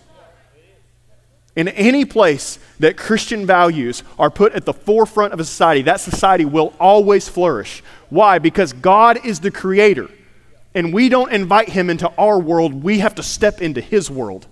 In 1.57 1.69
any 1.69 2.05
place 2.05 2.59
that 2.81 2.97
Christian 2.97 3.47
values 3.47 4.03
are 4.19 4.31
put 4.31 4.55
at 4.55 4.65
the 4.65 4.73
forefront 4.73 5.33
of 5.33 5.41
a 5.41 5.45
society, 5.45 5.83
that 5.83 6.01
society 6.01 6.45
will 6.45 6.73
always 6.81 7.29
flourish. 7.29 7.83
Why? 8.09 8.39
Because 8.39 8.73
God 8.73 9.25
is 9.25 9.41
the 9.41 9.51
creator. 9.51 10.09
And 10.75 10.93
we 10.93 11.09
don't 11.09 11.33
invite 11.33 11.69
him 11.69 11.91
into 11.91 12.11
our 12.19 12.39
world, 12.39 12.83
we 12.83 13.01
have 13.01 13.15
to 13.17 13.23
step 13.23 13.61
into 13.61 13.81
his 13.81 14.11
world. 14.11 14.47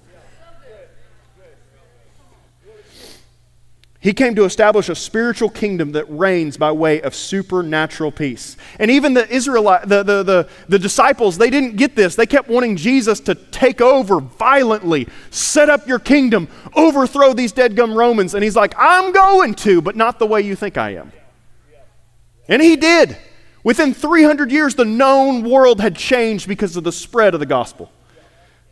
He 4.03 4.13
came 4.13 4.35
to 4.35 4.45
establish 4.45 4.89
a 4.89 4.97
spiritual 4.97 5.49
kingdom 5.49 5.93
that 5.93 6.07
reigns 6.11 6.57
by 6.57 6.73
way 6.73 7.01
of 7.01 7.15
supernatural 7.15 8.11
peace. 8.11 8.57
And 8.81 8.91
even 8.91 9.15
the 9.15 9.33
Israelite, 9.33 9.89
the, 9.89 10.03
the, 10.03 10.23
the, 10.25 10.49
the, 10.69 10.79
disciples, 10.81 11.39
they 11.39 11.51
didn't 11.51 11.77
get 11.77 11.95
this. 11.95 12.17
They 12.17 12.27
kept 12.27 12.49
wanting 12.49 12.75
Jesus 12.75 13.21
to 13.21 13.37
take 13.37 13.81
over 13.81 14.19
violently, 14.19 15.07
set 15.31 15.71
up 15.71 15.87
your 15.87 16.01
kingdom, 16.01 16.49
overthrow 16.75 17.33
these 17.33 17.53
dead 17.53 17.77
gum 17.77 17.95
Romans. 17.95 18.35
And 18.35 18.43
he's 18.43 18.57
like, 18.57 18.75
I'm 18.77 19.13
going 19.13 19.55
to, 19.55 19.81
but 19.81 19.95
not 19.95 20.19
the 20.19 20.27
way 20.27 20.41
you 20.41 20.57
think 20.57 20.77
I 20.77 20.97
am. 20.97 21.13
And 22.49 22.61
he 22.61 22.75
did. 22.75 23.17
Within 23.63 23.95
300 23.95 24.51
years, 24.51 24.75
the 24.75 24.85
known 24.85 25.49
world 25.49 25.81
had 25.81 25.95
changed 25.95 26.49
because 26.49 26.77
of 26.77 26.83
the 26.83 26.91
spread 26.91 27.35
of 27.35 27.41
the 27.41 27.47
gospel. 27.47 27.93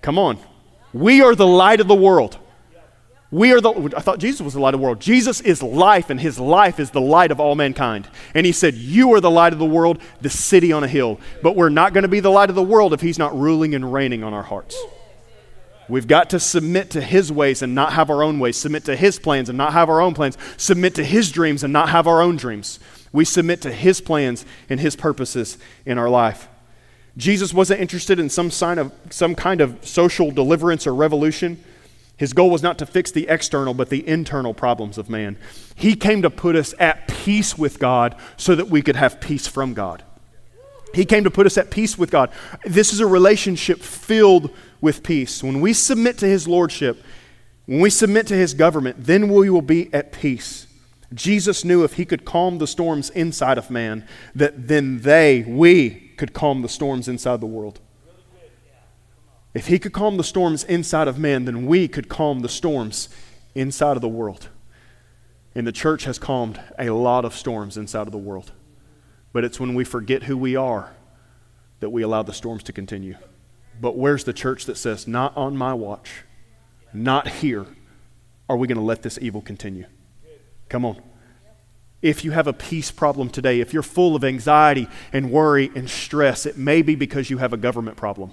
Come 0.03 0.19
on. 0.19 0.41
We 0.93 1.23
are 1.23 1.37
the 1.37 1.47
light 1.47 1.79
of 1.79 1.87
the 1.87 1.95
world. 1.95 2.37
We 3.33 3.53
are 3.53 3.61
the, 3.61 3.93
I 3.97 4.01
thought 4.01 4.19
Jesus 4.19 4.41
was 4.41 4.55
the 4.55 4.61
light 4.61 4.75
of 4.75 4.81
the 4.81 4.85
world. 4.85 5.01
Jesus 5.01 5.41
is 5.41 5.63
life, 5.63 6.11
and 6.11 6.21
his 6.21 6.41
life 6.41 6.81
is 6.81 6.91
the 6.91 7.01
light 7.01 7.31
of 7.31 7.39
all 7.39 7.55
mankind. 7.55 8.09
And 8.35 8.45
he 8.45 8.51
said, 8.51 8.75
You 8.75 9.15
are 9.15 9.21
the 9.21 9.31
light 9.31 9.53
of 9.53 9.61
the 9.61 9.65
world, 9.65 10.01
the 10.21 10.31
city 10.31 10.73
on 10.73 10.83
a 10.83 10.89
hill. 10.89 11.21
But 11.43 11.55
we're 11.55 11.69
not 11.69 11.93
going 11.93 12.03
to 12.03 12.09
be 12.09 12.19
the 12.19 12.31
light 12.31 12.51
of 12.51 12.57
the 12.57 12.63
world 12.63 12.93
if 12.93 13.01
he's 13.01 13.19
not 13.19 13.39
ruling 13.39 13.75
and 13.75 13.93
reigning 13.93 14.25
on 14.25 14.35
our 14.35 14.43
hearts. 14.43 14.77
We've 15.89 16.09
got 16.09 16.31
to 16.31 16.41
submit 16.41 16.91
to 16.91 17.01
his 17.01 17.33
ways 17.33 17.63
and 17.63 17.75
not 17.75 17.93
have 17.93 18.11
our 18.11 18.23
own 18.23 18.39
ways, 18.39 18.57
submit 18.57 18.85
to 18.85 18.97
his 18.97 19.19
plans 19.19 19.49
and 19.49 19.59
not 19.59 19.73
have 19.73 19.89
our 19.89 20.01
own 20.01 20.15
plans, 20.15 20.39
submit 20.57 20.95
to 20.97 21.05
his 21.05 21.31
dreams 21.31 21.65
and 21.65 21.73
not 21.73 21.89
have 21.89 22.07
our 22.07 22.23
own 22.23 22.37
dreams. 22.37 22.79
We 23.13 23.25
submit 23.25 23.61
to 23.63 23.73
his 23.73 24.01
plans 24.01 24.45
and 24.69 24.79
his 24.79 24.95
purposes 24.95 25.59
in 25.85 25.99
our 25.99 26.09
life. 26.09 26.49
Jesus 27.17 27.53
wasn't 27.53 27.81
interested 27.81 28.21
in 28.21 28.29
some 28.29 28.51
sign 28.51 28.79
of 28.79 28.93
some 29.11 29.35
kind 29.35 29.61
of 29.61 29.85
social 29.87 30.31
deliverance 30.31 30.87
or 30.87 30.95
revolution. 30.95 31.63
His 32.21 32.35
goal 32.35 32.51
was 32.51 32.63
not 32.63 32.77
to 32.79 32.87
fix 32.87 33.11
the 33.11 33.27
external, 33.29 33.73
but 33.73 33.89
the 33.89 34.07
internal 34.07 34.53
problems 34.53 34.99
of 34.99 35.09
man. 35.09 35.39
He 35.75 35.97
came 35.97 36.21
to 36.21 36.29
put 36.29 36.55
us 36.55 36.75
at 36.79 37.09
peace 37.09 37.57
with 37.57 37.79
God 37.79 38.15
so 38.37 38.55
that 38.55 38.69
we 38.69 38.83
could 38.83 38.97
have 38.97 39.23
peace 39.23 39.47
from 39.47 39.73
God. 39.73 40.05
He 40.93 41.07
came 41.07 41.25
to 41.25 41.31
put 41.31 41.47
us 41.47 41.57
at 41.57 41.71
peace 41.71 41.97
with 41.97 42.11
God. 42.11 42.31
This 42.65 42.93
is 42.93 43.01
a 43.01 43.07
relationship 43.07 43.81
filled 43.81 44.51
with 44.83 45.03
peace. 45.03 45.43
When 45.43 45.63
we 45.63 45.73
submit 45.73 46.19
to 46.19 46.27
His 46.27 46.47
Lordship, 46.47 47.03
When 47.71 47.79
we 47.79 47.91
submit 47.91 48.27
to 48.27 48.35
his 48.35 48.53
government, 48.53 48.97
then 48.99 49.29
we 49.29 49.49
will 49.49 49.63
be 49.63 49.95
at 49.95 50.11
peace. 50.11 50.67
Jesus 51.15 51.65
knew 51.65 51.85
if 51.85 51.93
he 51.93 52.05
could 52.05 52.25
calm 52.25 52.59
the 52.59 52.67
storms 52.67 53.11
inside 53.11 53.59
of 53.59 53.71
man, 53.71 54.09
that 54.35 54.67
then 54.67 55.03
they, 55.03 55.45
we, 55.47 55.91
could 56.17 56.33
calm 56.33 56.63
the 56.63 56.69
storms 56.69 57.07
inside 57.07 57.41
the 57.41 57.47
world. 57.47 57.79
If 59.53 59.67
he 59.67 59.79
could 59.79 59.93
calm 59.93 60.17
the 60.17 60.25
storms 60.25 60.65
inside 60.65 61.09
of 61.09 61.19
man, 61.19 61.45
then 61.45 61.67
we 61.67 61.89
could 61.89 62.09
calm 62.09 62.41
the 62.41 62.49
storms 62.49 63.09
inside 63.55 63.97
of 63.97 64.01
the 64.01 64.09
world. 64.09 64.49
And 65.55 65.67
the 65.67 65.73
church 65.73 66.05
has 66.05 66.19
calmed 66.19 66.61
a 66.79 66.91
lot 66.91 67.25
of 67.25 67.35
storms 67.35 67.77
inside 67.77 68.07
of 68.07 68.13
the 68.13 68.19
world. 68.19 68.53
But 69.33 69.45
it's 69.45 69.59
when 69.59 69.75
we 69.75 69.85
forget 69.85 70.25
who 70.25 70.37
we 70.37 70.55
are 70.55 70.93
that 71.81 71.91
we 71.91 72.03
allow 72.03 72.23
the 72.23 72.33
storms 72.33 72.63
to 72.65 72.73
continue. 72.73 73.17
But 73.81 73.97
where's 73.97 74.25
the 74.25 74.33
church 74.33 74.67
that 74.67 74.77
says, 74.77 75.09
not 75.09 75.37
on 75.37 75.57
my 75.57 75.75
watch, 75.75 76.25
not 76.93 77.27
here, 77.27 77.67
are 78.49 78.57
we 78.57 78.69
going 78.69 78.79
to 78.79 78.85
let 78.85 79.03
this 79.03 79.19
evil 79.21 79.41
continue? 79.41 79.87
Come 80.69 80.85
on. 80.85 81.01
If 82.03 82.25
you 82.25 82.31
have 82.31 82.47
a 82.47 82.53
peace 82.53 82.91
problem 82.91 83.29
today, 83.31 83.61
if 83.61 83.73
you're 83.73 83.83
full 83.83 84.17
of 84.17 84.25
anxiety 84.25 84.89
and 85.13 85.31
worry 85.31 85.71
and 85.75 85.89
stress, 85.89 86.47
it 86.47 86.57
may 86.57 86.83
be 86.83 86.95
because 86.95 87.31
you 87.31 87.39
have 87.39 87.53
a 87.53 87.57
government 87.57 87.97
problem. 87.97 88.33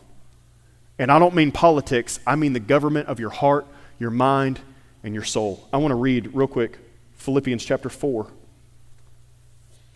And 1.00 1.12
I 1.12 1.20
don't 1.20 1.36
mean 1.36 1.52
politics, 1.52 2.20
I 2.26 2.36
mean 2.36 2.54
the 2.54 2.60
government 2.60 3.08
of 3.08 3.20
your 3.20 3.30
heart, 3.30 3.68
your 4.00 4.10
mind, 4.10 4.60
and 5.04 5.14
your 5.14 5.24
soul. 5.24 5.68
I 5.72 5.78
want 5.78 5.92
to 5.92 5.96
read 5.96 6.34
real 6.34 6.48
quick 6.48 6.80
Philippians 7.16 7.64
chapter 7.64 7.90
4. 7.90 8.28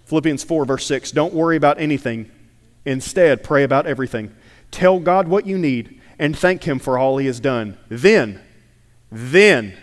Philippians 0.06 0.44
4, 0.44 0.66
verse 0.66 0.86
6. 0.86 1.12
Don't 1.12 1.34
worry 1.34 1.56
about 1.56 1.80
anything. 1.80 2.30
Instead, 2.86 3.44
pray 3.44 3.64
about 3.64 3.88
everything. 3.88 4.36
Tell 4.70 5.00
God 5.00 5.28
what 5.28 5.46
you 5.46 5.58
need 5.58 6.02
and 6.20 6.38
thank 6.38 6.64
Him 6.64 6.80
for 6.80 6.98
all 6.98 7.18
He 7.18 7.28
has 7.28 7.40
done. 7.40 7.78
Then, 7.90 8.42
then 9.12 9.78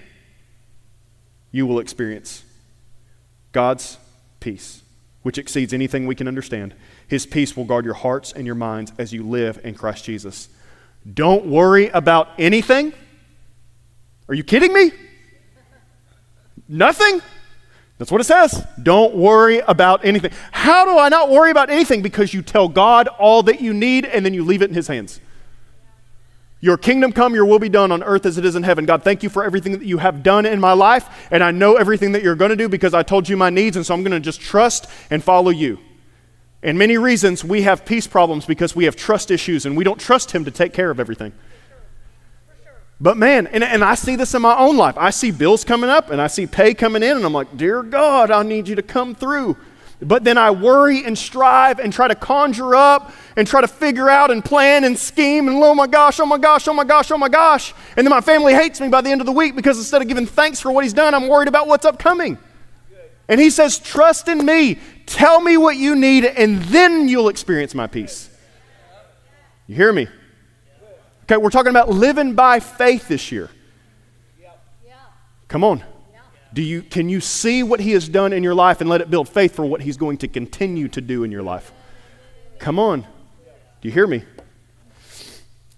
you 1.50 1.66
will 1.66 1.78
experience 1.78 2.44
God's 3.52 3.98
peace, 4.40 4.82
which 5.22 5.38
exceeds 5.38 5.72
anything 5.72 6.06
we 6.06 6.14
can 6.14 6.28
understand. 6.28 6.74
His 7.06 7.26
peace 7.26 7.56
will 7.56 7.64
guard 7.64 7.84
your 7.84 7.94
hearts 7.94 8.32
and 8.32 8.46
your 8.46 8.54
minds 8.54 8.92
as 8.98 9.12
you 9.12 9.22
live 9.22 9.60
in 9.64 9.74
Christ 9.74 10.04
Jesus. 10.04 10.48
Don't 11.12 11.46
worry 11.46 11.88
about 11.88 12.30
anything. 12.38 12.92
Are 14.28 14.34
you 14.34 14.44
kidding 14.44 14.72
me? 14.72 14.92
Nothing? 16.68 17.22
That's 17.96 18.12
what 18.12 18.20
it 18.20 18.24
says. 18.24 18.64
Don't 18.80 19.14
worry 19.14 19.58
about 19.58 20.04
anything. 20.04 20.30
How 20.52 20.84
do 20.84 20.98
I 20.98 21.08
not 21.08 21.30
worry 21.30 21.50
about 21.50 21.70
anything? 21.70 22.02
Because 22.02 22.32
you 22.32 22.42
tell 22.42 22.68
God 22.68 23.08
all 23.08 23.42
that 23.44 23.60
you 23.60 23.74
need 23.74 24.04
and 24.04 24.24
then 24.24 24.34
you 24.34 24.44
leave 24.44 24.62
it 24.62 24.68
in 24.68 24.74
His 24.74 24.86
hands. 24.86 25.20
Your 26.60 26.76
kingdom 26.76 27.12
come, 27.12 27.34
your 27.34 27.44
will 27.44 27.60
be 27.60 27.68
done 27.68 27.92
on 27.92 28.02
earth 28.02 28.26
as 28.26 28.36
it 28.36 28.44
is 28.44 28.56
in 28.56 28.64
heaven. 28.64 28.84
God, 28.84 29.04
thank 29.04 29.22
you 29.22 29.28
for 29.28 29.44
everything 29.44 29.72
that 29.72 29.82
you 29.82 29.98
have 29.98 30.22
done 30.24 30.44
in 30.44 30.58
my 30.58 30.72
life, 30.72 31.28
and 31.30 31.42
I 31.42 31.52
know 31.52 31.76
everything 31.76 32.12
that 32.12 32.22
you're 32.22 32.34
going 32.34 32.50
to 32.50 32.56
do 32.56 32.68
because 32.68 32.94
I 32.94 33.04
told 33.04 33.28
you 33.28 33.36
my 33.36 33.48
needs, 33.48 33.76
and 33.76 33.86
so 33.86 33.94
I'm 33.94 34.02
going 34.02 34.10
to 34.10 34.20
just 34.20 34.40
trust 34.40 34.88
and 35.08 35.22
follow 35.22 35.50
you. 35.50 35.78
And 36.62 36.78
many 36.78 36.98
reasons 36.98 37.44
we 37.44 37.62
have 37.62 37.84
peace 37.84 38.06
problems 38.06 38.44
because 38.44 38.74
we 38.74 38.84
have 38.84 38.96
trust 38.96 39.30
issues 39.30 39.64
and 39.64 39.76
we 39.76 39.84
don't 39.84 40.00
trust 40.00 40.32
Him 40.32 40.44
to 40.44 40.50
take 40.50 40.72
care 40.72 40.90
of 40.90 40.98
everything. 40.98 41.32
But 43.00 43.16
man, 43.16 43.46
and, 43.46 43.62
and 43.62 43.84
I 43.84 43.94
see 43.94 44.16
this 44.16 44.34
in 44.34 44.42
my 44.42 44.56
own 44.56 44.76
life. 44.76 44.96
I 44.98 45.10
see 45.10 45.30
bills 45.30 45.64
coming 45.64 45.88
up 45.88 46.10
and 46.10 46.20
I 46.20 46.26
see 46.26 46.46
pay 46.46 46.74
coming 46.74 47.02
in, 47.02 47.16
and 47.16 47.24
I'm 47.24 47.32
like, 47.32 47.56
Dear 47.56 47.82
God, 47.82 48.32
I 48.32 48.42
need 48.42 48.66
you 48.66 48.74
to 48.74 48.82
come 48.82 49.14
through. 49.14 49.56
But 50.00 50.22
then 50.22 50.38
I 50.38 50.52
worry 50.52 51.04
and 51.04 51.18
strive 51.18 51.80
and 51.80 51.92
try 51.92 52.06
to 52.06 52.14
conjure 52.14 52.74
up 52.74 53.12
and 53.36 53.48
try 53.48 53.60
to 53.60 53.68
figure 53.68 54.08
out 54.08 54.30
and 54.30 54.44
plan 54.44 54.84
and 54.84 54.96
scheme 54.96 55.48
and 55.48 55.56
oh 55.62 55.74
my 55.74 55.88
gosh, 55.88 56.20
oh 56.20 56.26
my 56.26 56.38
gosh, 56.38 56.68
oh 56.68 56.72
my 56.72 56.84
gosh, 56.84 57.10
oh 57.10 57.18
my 57.18 57.28
gosh. 57.28 57.74
And 57.96 58.06
then 58.06 58.10
my 58.10 58.20
family 58.20 58.54
hates 58.54 58.80
me 58.80 58.88
by 58.88 59.00
the 59.00 59.10
end 59.10 59.20
of 59.20 59.26
the 59.26 59.32
week 59.32 59.56
because 59.56 59.76
instead 59.76 60.00
of 60.00 60.06
giving 60.06 60.26
thanks 60.26 60.60
for 60.60 60.70
what 60.70 60.84
he's 60.84 60.92
done, 60.92 61.14
I'm 61.14 61.26
worried 61.26 61.48
about 61.48 61.66
what's 61.66 61.84
upcoming. 61.84 62.38
And 63.28 63.40
he 63.40 63.50
says, 63.50 63.78
Trust 63.78 64.28
in 64.28 64.44
me. 64.44 64.78
Tell 65.06 65.40
me 65.40 65.56
what 65.56 65.76
you 65.76 65.94
need, 65.94 66.24
and 66.24 66.62
then 66.64 67.08
you'll 67.08 67.28
experience 67.28 67.74
my 67.74 67.86
peace. 67.86 68.28
You 69.66 69.74
hear 69.74 69.92
me? 69.92 70.08
Okay, 71.24 71.36
we're 71.36 71.50
talking 71.50 71.70
about 71.70 71.88
living 71.90 72.34
by 72.34 72.60
faith 72.60 73.08
this 73.08 73.30
year. 73.30 73.50
Come 75.46 75.64
on. 75.64 75.82
Do 76.52 76.62
you, 76.62 76.82
can 76.82 77.08
you 77.08 77.20
see 77.20 77.62
what 77.62 77.80
He 77.80 77.92
has 77.92 78.08
done 78.08 78.32
in 78.32 78.42
your 78.42 78.54
life 78.54 78.80
and 78.80 78.88
let 78.88 79.00
it 79.00 79.10
build 79.10 79.28
faith 79.28 79.54
for 79.54 79.64
what 79.64 79.82
He's 79.82 79.96
going 79.96 80.18
to 80.18 80.28
continue 80.28 80.88
to 80.88 81.00
do 81.00 81.24
in 81.24 81.30
your 81.30 81.42
life? 81.42 81.72
Come 82.58 82.78
on. 82.78 83.02
Do 83.02 83.88
you 83.88 83.92
hear 83.92 84.06
me? 84.06 84.24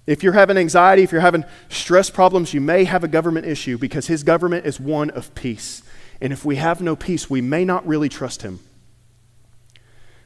If 0.06 0.22
you're 0.22 0.32
having 0.32 0.56
anxiety, 0.56 1.02
if 1.02 1.12
you're 1.12 1.20
having 1.20 1.44
stress 1.68 2.10
problems, 2.10 2.54
you 2.54 2.60
may 2.60 2.84
have 2.84 3.04
a 3.04 3.08
government 3.08 3.46
issue 3.46 3.78
because 3.78 4.06
His 4.06 4.22
government 4.22 4.66
is 4.66 4.80
one 4.80 5.10
of 5.10 5.34
peace. 5.34 5.82
And 6.20 6.32
if 6.32 6.44
we 6.44 6.56
have 6.56 6.80
no 6.80 6.96
peace, 6.96 7.30
we 7.30 7.40
may 7.40 7.64
not 7.64 7.86
really 7.86 8.08
trust 8.08 8.42
Him. 8.42 8.60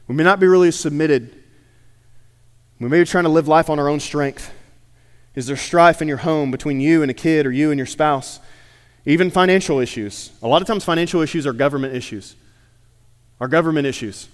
We 0.07 0.15
may 0.15 0.23
not 0.23 0.39
be 0.39 0.47
really 0.47 0.71
submitted. 0.71 1.43
We 2.79 2.89
may 2.89 2.99
be 2.99 3.05
trying 3.05 3.23
to 3.23 3.29
live 3.29 3.47
life 3.47 3.69
on 3.69 3.79
our 3.79 3.87
own 3.87 3.99
strength. 3.99 4.51
Is 5.33 5.47
there 5.47 5.57
strife 5.57 6.01
in 6.01 6.07
your 6.07 6.17
home 6.17 6.51
between 6.51 6.79
you 6.79 7.01
and 7.01 7.09
a 7.09 7.13
kid 7.13 7.45
or 7.45 7.51
you 7.51 7.71
and 7.71 7.77
your 7.77 7.85
spouse? 7.85 8.39
Even 9.05 9.29
financial 9.29 9.79
issues. 9.79 10.31
A 10.41 10.47
lot 10.47 10.61
of 10.61 10.67
times, 10.67 10.83
financial 10.83 11.21
issues 11.21 11.45
are 11.45 11.53
government 11.53 11.95
issues. 11.95 12.35
Are 13.39 13.47
government 13.47 13.87
issues. 13.87 14.27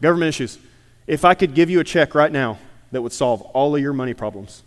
Government 0.00 0.28
issues. 0.28 0.58
If 1.06 1.24
I 1.24 1.34
could 1.34 1.54
give 1.54 1.70
you 1.70 1.80
a 1.80 1.84
check 1.84 2.14
right 2.14 2.32
now 2.32 2.58
that 2.92 3.02
would 3.02 3.12
solve 3.12 3.42
all 3.42 3.74
of 3.74 3.82
your 3.82 3.92
money 3.92 4.14
problems, 4.14 4.62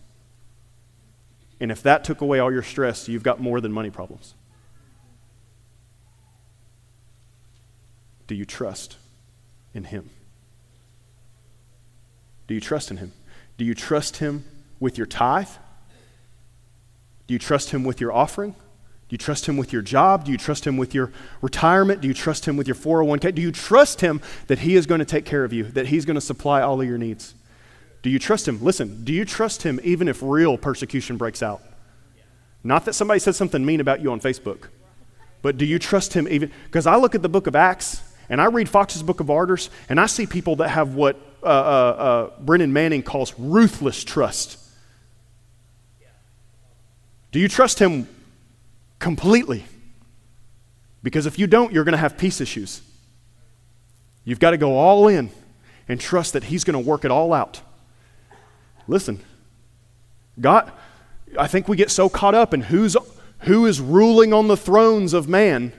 and 1.60 1.72
if 1.72 1.82
that 1.84 2.04
took 2.04 2.22
away 2.22 2.40
all 2.40 2.52
your 2.52 2.64
stress, 2.64 3.08
you've 3.08 3.24
got 3.24 3.42
more 3.42 3.60
than 3.60 3.72
money 3.72 3.90
problems. 3.90 4.34
Do 8.28 8.36
you 8.36 8.46
trust 8.46 8.98
in 9.74 9.86
Him? 9.86 10.10
Do 12.48 12.54
you 12.54 12.62
trust 12.62 12.92
in 12.92 12.98
Him? 12.98 13.14
Do 13.58 13.66
you 13.66 13.74
trust 13.74 14.18
Him 14.18 14.46
with 14.80 14.98
your 14.98 15.08
tithe? 15.08 15.50
Do 17.26 17.34
you 17.34 17.40
trust 17.40 17.72
Him 17.72 17.84
with 17.84 18.00
your 18.00 18.14
offering? 18.14 18.52
Do 18.52 19.14
you 19.14 19.18
trust 19.18 19.46
Him 19.46 19.58
with 19.58 19.72
your 19.72 19.82
job? 19.82 20.26
Do 20.26 20.32
you 20.32 20.38
trust 20.38 20.66
Him 20.68 20.78
with 20.78 20.94
your 20.94 21.12
retirement? 21.42 22.02
Do 22.02 22.08
you 22.08 22.14
trust 22.14 22.46
Him 22.46 22.58
with 22.58 22.68
your 22.68 22.76
401k? 22.76 23.34
Do 23.34 23.42
you 23.42 23.52
trust 23.52 24.02
Him 24.02 24.22
that 24.48 24.60
He 24.60 24.76
is 24.76 24.86
going 24.86 25.00
to 25.00 25.06
take 25.06 25.26
care 25.26 25.44
of 25.44 25.54
you, 25.54 25.64
that 25.64 25.88
He's 25.88 26.06
going 26.06 26.16
to 26.16 26.22
supply 26.22 26.62
all 26.62 26.82
of 26.82 26.88
your 26.88 26.98
needs? 26.98 27.34
Do 28.02 28.10
you 28.10 28.20
trust 28.20 28.48
Him? 28.48 28.62
Listen, 28.62 29.04
do 29.04 29.14
you 29.14 29.26
trust 29.26 29.64
Him 29.64 29.80
even 29.84 30.08
if 30.08 30.22
real 30.22 30.58
persecution 30.58 31.18
breaks 31.18 31.42
out? 31.42 31.62
Not 32.64 32.86
that 32.86 32.94
somebody 32.94 33.20
said 33.20 33.36
something 33.36 33.66
mean 33.66 33.80
about 33.80 34.02
you 34.02 34.12
on 34.12 34.20
Facebook, 34.20 34.68
but 35.42 35.58
do 35.58 35.66
you 35.66 35.80
trust 35.80 36.14
Him 36.14 36.28
even? 36.30 36.52
Because 36.66 36.86
I 36.86 36.98
look 36.98 37.16
at 37.16 37.22
the 37.22 37.30
book 37.30 37.48
of 37.48 37.56
Acts 37.56 38.02
and 38.30 38.42
I 38.42 38.46
read 38.46 38.70
Fox's 38.70 39.04
Book 39.04 39.20
of 39.20 39.28
Martyrs 39.28 39.70
and 39.90 40.00
I 40.00 40.06
see 40.06 40.26
people 40.26 40.58
that 40.58 40.70
have 40.70 40.96
what 40.96 41.20
uh, 41.44 41.46
uh, 41.46 41.50
uh, 41.50 42.30
Brennan 42.40 42.74
Manning 42.74 43.04
calls 43.04 43.34
ruthless 43.38 44.04
trust. 44.04 44.58
Do 47.32 47.40
you 47.40 47.48
trust 47.48 47.80
Him 47.80 48.08
completely. 49.00 49.66
Because 51.04 51.26
if 51.26 51.40
you 51.40 51.48
don't, 51.48 51.72
you're 51.72 51.84
going 51.84 51.94
to 51.94 52.00
have 52.00 52.18
peace 52.18 52.42
issues. 52.42 52.82
You've 54.26 54.40
got 54.40 54.52
to 54.52 54.58
go 54.58 54.78
all 54.78 55.08
in 55.08 55.30
and 55.88 56.00
trust 56.00 56.34
that 56.34 56.46
He's 56.46 56.64
going 56.64 56.74
to 56.74 56.90
work 56.90 57.06
it 57.06 57.12
all 57.12 57.34
out. 57.34 57.62
Listen, 58.88 59.22
God, 60.40 60.72
I 61.38 61.48
think 61.48 61.68
we 61.68 61.78
get 61.78 61.92
so 61.92 62.10
caught 62.10 62.36
up 62.36 62.54
in 62.54 62.62
who's, 62.62 62.96
who 63.40 63.66
is 63.66 63.80
ruling 63.80 64.34
on 64.34 64.48
the 64.48 64.58
thrones 64.58 65.14
of 65.14 65.28
man. 65.28 65.74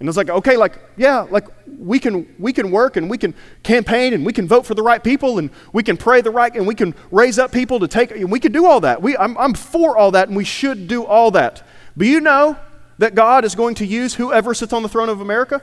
And 0.00 0.08
it's 0.08 0.16
like, 0.16 0.28
okay, 0.28 0.56
like, 0.56 0.78
yeah, 0.96 1.20
like 1.20 1.46
we 1.78 1.98
can, 1.98 2.34
we 2.38 2.52
can 2.52 2.70
work 2.70 2.96
and 2.96 3.08
we 3.08 3.16
can 3.16 3.34
campaign 3.62 4.12
and 4.12 4.26
we 4.26 4.32
can 4.32 4.48
vote 4.48 4.66
for 4.66 4.74
the 4.74 4.82
right 4.82 5.02
people 5.02 5.38
and 5.38 5.50
we 5.72 5.82
can 5.82 5.96
pray 5.96 6.20
the 6.20 6.30
right 6.30 6.54
and 6.54 6.66
we 6.66 6.74
can 6.74 6.94
raise 7.10 7.38
up 7.38 7.52
people 7.52 7.78
to 7.80 7.88
take, 7.88 8.10
and 8.10 8.30
we 8.30 8.40
can 8.40 8.52
do 8.52 8.66
all 8.66 8.80
that. 8.80 9.00
We, 9.00 9.16
I'm, 9.16 9.38
I'm 9.38 9.54
for 9.54 9.96
all 9.96 10.10
that 10.10 10.28
and 10.28 10.36
we 10.36 10.44
should 10.44 10.88
do 10.88 11.04
all 11.04 11.30
that. 11.32 11.62
But 11.96 12.08
you 12.08 12.20
know 12.20 12.56
that 12.98 13.14
God 13.14 13.44
is 13.44 13.54
going 13.54 13.76
to 13.76 13.86
use 13.86 14.14
whoever 14.14 14.52
sits 14.52 14.72
on 14.72 14.82
the 14.82 14.88
throne 14.88 15.08
of 15.08 15.20
America? 15.20 15.62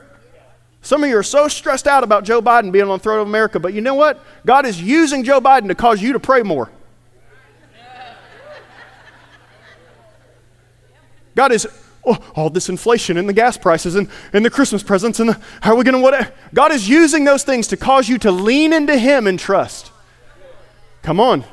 Some 0.82 1.04
of 1.04 1.10
you 1.10 1.18
are 1.18 1.24
so 1.24 1.48
stressed 1.48 1.86
out 1.86 2.04
about 2.04 2.24
Joe 2.24 2.42
Biden 2.42 2.72
being 2.72 2.86
on 2.86 2.98
the 2.98 3.04
throne 3.04 3.22
of 3.22 3.28
America, 3.28 3.60
but 3.60 3.74
you 3.74 3.82
know 3.82 3.94
what? 3.94 4.24
God 4.46 4.66
is 4.66 4.82
using 4.82 5.24
Joe 5.24 5.40
Biden 5.40 5.68
to 5.68 5.76
cause 5.76 6.02
you 6.02 6.14
to 6.14 6.20
pray 6.20 6.42
more. 6.42 6.72
God 11.36 11.52
is 11.52 11.68
oh, 12.06 12.18
all 12.36 12.50
this 12.50 12.70
inflation 12.70 13.18
and 13.18 13.28
the 13.28 13.34
gas 13.34 13.58
prices 13.58 13.96
and, 13.96 14.10
and 14.34 14.44
the 14.44 14.50
Christmas 14.50 14.84
presents 14.84 15.20
and 15.20 15.30
the, 15.30 15.42
how 15.62 15.74
are 15.74 15.76
we 15.76 15.84
going 15.84 15.96
to 15.96 16.02
what? 16.02 16.34
God 16.54 16.72
is 16.72 16.88
using 16.88 17.24
those 17.24 17.44
things 17.44 17.68
to 17.68 17.78
cause 17.78 18.10
you 18.10 18.18
to 18.20 18.32
lean 18.32 18.74
into 18.74 18.98
Him 18.98 19.28
and 19.28 19.40
trust. 19.40 19.92
Come 21.02 21.20
on. 21.20 21.44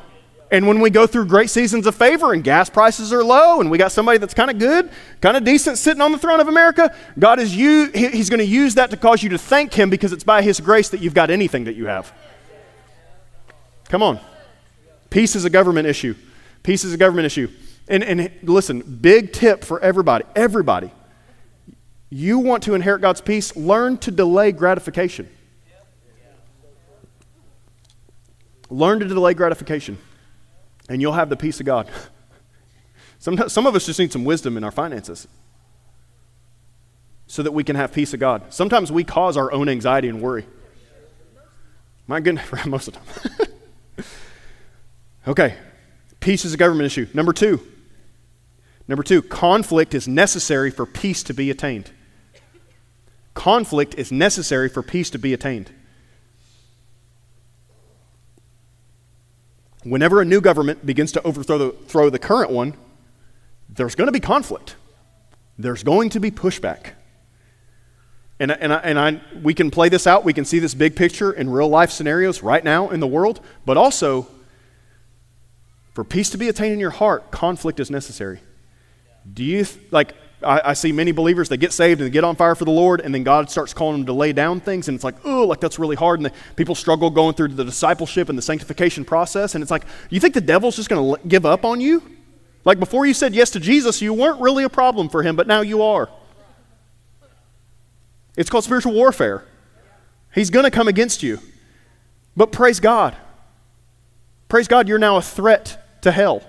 And 0.51 0.67
when 0.67 0.81
we 0.81 0.89
go 0.89 1.07
through 1.07 1.27
great 1.27 1.51
seasons 1.51 1.87
of 1.87 1.95
favor 1.95 2.33
and 2.33 2.43
gas 2.43 2.71
prices 2.71 3.13
are 3.13 3.23
low 3.23 3.61
and 3.61 3.71
we 3.71 3.77
got 3.77 3.93
somebody 3.93 4.17
that's 4.17 4.33
kind 4.33 4.51
of 4.51 4.59
good, 4.59 4.91
kind 5.21 5.37
of 5.37 5.45
decent 5.45 5.77
sitting 5.77 6.01
on 6.01 6.11
the 6.11 6.19
throne 6.19 6.41
of 6.41 6.49
America, 6.49 6.95
God 7.19 7.39
is 7.39 7.55
you 7.55 7.91
he's 7.93 8.31
going 8.31 8.39
to 8.39 8.47
use 8.47 8.75
that 8.77 8.91
to 8.91 8.97
cause 8.97 9.23
you 9.23 9.29
to 9.31 9.39
thank 9.39 9.75
him 9.75 9.91
because 9.91 10.13
it's 10.13 10.25
by 10.25 10.41
his 10.41 10.59
grace 10.61 10.89
that 10.89 11.01
you've 11.01 11.13
got 11.13 11.29
anything 11.29 11.65
that 11.65 11.77
you 11.77 11.87
have. 11.87 12.15
Come 13.91 14.03
on. 14.03 14.21
Peace 15.11 15.37
is 15.37 15.45
a 15.45 15.51
government 15.51 15.87
issue. 15.87 16.15
Peace 16.63 16.83
is 16.83 16.95
a 16.95 16.99
government 16.99 17.27
issue. 17.27 17.49
And, 17.89 18.05
and 18.05 18.31
listen, 18.43 18.81
big 18.81 19.33
tip 19.33 19.65
for 19.65 19.81
everybody, 19.81 20.25
everybody. 20.37 20.91
You 22.11 22.39
want 22.39 22.63
to 22.65 22.75
inherit 22.75 23.01
God's 23.01 23.21
peace, 23.21 23.57
learn 23.57 23.99
to 23.99 24.11
delay 24.11 24.53
gratification. 24.53 25.29
Learn 28.71 29.01
to 29.01 29.07
delay 29.07 29.33
gratification, 29.33 29.97
and 30.91 31.01
you'll 31.01 31.15
have 31.15 31.31
the 31.31 31.37
peace 31.37 31.59
of 31.59 31.65
God. 31.65 31.89
Sometimes, 33.19 33.53
some 33.53 33.67
of 33.67 33.75
us 33.75 33.87
just 33.87 33.99
need 33.99 34.13
some 34.13 34.25
wisdom 34.25 34.59
in 34.59 34.65
our 34.65 34.71
finances 34.71 35.27
so 37.27 37.43
that 37.43 37.53
we 37.53 37.65
can 37.65 37.77
have 37.77 37.93
peace 37.93 38.13
of 38.13 38.21
God. 38.21 38.43
Sometimes 38.53 38.93
we 38.93 39.05
cause 39.05 39.37
our 39.37 39.51
own 39.53 39.69
anxiety 39.69 40.09
and 40.09 40.21
worry. 40.21 40.47
My 42.07 42.21
goodness, 42.21 42.47
most 42.67 42.89
of 42.89 42.95
the 42.95 43.01
time. 43.01 44.05
okay, 45.29 45.55
peace 46.21 46.45
is 46.45 46.53
a 46.53 46.57
government 46.59 46.87
issue. 46.87 47.07
Number 47.15 47.33
two, 47.33 47.67
number 48.89 49.03
two, 49.03 49.23
conflict 49.23 49.95
is 49.95 50.09
necessary 50.09 50.71
for 50.71 50.87
peace 50.87 51.23
to 51.25 51.35
be 51.35 51.51
attained. 51.51 51.91
Conflict 53.35 53.95
is 53.95 54.11
necessary 54.11 54.69
for 54.69 54.83
peace 54.83 55.11
to 55.11 55.19
be 55.19 55.33
attained. 55.33 55.71
Whenever 59.85 60.21
a 60.21 60.25
new 60.25 60.41
government 60.41 60.85
begins 60.85 61.13
to 61.13 61.23
overthrow 61.23 61.59
the, 61.59 62.11
the 62.11 62.19
current 62.19 62.51
one, 62.51 62.75
there's 63.69 63.95
going 63.95 64.07
to 64.07 64.13
be 64.13 64.21
conflict. 64.21 64.75
There's 65.57 65.85
going 65.85 66.11
to 66.11 66.21
be 66.21 66.31
pushback. 66.31 66.95
And, 68.41 68.53
and, 68.53 68.73
I, 68.73 68.77
and 68.79 68.99
I, 68.99 69.21
we 69.43 69.55
can 69.55 69.71
play 69.71 69.89
this 69.89 70.07
out. 70.07 70.25
We 70.25 70.33
can 70.33 70.45
see 70.45 70.59
this 70.59 70.75
big 70.75 70.97
picture 70.97 71.33
in 71.33 71.51
real 71.51 71.69
life 71.69 71.91
scenarios 71.91 72.43
right 72.43 72.63
now 72.63 72.89
in 72.91 73.01
the 73.01 73.07
world. 73.07 73.41
But 73.65 73.77
also, 73.77 74.27
for 75.95 76.05
peace 76.05 76.31
to 76.31 76.39
be 76.39 76.49
attained 76.49 76.73
in 76.73 76.81
your 76.81 76.91
heart, 76.91 77.31
conflict 77.31 77.81
is 77.81 77.91
necessary. 77.91 78.41
Do 79.35 79.45
you, 79.45 79.67
like, 79.91 80.15
I, 80.43 80.61
I, 80.67 80.73
see 80.75 80.93
many 80.93 81.13
believers, 81.13 81.49
they 81.49 81.57
get 81.57 81.73
saved 81.73 82.01
and 82.01 82.07
they 82.09 82.13
get 82.13 82.25
on 82.25 82.37
fire 82.37 82.55
for 82.55 82.65
the 82.65 82.71
Lord, 82.71 83.01
and 83.01 83.15
then 83.15 83.25
God 83.25 83.51
starts 83.51 83.75
calling 83.75 83.99
them 83.99 84.07
to 84.07 84.13
lay 84.13 84.33
down 84.33 84.61
things, 84.61 84.89
and 84.89 84.95
it's 84.95 85.05
like, 85.05 85.17
oh, 85.25 85.45
like 85.45 85.61
that's 85.61 85.79
really 85.79 85.97
hard. 85.97 86.21
And 86.21 86.27
the, 86.27 86.33
people 86.57 86.75
struggle 86.75 87.11
going 87.11 87.35
through 87.35 87.49
the 87.49 87.65
discipleship 87.65 88.29
and 88.29 88.39
the 88.39 88.43
sanctification 88.43 89.05
process, 89.05 89.55
and 89.55 89.63
it's 89.63 89.71
like, 89.71 89.85
you 90.11 90.21
think 90.21 90.35
the 90.35 90.41
devil's 90.41 90.77
just 90.77 90.89
going 90.89 91.17
to 91.17 91.29
give 91.29 91.45
up 91.45 91.65
on 91.65 91.81
you? 91.81 92.03
Like 92.65 92.79
before 92.79 93.07
you 93.07 93.15
said 93.15 93.35
yes 93.35 93.51
to 93.51 93.61
Jesus, 93.61 94.01
you 94.01 94.13
weren't 94.13 94.41
really 94.41 94.65
a 94.65 94.69
problem 94.69 95.09
for 95.09 95.23
him, 95.23 95.37
but 95.37 95.47
now 95.47 95.61
you 95.61 95.83
are. 95.83 96.09
It's 98.37 98.49
called 98.49 98.65
spiritual 98.65 98.93
warfare. 98.93 99.45
He's 100.35 100.51
going 100.51 100.65
to 100.65 100.71
come 100.71 100.87
against 100.87 101.23
you. 101.23 101.41
But 102.37 102.53
praise 102.53 102.79
God. 102.79 103.17
Praise 104.49 104.69
God, 104.69 104.87
you're 104.87 104.99
now 104.99 105.17
a 105.17 105.23
threat 105.23 106.03
to 106.03 106.13
hell. 106.13 106.43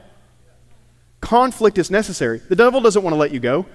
Conflict 1.21 1.77
is 1.77 1.91
necessary. 1.91 2.39
The 2.39 2.55
devil 2.55 2.81
doesn't 2.81 3.03
want 3.03 3.13
to 3.13 3.17
let 3.17 3.31
you 3.31 3.39
go. 3.39 3.65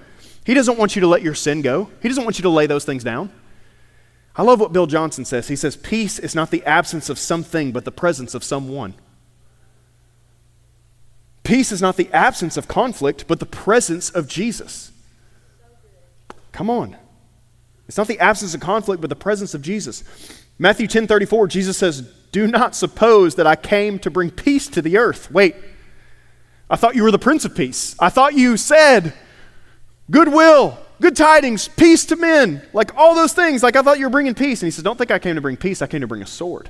He 0.45 0.53
doesn't 0.53 0.77
want 0.77 0.95
you 0.95 1.01
to 1.01 1.07
let 1.07 1.21
your 1.21 1.35
sin 1.35 1.61
go. 1.61 1.89
He 2.01 2.07
doesn't 2.07 2.23
want 2.23 2.37
you 2.37 2.43
to 2.43 2.49
lay 2.49 2.67
those 2.67 2.85
things 2.85 3.03
down. 3.03 3.31
I 4.35 4.43
love 4.43 4.59
what 4.59 4.73
Bill 4.73 4.85
Johnson 4.85 5.25
says. 5.25 5.47
He 5.47 5.55
says, 5.55 5.75
Peace 5.75 6.19
is 6.19 6.35
not 6.35 6.51
the 6.51 6.63
absence 6.65 7.09
of 7.09 7.17
something, 7.17 7.71
but 7.71 7.85
the 7.85 7.91
presence 7.91 8.35
of 8.35 8.43
someone. 8.43 8.93
Peace 11.43 11.71
is 11.71 11.81
not 11.81 11.95
the 11.95 12.11
absence 12.11 12.57
of 12.57 12.67
conflict, 12.67 13.25
but 13.27 13.39
the 13.39 13.45
presence 13.45 14.09
of 14.09 14.27
Jesus. 14.27 14.91
Come 16.51 16.69
on. 16.69 16.97
It's 17.87 17.97
not 17.97 18.07
the 18.07 18.19
absence 18.19 18.53
of 18.53 18.61
conflict, 18.61 18.99
but 18.99 19.09
the 19.09 19.15
presence 19.15 19.53
of 19.53 19.61
Jesus. 19.61 20.03
Matthew 20.57 20.87
10 20.87 21.07
34, 21.07 21.47
Jesus 21.47 21.77
says, 21.77 22.01
Do 22.31 22.47
not 22.47 22.75
suppose 22.75 23.35
that 23.35 23.47
I 23.47 23.55
came 23.55 23.99
to 23.99 24.09
bring 24.09 24.31
peace 24.31 24.67
to 24.69 24.81
the 24.81 24.97
earth. 24.97 25.29
Wait, 25.31 25.55
I 26.69 26.75
thought 26.75 26.95
you 26.95 27.03
were 27.03 27.11
the 27.11 27.19
Prince 27.19 27.45
of 27.45 27.55
Peace. 27.55 27.95
I 27.99 28.09
thought 28.09 28.33
you 28.33 28.57
said 28.57 29.13
goodwill, 30.09 30.77
good 30.99 31.15
tidings, 31.15 31.67
peace 31.67 32.05
to 32.05 32.15
men, 32.15 32.61
like 32.73 32.95
all 32.95 33.15
those 33.15 33.33
things. 33.33 33.61
Like 33.61 33.75
I 33.75 33.81
thought 33.81 33.99
you 33.99 34.05
were 34.05 34.11
bringing 34.11 34.33
peace. 34.33 34.61
And 34.61 34.67
he 34.67 34.71
says, 34.71 34.83
Don't 34.83 34.97
think 34.97 35.11
I 35.11 35.19
came 35.19 35.35
to 35.35 35.41
bring 35.41 35.57
peace, 35.57 35.81
I 35.81 35.87
came 35.87 36.01
to 36.01 36.07
bring 36.07 36.21
a 36.21 36.27
sword. 36.27 36.69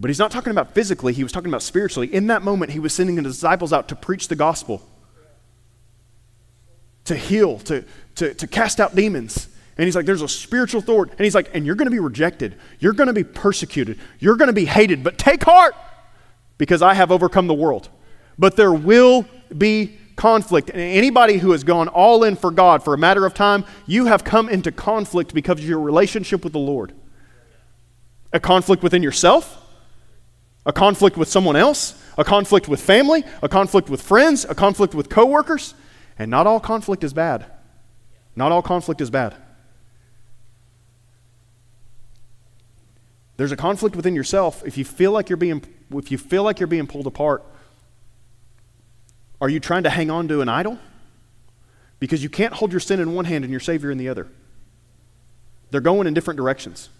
But 0.00 0.10
he's 0.10 0.18
not 0.18 0.30
talking 0.30 0.52
about 0.52 0.74
physically, 0.74 1.12
he 1.12 1.22
was 1.22 1.32
talking 1.32 1.50
about 1.50 1.62
spiritually. 1.62 2.12
In 2.12 2.28
that 2.28 2.42
moment, 2.42 2.70
he 2.70 2.78
was 2.78 2.94
sending 2.94 3.16
the 3.16 3.22
disciples 3.22 3.72
out 3.72 3.88
to 3.88 3.96
preach 3.96 4.28
the 4.28 4.36
gospel, 4.36 4.86
to 7.04 7.16
heal, 7.16 7.58
to, 7.60 7.84
to, 8.14 8.32
to 8.34 8.46
cast 8.46 8.80
out 8.80 8.94
demons. 8.94 9.48
And 9.76 9.84
he's 9.84 9.94
like, 9.94 10.06
there's 10.06 10.22
a 10.22 10.28
spiritual 10.28 10.80
authority. 10.80 11.12
And 11.12 11.20
he's 11.20 11.34
like, 11.34 11.50
and 11.54 11.64
you're 11.64 11.76
going 11.76 11.86
to 11.86 11.92
be 11.92 12.00
rejected. 12.00 12.56
You're 12.80 12.92
going 12.92 13.06
to 13.06 13.12
be 13.12 13.22
persecuted. 13.22 13.98
You're 14.18 14.36
going 14.36 14.48
to 14.48 14.52
be 14.52 14.64
hated. 14.64 15.04
But 15.04 15.18
take 15.18 15.44
heart 15.44 15.74
because 16.58 16.82
I 16.82 16.94
have 16.94 17.10
overcome 17.10 17.46
the 17.46 17.54
world. 17.54 17.88
But 18.38 18.56
there 18.56 18.72
will 18.72 19.26
be 19.56 19.98
conflict. 20.16 20.68
And 20.68 20.80
anybody 20.80 21.38
who 21.38 21.52
has 21.52 21.64
gone 21.64 21.88
all 21.88 22.24
in 22.24 22.36
for 22.36 22.50
God 22.50 22.82
for 22.82 22.92
a 22.92 22.98
matter 22.98 23.24
of 23.24 23.32
time, 23.32 23.64
you 23.86 24.06
have 24.06 24.24
come 24.24 24.48
into 24.48 24.70
conflict 24.70 25.32
because 25.32 25.60
of 25.60 25.64
your 25.64 25.80
relationship 25.80 26.44
with 26.44 26.52
the 26.52 26.58
Lord. 26.58 26.92
A 28.32 28.40
conflict 28.40 28.82
within 28.82 29.02
yourself, 29.02 29.64
a 30.66 30.72
conflict 30.72 31.16
with 31.16 31.28
someone 31.28 31.56
else, 31.56 31.94
a 32.18 32.24
conflict 32.24 32.68
with 32.68 32.80
family, 32.80 33.24
a 33.42 33.48
conflict 33.48 33.88
with 33.88 34.02
friends, 34.02 34.44
a 34.44 34.54
conflict 34.54 34.94
with 34.94 35.08
coworkers. 35.08 35.74
And 36.18 36.30
not 36.30 36.46
all 36.46 36.60
conflict 36.60 37.04
is 37.04 37.14
bad. 37.14 37.46
Not 38.36 38.52
all 38.52 38.60
conflict 38.60 39.00
is 39.00 39.08
bad. 39.08 39.34
There's 43.38 43.52
a 43.52 43.56
conflict 43.56 43.94
within 43.96 44.16
yourself. 44.16 44.64
If 44.66 44.76
you 44.76 44.84
feel 44.84 45.12
like 45.12 45.30
you're 45.30 45.36
being 45.36 45.62
if 45.94 46.10
you 46.10 46.18
feel 46.18 46.42
like 46.42 46.60
you're 46.60 46.66
being 46.66 46.86
pulled 46.86 47.06
apart, 47.06 47.42
are 49.40 49.48
you 49.48 49.60
trying 49.60 49.84
to 49.84 49.90
hang 49.90 50.10
on 50.10 50.28
to 50.28 50.42
an 50.42 50.48
idol? 50.48 50.78
Because 52.00 52.22
you 52.22 52.28
can't 52.28 52.52
hold 52.52 52.72
your 52.72 52.80
sin 52.80 53.00
in 53.00 53.14
one 53.14 53.24
hand 53.24 53.44
and 53.44 53.50
your 53.50 53.60
Savior 53.60 53.90
in 53.90 53.96
the 53.96 54.08
other. 54.08 54.26
They're 55.70 55.80
going 55.80 56.06
in 56.06 56.14
different 56.14 56.36
directions. 56.36 56.90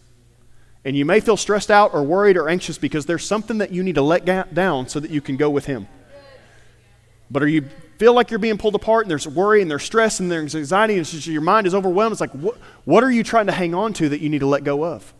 And 0.84 0.96
you 0.96 1.04
may 1.04 1.20
feel 1.20 1.36
stressed 1.36 1.70
out 1.70 1.92
or 1.92 2.02
worried 2.04 2.36
or 2.36 2.48
anxious 2.48 2.78
because 2.78 3.04
there's 3.04 3.26
something 3.26 3.58
that 3.58 3.72
you 3.72 3.82
need 3.82 3.96
to 3.96 4.02
let 4.02 4.24
down 4.54 4.88
so 4.88 5.00
that 5.00 5.10
you 5.10 5.20
can 5.20 5.36
go 5.36 5.50
with 5.50 5.66
Him. 5.66 5.88
But 7.30 7.42
are 7.42 7.48
you 7.48 7.68
feel 7.98 8.14
like 8.14 8.30
you're 8.30 8.38
being 8.38 8.58
pulled 8.58 8.76
apart 8.76 9.04
and 9.04 9.10
there's 9.10 9.26
worry 9.26 9.60
and 9.60 9.68
there's 9.70 9.82
stress 9.82 10.20
and 10.20 10.30
there's 10.30 10.54
anxiety 10.54 10.96
and 10.96 11.04
just, 11.04 11.26
your 11.26 11.42
mind 11.42 11.66
is 11.66 11.74
overwhelmed? 11.74 12.12
It's 12.12 12.20
like, 12.20 12.30
what 12.84 13.04
are 13.04 13.10
you 13.10 13.24
trying 13.24 13.46
to 13.46 13.52
hang 13.52 13.74
on 13.74 13.92
to 13.94 14.08
that 14.08 14.20
you 14.20 14.28
need 14.28 14.38
to 14.38 14.46
let 14.46 14.62
go 14.62 14.84
of? 14.84 15.12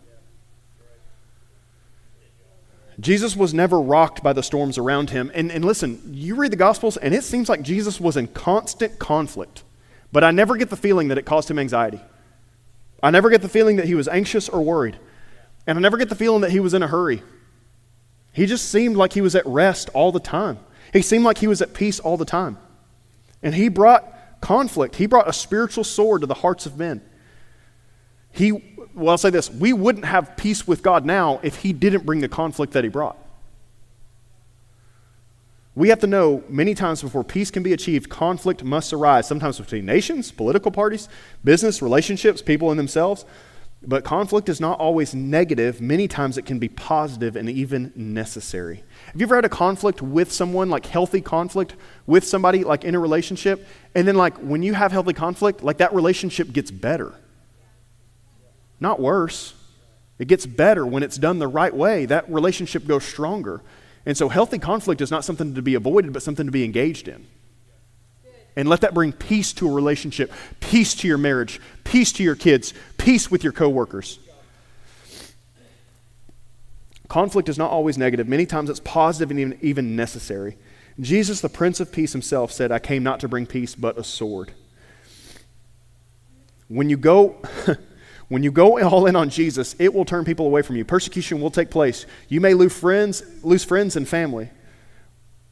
Jesus 3.01 3.37
was 3.37 3.55
never 3.55 3.81
rocked 3.81 4.23
by 4.23 4.33
the 4.33 4.43
storms 4.43 4.77
around 4.77 5.11
him. 5.11 5.31
And, 5.35 5.53
and 5.53 5.65
listen, 5.65 6.01
you 6.07 6.35
read 6.35 6.53
the 6.53 6.57
Gospels, 6.57 6.97
and 6.97 7.15
it 7.15 7.23
seems 7.23 7.49
like 7.49 7.63
Jesus 7.63 8.01
was 8.01 8.17
in 8.17 8.27
constant 8.29 8.99
conflict. 8.99 9.63
But 10.11 10.25
I 10.25 10.31
never 10.31 10.57
get 10.57 10.71
the 10.71 10.77
feeling 10.77 11.09
that 11.09 11.19
it 11.19 11.27
caused 11.27 11.51
him 11.51 11.59
anxiety. 11.59 12.01
I 13.03 13.11
never 13.11 13.31
get 13.31 13.43
the 13.43 13.49
feeling 13.49 13.77
that 13.77 13.87
he 13.87 13.95
was 13.95 14.09
anxious 14.09 14.49
or 14.49 14.63
worried. 14.63 14.99
And 15.67 15.79
I 15.79 15.81
never 15.81 15.97
get 15.97 16.09
the 16.09 16.17
feeling 16.17 16.41
that 16.41 16.51
he 16.51 16.61
was 16.61 16.75
in 16.75 16.83
a 16.83 16.89
hurry. 16.89 17.23
He 18.33 18.47
just 18.47 18.71
seemed 18.71 18.97
like 18.97 19.13
he 19.13 19.21
was 19.21 19.35
at 19.35 19.47
rest 19.47 19.91
all 19.95 20.11
the 20.11 20.21
time. 20.21 20.59
He 20.93 21.03
seemed 21.03 21.25
like 21.25 21.39
he 21.39 21.47
was 21.47 21.63
at 21.63 21.75
peace 21.75 22.01
all 22.01 22.17
the 22.17 22.25
time. 22.25 22.59
And 23.43 23.55
he 23.55 23.69
brought 23.69 24.41
conflict, 24.41 24.97
he 24.97 25.07
brought 25.07 25.29
a 25.29 25.33
spiritual 25.33 25.85
sword 25.85 26.23
to 26.23 26.27
the 26.27 26.35
hearts 26.35 26.67
of 26.67 26.79
men. 26.79 27.03
He 28.33 28.77
well, 28.99 29.11
I'll 29.11 29.19
say 29.19 29.31
this 29.31 29.51
we 29.51 29.73
wouldn't 29.73 30.05
have 30.05 30.37
peace 30.37 30.67
with 30.67 30.83
God 30.83 31.07
now 31.07 31.41
if 31.43 31.57
He 31.57 31.73
didn't 31.73 32.05
bring 32.05 32.21
the 32.21 32.29
conflict 32.29 32.73
that 32.73 32.85
He 32.85 32.91
brought. 32.91 33.17
We 35.75 35.91
have 35.91 36.01
to 36.01 36.09
know 36.09 36.43
many 36.49 36.75
times 36.75 37.03
before 37.03 37.23
peace 37.23 37.53
can 37.53 37.63
be 37.63 37.73
achieved, 37.73 38.09
conflict 38.09 38.65
must 38.65 38.93
arise, 38.93 39.29
sometimes 39.29 39.61
between 39.61 39.87
nations, 39.87 40.33
political 40.33 40.73
parties, 40.73 41.09
business, 41.45 41.81
relationships, 41.81 42.43
people 42.43 42.73
in 42.73 42.77
themselves. 42.77 43.25
But 43.81 44.03
conflict 44.03 44.49
is 44.49 44.61
not 44.61 44.81
always 44.81 45.15
negative. 45.15 45.81
Many 45.81 46.09
times 46.09 46.37
it 46.37 46.45
can 46.47 46.59
be 46.59 46.69
positive 46.69 47.37
and 47.37 47.49
even 47.49 47.93
necessary. 47.95 48.83
Have 49.07 49.21
you 49.21 49.27
ever 49.27 49.37
had 49.37 49.45
a 49.45 49.49
conflict 49.49 50.03
with 50.03 50.33
someone, 50.33 50.69
like 50.69 50.85
healthy 50.85 51.21
conflict 51.21 51.77
with 52.05 52.25
somebody, 52.25 52.65
like 52.65 52.83
in 52.83 52.97
a 52.97 52.99
relationship? 52.99 53.65
And 53.95 54.09
then, 54.09 54.17
like, 54.17 54.37
when 54.39 54.65
you 54.65 54.75
have 54.75 54.91
healthy 54.91 55.13
conflict, 55.13 55.63
like 55.63 55.79
that 55.79 55.95
relationship 55.95 56.53
gets 56.53 56.73
better 56.73 57.15
not 58.81 59.01
worse. 59.01 59.55
It 60.19 60.27
gets 60.27 60.47
better 60.47 60.87
when 60.87 61.03
it's 61.03 61.17
done 61.17 61.39
the 61.39 61.49
right 61.49 61.75
way. 61.75 62.07
That 62.07 62.29
relationship 62.31 62.87
goes 62.87 63.05
stronger. 63.05 63.63
And 64.05 64.17
so, 64.17 64.29
healthy 64.29 64.59
conflict 64.59 65.01
is 65.01 65.11
not 65.11 65.25
something 65.25 65.55
to 65.55 65.63
be 65.63 65.75
avoided, 65.75 66.13
but 66.13 66.23
something 66.23 66.47
to 66.47 66.53
be 66.53 66.65
engaged 66.65 67.09
in. 67.09 67.27
And 68.57 68.69
let 68.69 68.81
that 68.81 68.95
bring 68.95 69.13
peace 69.13 69.53
to 69.55 69.69
a 69.69 69.73
relationship, 69.73 70.33
peace 70.61 70.95
to 70.97 71.07
your 71.07 71.19
marriage, 71.19 71.61
peace 71.85 72.13
to 72.13 72.25
your 72.25 72.35
kids, 72.35 72.75
peace 72.97 73.31
with 73.31 73.45
your 73.45 73.53
coworkers. 73.53 74.19
Conflict 77.07 77.49
is 77.49 77.57
not 77.57 77.71
always 77.71 77.97
negative. 77.97 78.27
Many 78.29 78.47
times 78.47 78.69
it's 78.69 78.81
positive 78.81 79.31
and 79.31 79.63
even, 79.63 79.97
necessary. 79.97 80.57
Jesus, 81.01 81.41
the 81.41 81.49
Prince 81.49 81.79
of 81.79 81.93
Peace 81.93 82.13
himself, 82.13 82.51
said, 82.51 82.73
I 82.73 82.81
came 82.81 83.03
not 83.03 83.21
to 83.21 83.29
bring 83.29 83.47
peace, 83.47 83.75
but 83.75 83.97
a 83.97 84.05
sword. 84.05 84.53
When 86.67 86.91
you 86.91 86.97
go. 86.97 87.37
When 88.29 88.43
you 88.43 88.53
go 88.53 88.79
all 88.81 89.07
in 89.07 89.17
on 89.17 89.31
Jesus, 89.31 89.75
it 89.79 89.93
will 89.93 90.05
turn 90.05 90.25
people 90.25 90.47
away 90.47 90.63
from 90.63 90.77
you. 90.77 90.85
Persecution 90.85 91.41
will 91.41 91.51
take 91.51 91.71
place. 91.71 92.05
You 92.29 92.41
may 92.41 92.55
lose 92.55 92.79
friends, 92.79 93.23
lose 93.43 93.65
friends 93.65 93.97
and 93.97 94.07
family. 94.07 94.51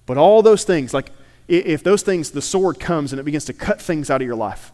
But 0.05 0.19
all 0.19 0.43
those 0.43 0.65
things, 0.65 0.93
like 0.93 1.11
if 1.49 1.83
those 1.83 2.03
things, 2.03 2.31
the 2.31 2.43
sword 2.43 2.79
comes 2.79 3.12
and 3.12 3.21
it 3.21 3.25
begins 3.25 3.47
to 3.47 3.53
cut 3.53 3.81
things 3.81 4.11
out 4.11 4.21
of 4.21 4.27
your 4.27 4.37
life, 4.37 4.73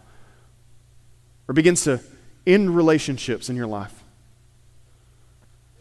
or 1.48 1.54
begins 1.54 1.84
to 1.84 2.00
end 2.46 2.74
relationships 2.74 3.48
in 3.48 3.56
your 3.56 3.66
life, 3.66 4.02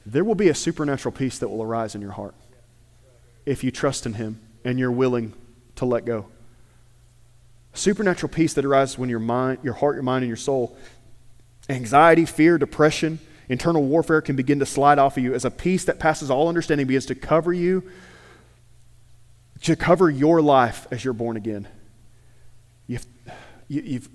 there 0.06 0.24
will 0.24 0.36
be 0.36 0.50
a 0.50 0.56
supernatural 0.56 1.12
peace 1.12 1.40
that 1.40 1.48
will 1.50 1.64
arise 1.64 1.96
in 1.96 2.02
your 2.02 2.12
heart 2.12 2.36
if 3.46 3.64
you 3.64 3.72
trust 3.72 4.06
in 4.06 4.14
Him 4.14 4.40
and 4.64 4.78
you're 4.78 4.92
willing 4.92 5.34
to 5.76 5.86
let 5.86 6.06
go. 6.06 6.28
Supernatural 7.74 8.32
peace 8.32 8.54
that 8.54 8.66
arises 8.66 8.98
when 8.98 9.10
your 9.10 9.20
mind, 9.20 9.60
your 9.64 9.74
heart, 9.74 9.96
your 9.96 10.04
mind, 10.04 10.24
and 10.24 10.28
your 10.28 10.38
soul, 10.38 10.76
anxiety, 11.72 12.26
fear, 12.26 12.58
depression, 12.58 13.20
internal 13.50 13.84
warfare 13.84 14.22
can 14.22 14.36
begin 14.36 14.60
to 14.60 14.66
slide 14.66 15.00
off 15.00 15.18
of 15.18 15.24
you 15.24 15.34
as 15.34 15.46
a 15.46 15.52
peace 15.52 15.86
that 15.86 16.00
passes 16.00 16.30
all 16.30 16.48
understanding 16.48 16.88
begins 16.88 17.06
to 17.08 17.16
cover 17.16 17.54
you, 17.54 17.84
to 19.62 19.76
cover 19.76 20.10
your 20.10 20.42
life 20.42 20.88
as 20.92 21.04
you're 21.04 21.14
born 21.14 21.38
again. 21.38 21.68
You've, 22.88 23.06
you, 23.68 23.82
you've, 23.82 24.10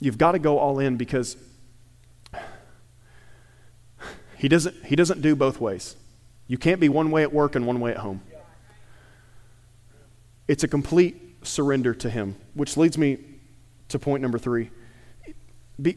you've 0.00 0.18
got 0.18 0.32
to 0.32 0.38
go 0.38 0.58
all 0.58 0.78
in 0.78 0.96
because 0.96 1.36
he 4.38 4.48
doesn't, 4.48 4.84
he 4.84 4.96
doesn't 4.96 5.22
do 5.22 5.34
both 5.34 5.60
ways. 5.60 5.96
You 6.46 6.58
can't 6.58 6.80
be 6.80 6.88
one 6.88 7.10
way 7.10 7.22
at 7.22 7.32
work 7.32 7.54
and 7.56 7.66
one 7.66 7.80
way 7.80 7.90
at 7.90 7.98
home. 7.98 8.20
It's 10.46 10.62
a 10.62 10.68
complete 10.68 11.20
surrender 11.42 11.94
to 11.94 12.10
Him, 12.10 12.36
which 12.54 12.76
leads 12.76 12.96
me 12.96 13.18
to 13.88 13.98
point 13.98 14.22
number 14.22 14.38
three. 14.38 14.70
Be, 15.80 15.96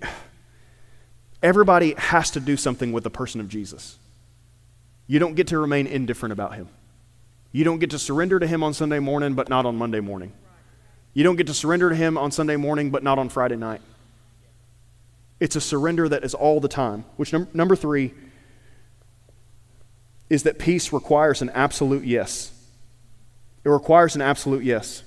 everybody 1.41 1.93
has 1.97 2.31
to 2.31 2.39
do 2.39 2.57
something 2.57 2.91
with 2.91 3.03
the 3.03 3.09
person 3.09 3.41
of 3.41 3.47
Jesus. 3.47 3.97
You 5.07 5.19
don't 5.19 5.35
get 5.35 5.47
to 5.47 5.59
remain 5.59 5.87
indifferent 5.87 6.33
about 6.33 6.55
Him. 6.55 6.69
You 7.51 7.63
don't 7.63 7.79
get 7.79 7.89
to 7.91 7.99
surrender 7.99 8.39
to 8.39 8.47
Him 8.47 8.63
on 8.63 8.73
Sunday 8.73 8.99
morning, 8.99 9.33
but 9.33 9.49
not 9.49 9.65
on 9.65 9.75
Monday 9.75 9.99
morning. 9.99 10.33
You 11.13 11.23
don't 11.23 11.35
get 11.35 11.47
to 11.47 11.53
surrender 11.53 11.89
to 11.89 11.95
Him 11.95 12.17
on 12.17 12.31
Sunday 12.31 12.55
morning, 12.55 12.91
but 12.91 13.03
not 13.03 13.17
on 13.17 13.29
Friday 13.29 13.55
night. 13.55 13.81
It's 15.39 15.55
a 15.55 15.61
surrender 15.61 16.07
that 16.09 16.23
is 16.23 16.33
all 16.33 16.59
the 16.59 16.67
time. 16.67 17.05
Which, 17.17 17.33
num- 17.33 17.47
number 17.53 17.75
three, 17.75 18.13
is 20.29 20.43
that 20.43 20.59
peace 20.59 20.93
requires 20.93 21.41
an 21.41 21.49
absolute 21.51 22.03
yes. 22.03 22.51
It 23.63 23.69
requires 23.69 24.15
an 24.15 24.21
absolute 24.21 24.63
yes. 24.63 25.03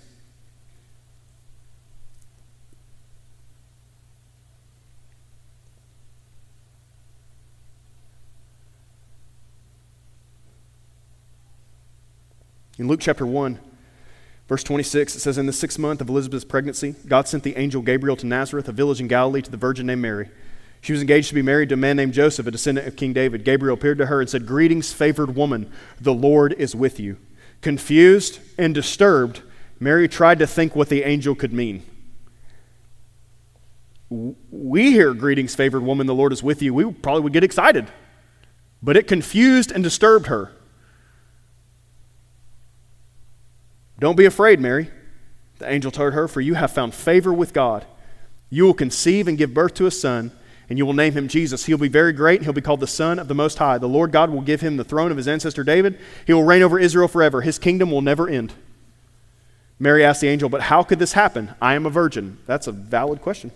In 12.83 12.89
Luke 12.89 12.99
chapter 12.99 13.25
1, 13.25 13.61
verse 14.49 14.65
26, 14.65 15.15
it 15.15 15.21
says, 15.21 15.39
In 15.39 15.47
the 15.47 15.53
sixth 15.53 15.79
month 15.79 16.01
of 16.01 16.09
Elizabeth's 16.09 16.45
pregnancy, 16.45 16.97
God 17.07 17.29
sent 17.29 17.45
the 17.45 17.57
angel 17.57 17.81
Gabriel 17.81 18.17
to 18.17 18.27
Nazareth, 18.27 18.69
a 18.69 18.73
village 18.73 19.01
in 19.01 19.07
Galilee, 19.07 19.41
to 19.41 19.51
the 19.53 19.57
virgin 19.57 19.87
named 19.87 20.03
Mary. 20.03 20.31
She 20.81 20.93
was 20.93 21.01
engaged 21.01 21.29
to 21.29 21.37
be 21.37 21.43
married 21.43 21.69
to 21.69 21.75
a 21.75 21.79
man 21.79 21.95
named 21.95 22.13
Joseph, 22.13 22.49
a 22.49 22.51
descendant 22.51 22.89
of 22.89 22.97
King 22.97 23.13
David. 23.13 23.45
Gabriel 23.45 23.75
appeared 23.75 23.99
to 23.99 24.07
her 24.07 24.21
and 24.21 24.29
said, 24.29 24.49
Greetings, 24.49 24.93
favored 24.93 25.37
woman, 25.37 25.71
the 26.01 26.13
Lord 26.13 26.55
is 26.55 26.75
with 26.75 26.99
you. 26.99 27.19
Confused 27.61 28.41
and 28.59 28.75
disturbed, 28.75 29.43
Mary 29.79 30.09
tried 30.09 30.41
to 30.41 30.47
think 30.49 30.75
what 30.75 30.89
the 30.89 31.05
angel 31.05 31.37
could 31.37 31.53
mean. 31.53 31.85
We 34.11 34.91
hear, 34.91 35.15
Greetings, 35.15 35.55
favored 35.55 35.85
woman, 35.85 36.09
the 36.09 36.17
Lord 36.17 36.33
is 36.33 36.43
with 36.43 36.61
you. 36.61 36.75
We 36.75 36.93
probably 36.93 37.23
would 37.23 37.33
get 37.33 37.45
excited. 37.45 37.87
But 38.83 38.97
it 38.97 39.07
confused 39.07 39.71
and 39.71 39.85
disturbed 39.85 40.27
her. 40.27 40.51
Don't 44.03 44.17
be 44.17 44.27
afraid, 44.27 44.61
Mary. 44.61 44.91
The 45.59 45.73
angel 45.73 45.91
told 45.91 46.13
her, 46.13 46.29
For 46.29 46.43
you 46.43 46.55
have 46.55 46.73
found 46.73 46.93
favor 46.93 47.33
with 47.33 47.55
God. 47.55 47.87
You 48.51 48.65
will 48.65 48.75
conceive 48.75 49.29
and 49.29 49.39
give 49.39 49.55
birth 49.55 49.73
to 49.75 49.87
a 49.87 49.91
son 49.91 50.33
and 50.73 50.79
you 50.79 50.87
will 50.87 50.95
name 50.95 51.13
him 51.13 51.29
Jesus. 51.29 51.67
He'll 51.67 51.77
be 51.77 51.89
very 51.89 52.15
great, 52.15 52.39
and 52.39 52.47
he'll 52.47 52.55
be 52.55 52.63
called 52.63 52.81
the 52.81 52.87
Son 52.87 53.19
of 53.19 53.29
the 53.29 53.35
Most 53.35 53.59
High. 53.59 53.77
The 53.77 53.87
Lord 53.87 54.11
God 54.11 54.31
will 54.31 54.41
give 54.41 54.63
him 54.63 54.79
the 54.79 54.85
throne 54.85 55.11
of 55.11 55.19
his 55.19 55.29
ancestor 55.29 55.63
David. 55.63 55.99
He 56.27 56.33
will 56.33 56.45
reign 56.45 56.63
over 56.63 56.79
Israel 56.79 57.09
forever. 57.09 57.43
His 57.43 57.59
kingdom 57.59 57.91
will 57.91 58.01
never 58.01 58.27
end. 58.27 58.55
Mary 59.79 60.03
asked 60.03 60.23
the 60.23 60.29
angel, 60.29 60.49
But 60.49 60.63
how 60.63 60.83
could 60.83 60.99
this 60.99 61.13
happen? 61.13 61.55
I 61.61 61.75
am 61.75 61.85
a 61.85 61.91
virgin. 61.91 62.39
That's 62.47 62.69
a 62.69 62.73
valid 62.73 63.21
question. 63.21 63.51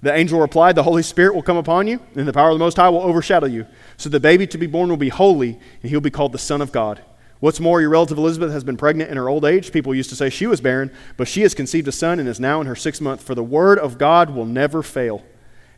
The 0.00 0.14
angel 0.14 0.40
replied, 0.40 0.74
The 0.74 0.84
Holy 0.84 1.02
Spirit 1.02 1.34
will 1.34 1.42
come 1.42 1.58
upon 1.58 1.86
you, 1.86 2.00
and 2.14 2.26
the 2.26 2.32
power 2.32 2.48
of 2.48 2.54
the 2.54 2.64
Most 2.64 2.78
High 2.78 2.88
will 2.88 3.02
overshadow 3.02 3.46
you. 3.46 3.66
So 3.98 4.08
the 4.08 4.18
baby 4.18 4.46
to 4.46 4.56
be 4.56 4.66
born 4.66 4.88
will 4.88 4.96
be 4.96 5.10
holy, 5.10 5.58
and 5.82 5.90
he'll 5.90 6.00
be 6.00 6.10
called 6.10 6.32
the 6.32 6.38
Son 6.38 6.62
of 6.62 6.72
God. 6.72 7.02
What's 7.40 7.60
more, 7.60 7.80
your 7.80 7.90
relative 7.90 8.18
Elizabeth 8.18 8.50
has 8.52 8.64
been 8.64 8.76
pregnant 8.76 9.10
in 9.10 9.16
her 9.16 9.28
old 9.28 9.44
age. 9.44 9.72
People 9.72 9.94
used 9.94 10.10
to 10.10 10.16
say 10.16 10.28
she 10.28 10.46
was 10.46 10.60
barren, 10.60 10.90
but 11.16 11.28
she 11.28 11.42
has 11.42 11.54
conceived 11.54 11.86
a 11.86 11.92
son 11.92 12.18
and 12.18 12.28
is 12.28 12.40
now 12.40 12.60
in 12.60 12.66
her 12.66 12.74
sixth 12.74 13.00
month, 13.00 13.22
for 13.22 13.34
the 13.34 13.44
word 13.44 13.78
of 13.78 13.96
God 13.96 14.30
will 14.30 14.44
never 14.44 14.82
fail. 14.82 15.24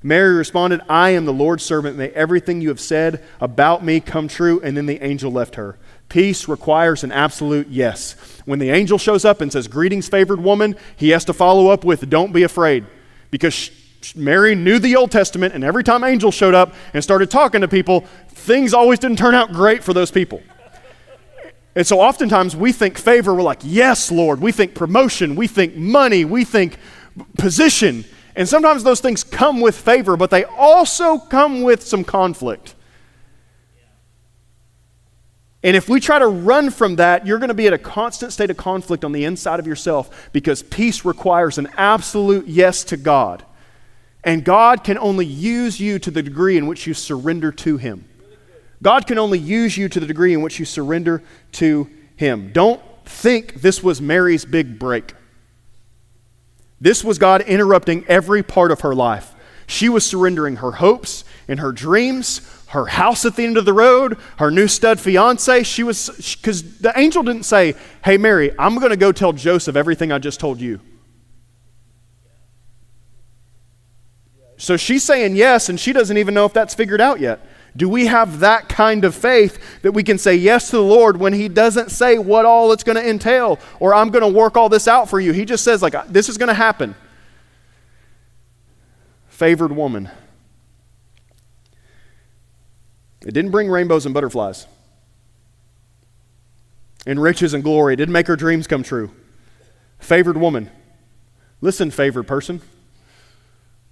Mary 0.03 0.35
responded, 0.35 0.81
I 0.89 1.11
am 1.11 1.27
the 1.27 1.33
Lord's 1.33 1.63
servant. 1.63 1.99
May 1.99 2.09
everything 2.11 2.63
you 2.63 2.71
have 2.71 2.81
said 2.81 3.23
about 3.39 3.85
me 3.85 4.01
come 4.01 4.29
true. 4.29 4.59
And 4.63 4.75
then 4.75 4.87
the 4.87 5.03
angel 5.05 5.31
left 5.31 5.57
her. 5.57 5.79
Peace 6.09 6.49
requires 6.49 7.05
an 7.05 7.13
absolute 7.13 7.69
yes. 7.69 8.15
When 8.47 8.59
the 8.59 8.71
angel 8.71 8.97
shows 8.97 9.27
up 9.27 9.43
and 9.43 9.53
says, 9.53 9.69
Greetings, 9.69 10.09
favored 10.09 10.41
woman, 10.41 10.77
he 10.97 11.11
has 11.11 11.27
to 11.27 11.35
follow 11.35 11.69
up 11.69 11.85
with, 11.85 12.09
Don't 12.09 12.33
be 12.33 12.45
afraid. 12.45 12.87
Because 13.31 13.71
Mary 14.17 14.55
knew 14.55 14.79
the 14.79 14.97
Old 14.97 15.11
Testament, 15.11 15.53
and 15.53 15.63
every 15.63 15.85
time 15.85 16.03
angels 16.03 16.35
showed 16.35 16.55
up 16.55 16.75
and 16.95 17.05
started 17.05 17.31
talking 17.31 17.61
to 17.61 17.69
people, 17.69 18.07
things 18.29 18.73
always 18.73 18.99
didn't 18.99 19.19
turn 19.19 19.35
out 19.35 19.53
great 19.53 19.85
for 19.85 19.93
those 19.93 20.11
people. 20.11 20.43
And 21.81 21.87
so 21.87 21.99
oftentimes 21.99 22.55
we 22.55 22.73
think 22.73 22.99
favor, 22.99 23.33
we're 23.33 23.41
like, 23.41 23.61
Yes, 23.63 24.13
Lord. 24.13 24.43
We 24.43 24.53
think 24.53 24.75
promotion, 24.75 25.35
we 25.35 25.47
think 25.47 25.77
money, 25.77 26.27
we 26.27 26.45
think 26.45 26.77
position. 27.39 28.05
And 28.37 28.47
sometimes 28.47 28.85
those 28.85 29.01
things 29.01 29.25
come 29.25 29.63
with 29.63 29.79
favor, 29.79 30.19
but 30.19 30.29
they 30.29 30.45
also 30.45 31.17
come 31.17 31.63
with 31.63 31.83
some 31.83 32.05
conflict. 32.05 32.75
And 35.63 35.75
if 35.75 35.89
we 35.89 36.01
try 36.01 36.19
to 36.19 36.27
run 36.27 36.69
from 36.69 36.97
that, 36.97 37.27
you're 37.27 37.39
going 37.39 37.49
to 37.49 37.55
be 37.55 37.67
at 37.67 37.73
a 37.73 37.79
constant 37.79 38.35
state 38.35 38.51
of 38.51 38.59
conflict 38.59 39.03
on 39.03 39.13
the 39.13 39.25
inside 39.25 39.59
of 39.59 39.67
yourself 39.67 40.29
because 40.35 40.63
peace 40.63 41.07
requires 41.07 41.57
an 41.57 41.71
absolute 41.79 42.47
yes 42.47 42.85
to 42.85 42.99
God. 42.99 43.43
And 44.23 44.45
God 44.45 44.85
can 44.85 44.99
only 44.99 45.25
use 45.25 45.81
you 45.81 45.99
to 46.01 46.11
the 46.11 46.23
degree 46.23 46.59
in 46.59 46.67
which 46.67 46.87
you 46.87 46.93
surrender 46.93 47.51
to 47.53 47.79
Him. 47.79 48.05
God 48.83 49.07
can 49.07 49.19
only 49.19 49.39
use 49.39 49.77
you 49.77 49.89
to 49.89 50.01
the 50.01 50.07
degree 50.07 50.33
in 50.33 50.43
which 50.43 50.59
you 50.59 50.65
surrender 50.65 51.23
to 51.53 51.89
Him. 52.17 52.53
Don't 52.53 52.81
think 53.05 53.55
this 53.61 53.83
was 53.83 54.01
Mary's 54.01 54.45
big 54.45 54.79
break. 54.79 55.15
This 56.81 57.05
was 57.05 57.19
God 57.19 57.43
interrupting 57.43 58.05
every 58.09 58.43
part 58.43 58.71
of 58.71 58.81
her 58.81 58.95
life. 58.95 59.35
She 59.67 59.89
was 59.89 60.05
surrendering 60.05 60.57
her 60.57 60.73
hopes 60.73 61.25
and 61.47 61.61
her 61.61 61.73
dreams, 61.73 62.41
her 62.69 62.87
house 62.87 63.25
at 63.25 63.37
the 63.37 63.45
end 63.45 63.57
of 63.57 63.65
the 63.65 63.73
road, 63.73 64.19
her 64.39 64.51
new 64.51 64.67
stud 64.67 64.99
fiance. 64.99 65.63
She 65.65 65.83
was, 65.83 66.37
because 66.41 66.79
the 66.79 66.99
angel 66.99 67.23
didn't 67.23 67.45
say, 67.45 67.75
Hey, 68.05 68.17
Mary, 68.17 68.53
I'm 68.59 68.77
going 68.77 68.91
to 68.91 68.97
go 68.97 69.13
tell 69.13 69.33
Joseph 69.33 69.77
everything 69.77 70.11
I 70.11 70.19
just 70.19 70.41
told 70.41 70.61
you. 70.61 70.81
So 74.57 74.77
she's 74.77 75.03
saying 75.03 75.37
yes, 75.37 75.69
and 75.69 75.81
she 75.81 75.93
doesn't 75.93 76.17
even 76.17 76.35
know 76.35 76.45
if 76.45 76.53
that's 76.53 76.75
figured 76.75 77.01
out 77.01 77.21
yet. 77.21 77.47
Do 77.77 77.89
we 77.89 78.07
have 78.07 78.41
that 78.41 78.69
kind 78.69 79.05
of 79.05 79.15
faith 79.15 79.83
that 79.83 79.93
we 79.93 80.03
can 80.03 80.19
say 80.19 80.35
yes 80.35 80.71
to 80.71 80.77
the 80.77 80.83
Lord 80.83 81.19
when 81.19 81.33
He 81.33 81.49
doesn't 81.49 81.91
say 81.91 82.19
what 82.19 82.45
all 82.45 82.73
it's 82.73 82.83
going 82.83 82.97
to 82.97 83.09
entail 83.09 83.59
or 83.79 83.95
I'm 83.95 84.11
going 84.11 84.23
to 84.23 84.39
work 84.39 84.57
all 84.57 84.69
this 84.69 84.89
out 84.89 85.09
for 85.09 85.21
you? 85.21 85.33
He 85.33 85.45
just 85.45 85.65
says, 85.65 85.83
like, 85.83 85.95
uh, 85.95 86.05
this 86.09 86.29
is 86.29 86.37
going 86.37 86.49
to 86.49 86.55
happen. 86.55 86.95
Favored 89.29 89.73
woman. 89.73 90.11
It 93.23 93.33
didn't 93.33 93.51
bring 93.51 93.69
rainbows 93.69 94.07
and 94.07 94.15
butterflies 94.15 94.67
and 97.07 97.21
riches 97.21 97.55
and 97.55 97.63
glory. 97.63 97.95
It 97.95 97.97
didn't 97.97 98.13
make 98.13 98.27
her 98.27 98.37
dreams 98.37 98.67
come 98.67 98.83
true. 98.83 99.11
Favored 99.99 100.37
woman. 100.37 100.71
Listen, 101.61 101.91
favored 101.91 102.27
person. 102.27 102.61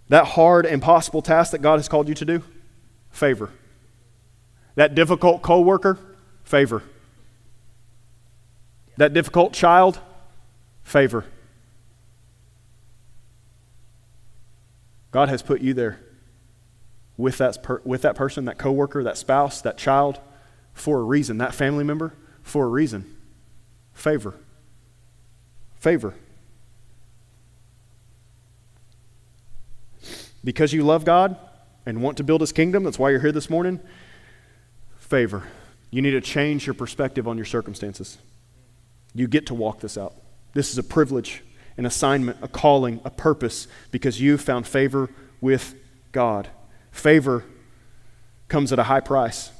That 0.08 0.24
hard, 0.24 0.64
impossible 0.64 1.22
task 1.22 1.52
that 1.52 1.60
God 1.60 1.76
has 1.76 1.88
called 1.88 2.08
you 2.08 2.14
to 2.14 2.24
do, 2.24 2.42
favor. 3.10 3.50
That 4.78 4.94
difficult 4.94 5.42
coworker, 5.42 5.98
favor. 6.44 6.84
That 8.96 9.12
difficult 9.12 9.52
child, 9.52 9.98
favor. 10.84 11.24
God 15.10 15.30
has 15.30 15.42
put 15.42 15.62
you 15.62 15.74
there 15.74 15.98
with 17.16 17.38
that, 17.38 17.58
with 17.84 18.02
that 18.02 18.14
person, 18.14 18.44
that 18.44 18.56
coworker, 18.56 19.02
that 19.02 19.18
spouse, 19.18 19.60
that 19.62 19.78
child, 19.78 20.20
for 20.74 21.00
a 21.00 21.02
reason. 21.02 21.38
That 21.38 21.56
family 21.56 21.82
member, 21.82 22.14
for 22.44 22.64
a 22.66 22.68
reason. 22.68 23.16
Favor. 23.94 24.34
Favor. 25.80 26.14
Because 30.44 30.72
you 30.72 30.84
love 30.84 31.04
God 31.04 31.36
and 31.84 32.00
want 32.00 32.16
to 32.18 32.22
build 32.22 32.42
His 32.42 32.52
kingdom, 32.52 32.84
that's 32.84 32.96
why 32.96 33.10
you're 33.10 33.18
here 33.18 33.32
this 33.32 33.50
morning 33.50 33.80
favor. 35.08 35.44
You 35.90 36.02
need 36.02 36.10
to 36.10 36.20
change 36.20 36.66
your 36.66 36.74
perspective 36.74 37.26
on 37.26 37.36
your 37.36 37.46
circumstances. 37.46 38.18
You 39.14 39.26
get 39.26 39.46
to 39.46 39.54
walk 39.54 39.80
this 39.80 39.96
out. 39.96 40.14
This 40.52 40.70
is 40.70 40.78
a 40.78 40.82
privilege, 40.82 41.42
an 41.76 41.86
assignment, 41.86 42.38
a 42.42 42.48
calling, 42.48 43.00
a 43.04 43.10
purpose, 43.10 43.68
because 43.90 44.20
you 44.20 44.36
found 44.38 44.66
favor 44.66 45.10
with 45.40 45.74
God. 46.12 46.48
Favor 46.90 47.44
comes 48.48 48.72
at 48.72 48.78
a 48.78 48.84
high 48.84 49.00
price. 49.00 49.50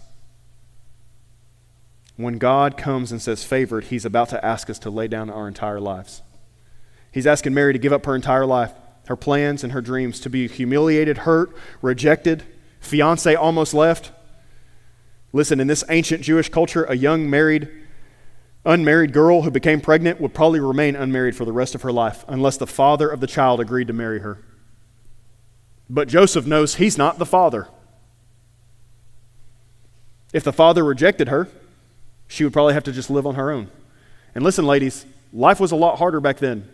When 2.17 2.39
God 2.39 2.77
comes 2.77 3.13
and 3.13 3.23
says 3.23 3.45
favored, 3.45 3.85
He's 3.85 4.05
about 4.05 4.29
to 4.31 4.45
ask 4.45 4.69
us 4.69 4.79
to 4.81 4.91
lay 4.91 5.09
down 5.09 5.31
our 5.31 5.47
entire 5.47 5.81
lives. 5.81 6.23
He's 7.13 7.27
asking 7.27 7.55
Mary 7.55 7.73
to 7.73 7.79
give 7.79 7.93
up 7.93 8.05
her 8.07 8.17
entire 8.17 8.45
life, 8.45 8.73
her 9.07 9.17
plans 9.17 9.63
and 9.63 9.73
her 9.73 9.81
dreams, 9.81 10.21
to 10.21 10.31
be 10.31 10.49
humiliated, 10.49 11.19
hurt, 11.19 11.57
rejected, 11.81 12.45
fiance 12.81 13.35
almost 13.35 13.73
left. 13.73 14.13
Listen, 15.33 15.61
in 15.61 15.67
this 15.67 15.85
ancient 15.89 16.23
Jewish 16.23 16.49
culture, 16.49 16.85
a 16.85 16.97
young 16.97 17.29
married, 17.29 17.69
unmarried 18.65 19.13
girl 19.13 19.43
who 19.43 19.51
became 19.51 19.81
pregnant 19.81 20.21
would 20.21 20.35
probably 20.35 20.61
remain 20.61 20.97
unmarried 20.97 21.37
for 21.37 21.45
the 21.45 21.53
rest 21.53 21.75
of 21.75 21.83
her 21.83 21.93
life 21.93 22.25
unless 22.29 22.57
the 22.57 22.67
father 22.67 23.09
of 23.09 23.21
the 23.21 23.27
child 23.27 23.61
agreed 23.61 23.89
to 23.89 23.93
marry 23.93 24.21
her. 24.21 24.43
But 25.91 26.09
Joseph 26.09 26.47
knows 26.47 26.77
he's 26.77 26.99
not 26.99 27.19
the 27.19 27.27
father. 27.27 27.69
If 30.33 30.45
the 30.45 30.53
father 30.53 30.85
rejected 30.85 31.29
her, 31.29 31.49
she 32.27 32.45
would 32.45 32.53
probably 32.53 32.75
have 32.75 32.85
to 32.85 32.93
just 32.93 33.09
live 33.09 33.27
on 33.27 33.37
her 33.37 33.51
own. 33.51 33.71
And 34.35 34.45
listen, 34.45 34.67
ladies, 34.67 35.07
life 35.33 35.61
was 35.61 35.73
a 35.73 35.77
lot 35.77 35.99
harder 35.99 36.21
back 36.21 36.39
then. 36.39 36.69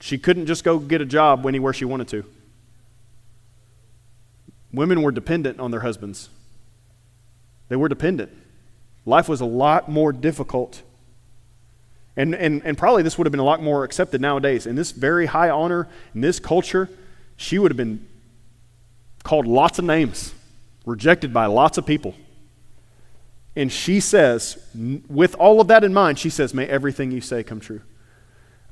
She 0.00 0.18
couldn't 0.18 0.46
just 0.46 0.64
go 0.64 0.78
get 0.78 1.00
a 1.00 1.04
job 1.04 1.46
anywhere 1.46 1.72
she 1.72 1.84
wanted 1.84 2.08
to. 2.08 2.24
Women 4.72 5.02
were 5.02 5.12
dependent 5.12 5.60
on 5.60 5.70
their 5.70 5.80
husbands, 5.80 6.28
they 7.72 7.76
were 7.76 7.88
dependent. 7.88 8.30
Life 9.06 9.30
was 9.30 9.40
a 9.40 9.46
lot 9.46 9.88
more 9.88 10.12
difficult. 10.12 10.82
And, 12.16 12.34
and, 12.34 12.60
and 12.66 12.76
probably 12.76 13.02
this 13.02 13.16
would 13.16 13.26
have 13.26 13.32
been 13.32 13.40
a 13.40 13.44
lot 13.44 13.62
more 13.62 13.82
accepted 13.82 14.20
nowadays. 14.20 14.66
In 14.66 14.76
this 14.76 14.90
very 14.90 15.24
high 15.24 15.48
honor, 15.48 15.88
in 16.14 16.20
this 16.20 16.38
culture, 16.38 16.90
she 17.36 17.58
would 17.58 17.70
have 17.70 17.76
been 17.78 18.06
called 19.22 19.46
lots 19.46 19.78
of 19.78 19.86
names, 19.86 20.34
rejected 20.84 21.32
by 21.32 21.46
lots 21.46 21.78
of 21.78 21.86
people. 21.86 22.14
And 23.56 23.72
she 23.72 24.00
says, 24.00 24.58
with 25.08 25.34
all 25.36 25.60
of 25.60 25.68
that 25.68 25.82
in 25.82 25.94
mind, 25.94 26.18
she 26.18 26.28
says, 26.28 26.52
May 26.52 26.66
everything 26.66 27.10
you 27.10 27.22
say 27.22 27.42
come 27.42 27.60
true. 27.60 27.80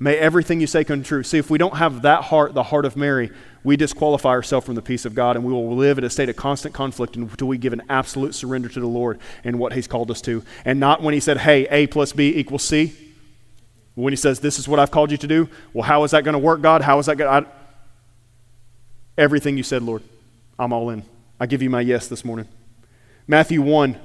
May 0.02 0.16
everything 0.16 0.62
you 0.62 0.66
say 0.66 0.82
come 0.82 1.02
true. 1.02 1.22
See, 1.22 1.36
if 1.36 1.50
we 1.50 1.58
don't 1.58 1.76
have 1.76 2.00
that 2.02 2.24
heart, 2.24 2.54
the 2.54 2.62
heart 2.62 2.86
of 2.86 2.96
Mary, 2.96 3.30
we 3.62 3.76
disqualify 3.76 4.30
ourselves 4.30 4.64
from 4.64 4.74
the 4.74 4.80
peace 4.80 5.04
of 5.04 5.14
God 5.14 5.36
and 5.36 5.44
we 5.44 5.52
will 5.52 5.76
live 5.76 5.98
in 5.98 6.04
a 6.04 6.10
state 6.10 6.30
of 6.30 6.36
constant 6.36 6.74
conflict 6.74 7.16
until 7.16 7.46
we 7.46 7.58
give 7.58 7.74
an 7.74 7.82
absolute 7.90 8.34
surrender 8.34 8.70
to 8.70 8.80
the 8.80 8.86
Lord 8.86 9.20
and 9.44 9.58
what 9.58 9.74
He's 9.74 9.86
called 9.86 10.10
us 10.10 10.22
to. 10.22 10.42
And 10.64 10.80
not 10.80 11.02
when 11.02 11.12
He 11.12 11.20
said, 11.20 11.36
hey, 11.36 11.66
A 11.70 11.86
plus 11.86 12.12
B 12.12 12.34
equals 12.34 12.64
C. 12.64 12.94
When 13.94 14.10
He 14.10 14.16
says, 14.16 14.40
this 14.40 14.58
is 14.58 14.66
what 14.66 14.80
I've 14.80 14.90
called 14.90 15.10
you 15.10 15.18
to 15.18 15.26
do. 15.26 15.50
Well, 15.74 15.84
how 15.84 16.02
is 16.04 16.12
that 16.12 16.24
going 16.24 16.32
to 16.32 16.38
work, 16.38 16.62
God? 16.62 16.80
How 16.80 16.98
is 16.98 17.04
that 17.04 17.16
going 17.16 17.44
to. 17.44 17.50
Everything 19.18 19.58
you 19.58 19.62
said, 19.62 19.82
Lord, 19.82 20.02
I'm 20.58 20.72
all 20.72 20.88
in. 20.88 21.02
I 21.38 21.44
give 21.44 21.60
you 21.60 21.68
my 21.68 21.82
yes 21.82 22.08
this 22.08 22.24
morning. 22.24 22.48
Matthew 23.26 23.60
1 23.60 23.98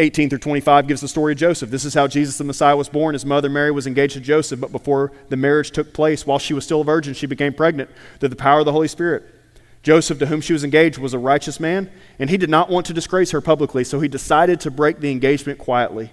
18 0.00 0.30
through 0.30 0.38
25 0.38 0.88
gives 0.88 1.02
the 1.02 1.08
story 1.08 1.34
of 1.34 1.38
Joseph. 1.38 1.68
This 1.68 1.84
is 1.84 1.92
how 1.92 2.06
Jesus 2.06 2.38
the 2.38 2.44
Messiah 2.44 2.74
was 2.76 2.88
born. 2.88 3.12
His 3.12 3.26
mother 3.26 3.50
Mary 3.50 3.70
was 3.70 3.86
engaged 3.86 4.14
to 4.14 4.20
Joseph, 4.20 4.58
but 4.58 4.72
before 4.72 5.12
the 5.28 5.36
marriage 5.36 5.70
took 5.72 5.92
place, 5.92 6.26
while 6.26 6.38
she 6.38 6.54
was 6.54 6.64
still 6.64 6.80
a 6.80 6.84
virgin, 6.84 7.12
she 7.12 7.26
became 7.26 7.52
pregnant 7.52 7.90
through 8.18 8.30
the 8.30 8.36
power 8.36 8.60
of 8.60 8.64
the 8.64 8.72
Holy 8.72 8.88
Spirit. 8.88 9.24
Joseph, 9.82 10.18
to 10.18 10.26
whom 10.26 10.40
she 10.40 10.54
was 10.54 10.64
engaged, 10.64 10.96
was 10.96 11.12
a 11.12 11.18
righteous 11.18 11.60
man, 11.60 11.90
and 12.18 12.30
he 12.30 12.38
did 12.38 12.48
not 12.48 12.70
want 12.70 12.86
to 12.86 12.94
disgrace 12.94 13.30
her 13.32 13.42
publicly, 13.42 13.84
so 13.84 14.00
he 14.00 14.08
decided 14.08 14.58
to 14.60 14.70
break 14.70 15.00
the 15.00 15.10
engagement 15.10 15.58
quietly. 15.58 16.12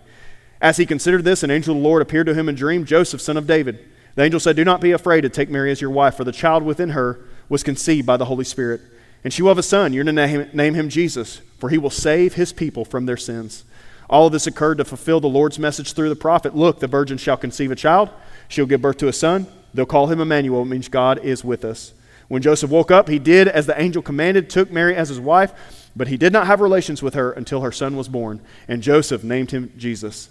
As 0.62 0.76
he 0.76 0.86
considered 0.86 1.24
this, 1.24 1.44
an 1.44 1.52
angel 1.52 1.74
of 1.74 1.82
the 1.82 1.88
Lord 1.88 2.02
appeared 2.02 2.28
to 2.28 2.34
him 2.34 2.50
in 2.50 2.56
a 2.56 2.58
dream 2.58 2.86
Joseph, 2.86 3.22
son 3.22 3.38
of 3.38 3.48
David. 3.48 3.80
The 4.16 4.24
angel 4.24 4.42
said, 4.42 4.58
Do 4.58 4.66
not 4.66 4.82
be 4.82 4.92
afraid 4.92 5.22
to 5.22 5.30
take 5.30 5.50
Mary 5.50 5.72
as 5.72 5.80
your 5.80 5.92
wife, 5.92 6.16
for 6.16 6.26
the 6.26 6.32
child 6.34 6.64
within 6.64 6.90
her 6.90 7.20
was 7.48 7.64
conceived 7.64 8.06
by 8.06 8.18
the 8.18 8.26
Holy 8.26 8.44
Spirit. 8.44 8.82
And 9.24 9.32
she 9.34 9.42
will 9.42 9.50
have 9.50 9.58
a 9.58 9.64
son. 9.64 9.94
You're 9.94 10.04
to 10.04 10.12
name, 10.12 10.50
name 10.54 10.74
him 10.74 10.90
Jesus, 10.90 11.42
for 11.60 11.70
he 11.70 11.78
will 11.78 11.90
save 11.90 12.34
his 12.34 12.52
people 12.52 12.84
from 12.84 13.06
their 13.06 13.18
sins. 13.18 13.64
All 14.10 14.28
of 14.28 14.34
this 14.34 14.48
occurred 14.48 14.78
to 14.78 14.86
fulfill 14.86 15.20
the 15.20 15.28
Lord's 15.28 15.60
message 15.60 15.94
through 15.94 16.10
the 16.10 16.16
prophet 16.16 16.56
Look, 16.56 16.80
the 16.80 16.88
virgin 16.88 17.18
shall 17.18 17.38
conceive 17.38 17.72
a 17.72 17.76
child, 17.76 18.10
she'll 18.48 18.66
give 18.66 18.82
birth 18.82 18.98
to 18.98 19.08
a 19.08 19.14
son. 19.14 19.48
They'll 19.74 19.86
call 19.86 20.08
him 20.08 20.22
Emmanuel, 20.22 20.64
it 20.64 20.66
means 20.66 20.88
God 20.88 21.24
is 21.24 21.44
with 21.44 21.66
us. 21.66 21.94
When 22.30 22.42
Joseph 22.42 22.72
woke 22.72 22.92
up, 22.92 23.08
he 23.08 23.20
did 23.20 23.48
as 23.48 23.68
the 23.68 23.80
angel 23.80 24.02
commanded, 24.02 24.50
took 24.50 24.72
Mary 24.72 24.96
as 24.96 25.10
his 25.10 25.20
wife, 25.20 25.90
but 25.96 26.08
he 26.08 26.18
did 26.18 26.34
not 26.34 26.48
have 26.48 26.62
relations 26.62 27.02
with 27.02 27.14
her 27.14 27.32
until 27.32 27.62
her 27.62 27.72
son 27.72 27.96
was 27.96 28.08
born, 28.08 28.42
and 28.68 28.82
Joseph 28.82 29.24
named 29.24 29.52
him 29.52 29.72
Jesus. 29.78 30.30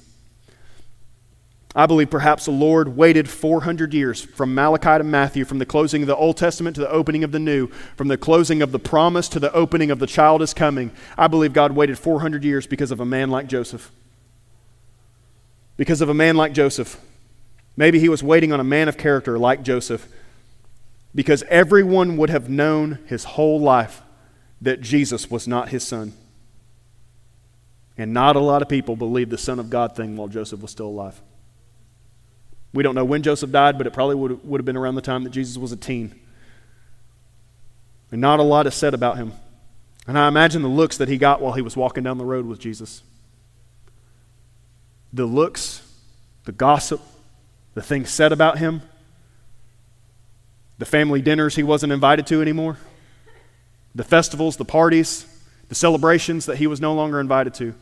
I 1.78 1.84
believe 1.84 2.08
perhaps 2.08 2.46
the 2.46 2.52
Lord 2.52 2.96
waited 2.96 3.28
400 3.28 3.92
years 3.92 4.22
from 4.22 4.54
Malachi 4.54 4.96
to 4.96 5.04
Matthew, 5.04 5.44
from 5.44 5.58
the 5.58 5.66
closing 5.66 6.02
of 6.02 6.08
the 6.08 6.16
Old 6.16 6.38
Testament 6.38 6.74
to 6.76 6.80
the 6.80 6.90
opening 6.90 7.22
of 7.22 7.32
the 7.32 7.38
New, 7.38 7.66
from 7.96 8.08
the 8.08 8.16
closing 8.16 8.62
of 8.62 8.72
the 8.72 8.78
promise 8.78 9.28
to 9.28 9.38
the 9.38 9.52
opening 9.52 9.90
of 9.90 9.98
the 9.98 10.06
child 10.06 10.40
is 10.40 10.54
coming. 10.54 10.90
I 11.18 11.26
believe 11.26 11.52
God 11.52 11.72
waited 11.72 11.98
400 11.98 12.44
years 12.44 12.66
because 12.66 12.90
of 12.90 12.98
a 12.98 13.04
man 13.04 13.30
like 13.30 13.46
Joseph. 13.46 13.92
Because 15.76 16.00
of 16.00 16.08
a 16.08 16.14
man 16.14 16.34
like 16.34 16.54
Joseph. 16.54 16.98
Maybe 17.76 18.00
he 18.00 18.08
was 18.08 18.22
waiting 18.22 18.54
on 18.54 18.60
a 18.60 18.64
man 18.64 18.88
of 18.88 18.96
character 18.96 19.38
like 19.38 19.62
Joseph 19.62 20.08
because 21.14 21.42
everyone 21.50 22.16
would 22.16 22.30
have 22.30 22.48
known 22.48 23.00
his 23.04 23.24
whole 23.24 23.60
life 23.60 24.00
that 24.62 24.80
Jesus 24.80 25.30
was 25.30 25.46
not 25.46 25.68
his 25.68 25.86
son. 25.86 26.14
And 27.98 28.14
not 28.14 28.34
a 28.34 28.40
lot 28.40 28.62
of 28.62 28.68
people 28.70 28.96
believed 28.96 29.30
the 29.30 29.38
Son 29.38 29.58
of 29.58 29.68
God 29.68 29.94
thing 29.94 30.16
while 30.16 30.28
Joseph 30.28 30.60
was 30.60 30.70
still 30.70 30.88
alive. 30.88 31.20
We 32.76 32.82
don't 32.82 32.94
know 32.94 33.06
when 33.06 33.22
Joseph 33.22 33.50
died, 33.50 33.78
but 33.78 33.86
it 33.86 33.94
probably 33.94 34.16
would, 34.16 34.46
would 34.46 34.60
have 34.60 34.66
been 34.66 34.76
around 34.76 34.96
the 34.96 35.00
time 35.00 35.24
that 35.24 35.30
Jesus 35.30 35.56
was 35.56 35.72
a 35.72 35.78
teen. 35.78 36.14
And 38.12 38.20
not 38.20 38.38
a 38.38 38.42
lot 38.42 38.66
is 38.66 38.74
said 38.74 38.92
about 38.92 39.16
him. 39.16 39.32
And 40.06 40.18
I 40.18 40.28
imagine 40.28 40.60
the 40.60 40.68
looks 40.68 40.98
that 40.98 41.08
he 41.08 41.16
got 41.16 41.40
while 41.40 41.54
he 41.54 41.62
was 41.62 41.74
walking 41.74 42.04
down 42.04 42.18
the 42.18 42.26
road 42.26 42.44
with 42.44 42.58
Jesus. 42.58 43.02
The 45.10 45.24
looks, 45.24 45.90
the 46.44 46.52
gossip, 46.52 47.00
the 47.72 47.80
things 47.80 48.10
said 48.10 48.30
about 48.30 48.58
him, 48.58 48.82
the 50.76 50.84
family 50.84 51.22
dinners 51.22 51.56
he 51.56 51.62
wasn't 51.62 51.94
invited 51.94 52.26
to 52.26 52.42
anymore, 52.42 52.76
the 53.94 54.04
festivals, 54.04 54.58
the 54.58 54.66
parties, 54.66 55.24
the 55.70 55.74
celebrations 55.74 56.44
that 56.44 56.58
he 56.58 56.66
was 56.66 56.78
no 56.78 56.92
longer 56.92 57.20
invited 57.20 57.54
to, 57.54 57.74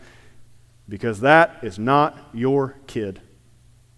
because 0.88 1.18
that 1.18 1.58
is 1.64 1.80
not 1.80 2.16
your 2.32 2.76
kid. 2.86 3.20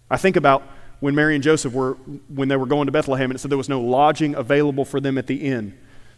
I 0.09 0.17
think 0.17 0.35
about 0.35 0.63
when 0.99 1.15
Mary 1.15 1.35
and 1.35 1.43
Joseph 1.43 1.73
were, 1.73 1.93
when 2.27 2.47
they 2.47 2.55
were 2.55 2.65
going 2.65 2.87
to 2.87 2.91
Bethlehem, 2.91 3.29
and 3.29 3.37
it 3.37 3.39
said 3.39 3.51
there 3.51 3.57
was 3.57 3.69
no 3.69 3.81
lodging 3.81 4.35
available 4.35 4.85
for 4.85 4.99
them 4.99 5.17
at 5.17 5.27
the 5.27 5.35
inn. 5.35 5.77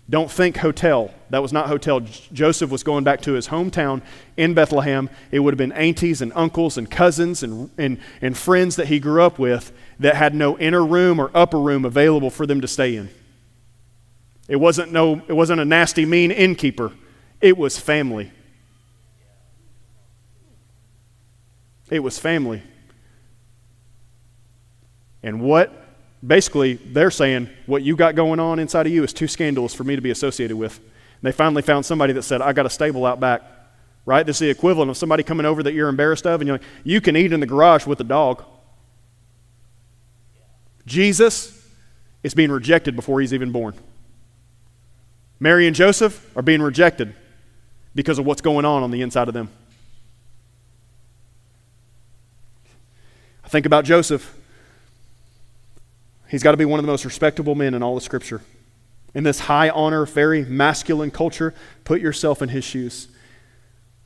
Don't 0.09 0.31
think 0.31 0.57
hotel. 0.57 1.13
That 1.29 1.43
was 1.43 1.53
not 1.53 1.67
hotel. 1.67 1.99
Joseph 1.99 2.71
was 2.71 2.81
going 2.81 3.03
back 3.03 3.21
to 3.21 3.33
his 3.33 3.49
hometown 3.49 4.01
in 4.37 4.55
Bethlehem. 4.55 5.07
It 5.31 5.39
would 5.39 5.53
have 5.53 5.59
been 5.59 5.71
aunties 5.73 6.21
and 6.21 6.33
uncles 6.35 6.79
and 6.79 6.89
cousins 6.89 7.43
and, 7.43 7.69
and, 7.77 7.99
and 8.19 8.35
friends 8.35 8.75
that 8.77 8.87
he 8.87 8.99
grew 8.99 9.21
up 9.21 9.37
with 9.37 9.71
that 9.99 10.15
had 10.15 10.33
no 10.33 10.57
inner 10.57 10.83
room 10.83 11.19
or 11.19 11.29
upper 11.35 11.59
room 11.59 11.85
available 11.85 12.31
for 12.31 12.47
them 12.47 12.59
to 12.61 12.67
stay 12.67 12.95
in. 12.95 13.09
It 14.47 14.55
wasn't, 14.55 14.91
no, 14.91 15.21
it 15.27 15.33
wasn't 15.33 15.61
a 15.61 15.65
nasty, 15.65 16.05
mean 16.05 16.31
innkeeper, 16.31 16.91
it 17.39 17.55
was 17.55 17.77
family. 17.77 18.31
It 21.91 21.99
was 21.99 22.17
family. 22.17 22.63
And 25.23 25.41
what 25.41 25.73
basically 26.25 26.73
they're 26.73 27.11
saying, 27.11 27.49
what 27.65 27.83
you 27.83 27.95
got 27.95 28.15
going 28.15 28.39
on 28.39 28.59
inside 28.59 28.87
of 28.87 28.93
you 28.93 29.03
is 29.03 29.13
too 29.13 29.27
scandalous 29.27 29.73
for 29.73 29.83
me 29.83 29.95
to 29.95 30.01
be 30.01 30.11
associated 30.11 30.57
with. 30.57 30.77
And 30.77 31.23
they 31.23 31.31
finally 31.31 31.61
found 31.61 31.85
somebody 31.85 32.13
that 32.13 32.23
said, 32.23 32.41
I 32.41 32.53
got 32.53 32.65
a 32.65 32.69
stable 32.69 33.05
out 33.05 33.19
back. 33.19 33.41
Right? 34.05 34.25
This 34.25 34.37
is 34.37 34.39
the 34.39 34.49
equivalent 34.49 34.89
of 34.89 34.97
somebody 34.97 35.21
coming 35.21 35.45
over 35.45 35.61
that 35.61 35.73
you're 35.73 35.89
embarrassed 35.89 36.25
of, 36.25 36.41
and 36.41 36.47
you're 36.47 36.57
like, 36.57 36.67
you 36.83 36.99
can 36.99 37.15
eat 37.15 37.31
in 37.31 37.41
the 37.41 37.45
garage 37.45 37.85
with 37.85 37.99
a 37.99 38.03
dog. 38.03 38.43
Jesus 40.87 41.67
is 42.23 42.33
being 42.33 42.51
rejected 42.51 42.95
before 42.95 43.21
he's 43.21 43.33
even 43.33 43.51
born. 43.51 43.75
Mary 45.39 45.67
and 45.67 45.75
Joseph 45.75 46.35
are 46.35 46.41
being 46.41 46.61
rejected 46.61 47.13
because 47.93 48.17
of 48.17 48.25
what's 48.25 48.41
going 48.41 48.65
on 48.65 48.81
on 48.81 48.89
the 48.89 49.01
inside 49.01 49.27
of 49.27 49.33
them. 49.33 49.49
I 53.43 53.47
think 53.47 53.65
about 53.65 53.85
Joseph. 53.85 54.35
He's 56.29 56.43
got 56.43 56.51
to 56.51 56.57
be 56.57 56.65
one 56.65 56.79
of 56.79 56.85
the 56.85 56.91
most 56.91 57.05
respectable 57.05 57.55
men 57.55 57.73
in 57.73 57.81
all 57.81 57.97
of 57.97 58.03
Scripture. 58.03 58.41
In 59.15 59.23
this 59.23 59.39
high 59.39 59.69
honor, 59.69 60.05
very 60.05 60.45
masculine 60.45 61.09
culture, 61.09 61.53
put 61.83 61.99
yourself 61.99 62.41
in 62.41 62.49
his 62.49 62.63
shoes. 62.63 63.07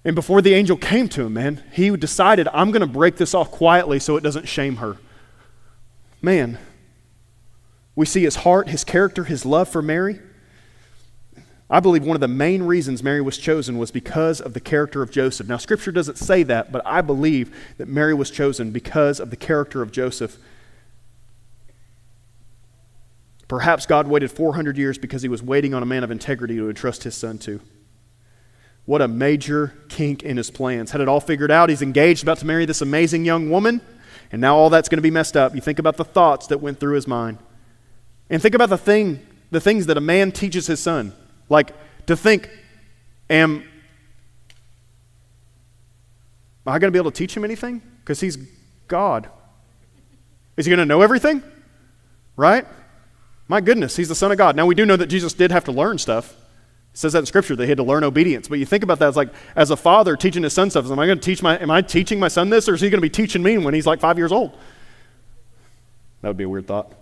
And 0.05 0.15
before 0.15 0.41
the 0.41 0.53
angel 0.53 0.77
came 0.77 1.09
to 1.09 1.25
him, 1.25 1.33
man, 1.33 1.63
he 1.73 1.95
decided, 1.95 2.47
I'm 2.53 2.71
going 2.71 2.81
to 2.81 2.87
break 2.87 3.17
this 3.17 3.33
off 3.33 3.51
quietly 3.51 3.99
so 3.99 4.15
it 4.15 4.23
doesn't 4.23 4.47
shame 4.47 4.77
her. 4.77 4.97
Man, 6.21 6.57
we 7.95 8.05
see 8.05 8.23
his 8.23 8.37
heart, 8.37 8.69
his 8.69 8.83
character, 8.83 9.25
his 9.25 9.45
love 9.45 9.67
for 9.67 9.81
Mary. 9.81 10.19
I 11.69 11.79
believe 11.79 12.05
one 12.05 12.15
of 12.15 12.21
the 12.21 12.27
main 12.27 12.63
reasons 12.63 13.03
Mary 13.03 13.21
was 13.21 13.37
chosen 13.37 13.77
was 13.77 13.91
because 13.91 14.39
of 14.39 14.53
the 14.53 14.59
character 14.59 15.01
of 15.01 15.11
Joseph. 15.11 15.47
Now, 15.47 15.57
Scripture 15.57 15.91
doesn't 15.91 16.17
say 16.17 16.43
that, 16.43 16.71
but 16.71 16.81
I 16.85 17.01
believe 17.01 17.53
that 17.77 17.87
Mary 17.87 18.13
was 18.13 18.31
chosen 18.31 18.71
because 18.71 19.19
of 19.19 19.29
the 19.29 19.35
character 19.35 19.81
of 19.81 19.91
Joseph. 19.91 20.37
Perhaps 23.53 23.85
God 23.85 24.07
waited 24.07 24.31
400 24.31 24.79
years 24.79 24.97
because 24.97 25.21
he 25.21 25.29
was 25.29 25.43
waiting 25.43 25.75
on 25.75 25.83
a 25.83 25.85
man 25.85 26.03
of 26.03 26.09
integrity 26.09 26.55
to 26.55 26.69
entrust 26.69 27.03
his 27.03 27.13
son 27.13 27.37
to. 27.37 27.61
What 28.85 28.99
a 28.99 29.07
major 29.07 29.75
kink 29.89 30.23
in 30.23 30.37
his 30.37 30.49
plans. 30.49 30.89
Had 30.89 31.01
it 31.01 31.07
all 31.07 31.19
figured 31.19 31.51
out. 31.51 31.69
He's 31.69 31.83
engaged, 31.83 32.23
about 32.23 32.39
to 32.39 32.47
marry 32.47 32.65
this 32.65 32.81
amazing 32.81 33.25
young 33.25 33.51
woman, 33.51 33.79
and 34.31 34.41
now 34.41 34.55
all 34.55 34.71
that's 34.71 34.89
going 34.89 34.97
to 34.97 35.03
be 35.03 35.11
messed 35.11 35.37
up. 35.37 35.53
You 35.53 35.61
think 35.61 35.77
about 35.77 35.97
the 35.97 36.03
thoughts 36.03 36.47
that 36.47 36.61
went 36.61 36.79
through 36.79 36.95
his 36.95 37.05
mind. 37.05 37.37
And 38.27 38.41
think 38.41 38.55
about 38.55 38.69
the 38.69 38.77
thing, 38.77 39.23
the 39.51 39.61
things 39.61 39.85
that 39.85 39.97
a 39.97 40.01
man 40.01 40.31
teaches 40.31 40.65
his 40.65 40.79
son. 40.79 41.13
Like 41.47 41.75
to 42.07 42.17
think, 42.17 42.49
am, 43.29 43.57
am 43.57 43.65
I 46.65 46.79
going 46.79 46.91
to 46.91 46.91
be 46.91 46.97
able 46.97 47.11
to 47.11 47.15
teach 47.15 47.37
him 47.37 47.45
anything? 47.45 47.83
Because 47.99 48.19
he's 48.19 48.35
God. 48.87 49.29
Is 50.57 50.65
he 50.65 50.71
going 50.71 50.79
to 50.79 50.87
know 50.87 51.03
everything? 51.03 51.43
Right? 52.35 52.65
My 53.47 53.61
goodness, 53.61 53.95
he's 53.95 54.09
the 54.09 54.15
Son 54.15 54.31
of 54.31 54.37
God. 54.37 54.55
Now 54.55 54.65
we 54.65 54.75
do 54.75 54.85
know 54.85 54.95
that 54.95 55.07
Jesus 55.07 55.33
did 55.33 55.51
have 55.51 55.65
to 55.65 55.71
learn 55.71 55.97
stuff. 55.97 56.31
It 56.93 56.97
says 56.97 57.13
that 57.13 57.19
in 57.19 57.25
Scripture 57.25 57.55
that 57.55 57.63
he 57.63 57.69
had 57.69 57.77
to 57.77 57.83
learn 57.83 58.03
obedience. 58.03 58.47
But 58.47 58.59
you 58.59 58.65
think 58.65 58.83
about 58.83 58.99
that 58.99 59.09
as 59.09 59.15
like 59.15 59.33
as 59.55 59.71
a 59.71 59.77
father 59.77 60.15
teaching 60.15 60.43
his 60.43 60.53
son 60.53 60.69
stuff. 60.69 60.89
Am 60.89 60.99
I 60.99 61.05
going 61.05 61.19
to 61.19 61.23
teach 61.23 61.41
my? 61.41 61.57
Am 61.59 61.71
I 61.71 61.81
teaching 61.81 62.19
my 62.19 62.27
son 62.27 62.49
this, 62.49 62.69
or 62.69 62.75
is 62.75 62.81
he 62.81 62.89
going 62.89 62.99
to 62.99 63.01
be 63.01 63.09
teaching 63.09 63.43
me 63.43 63.57
when 63.57 63.73
he's 63.73 63.87
like 63.87 63.99
five 63.99 64.17
years 64.17 64.31
old? 64.31 64.57
That 66.21 66.29
would 66.29 66.37
be 66.37 66.45
a 66.45 66.49
weird 66.49 66.67
thought. 66.67 66.93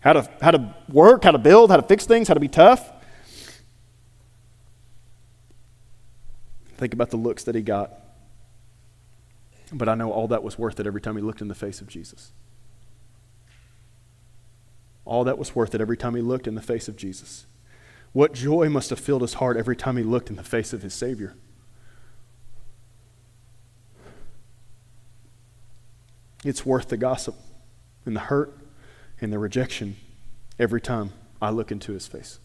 How 0.00 0.12
to 0.12 0.30
how 0.40 0.50
to 0.50 0.74
work, 0.88 1.24
how 1.24 1.30
to 1.32 1.38
build, 1.38 1.70
how 1.70 1.76
to 1.76 1.82
fix 1.82 2.06
things, 2.06 2.28
how 2.28 2.34
to 2.34 2.40
be 2.40 2.48
tough. 2.48 2.92
Think 6.76 6.92
about 6.92 7.10
the 7.10 7.16
looks 7.16 7.44
that 7.44 7.54
he 7.54 7.62
got. 7.62 7.92
But 9.72 9.88
I 9.88 9.94
know 9.94 10.12
all 10.12 10.28
that 10.28 10.42
was 10.42 10.58
worth 10.58 10.78
it 10.78 10.86
every 10.86 11.00
time 11.00 11.16
he 11.16 11.22
looked 11.22 11.40
in 11.40 11.48
the 11.48 11.54
face 11.54 11.80
of 11.80 11.88
Jesus. 11.88 12.32
All 15.04 15.24
that 15.24 15.38
was 15.38 15.54
worth 15.54 15.74
it 15.74 15.80
every 15.80 15.96
time 15.96 16.14
he 16.14 16.22
looked 16.22 16.46
in 16.46 16.54
the 16.54 16.62
face 16.62 16.88
of 16.88 16.96
Jesus. 16.96 17.46
What 18.12 18.32
joy 18.32 18.68
must 18.68 18.90
have 18.90 19.00
filled 19.00 19.22
his 19.22 19.34
heart 19.34 19.56
every 19.56 19.76
time 19.76 19.96
he 19.96 20.02
looked 20.02 20.30
in 20.30 20.36
the 20.36 20.44
face 20.44 20.72
of 20.72 20.82
his 20.82 20.94
Savior. 20.94 21.34
It's 26.44 26.64
worth 26.64 26.88
the 26.88 26.96
gossip 26.96 27.34
and 28.04 28.14
the 28.14 28.20
hurt 28.20 28.56
and 29.20 29.32
the 29.32 29.38
rejection 29.38 29.96
every 30.58 30.80
time 30.80 31.12
I 31.40 31.50
look 31.50 31.72
into 31.72 31.92
his 31.92 32.06
face. 32.06 32.38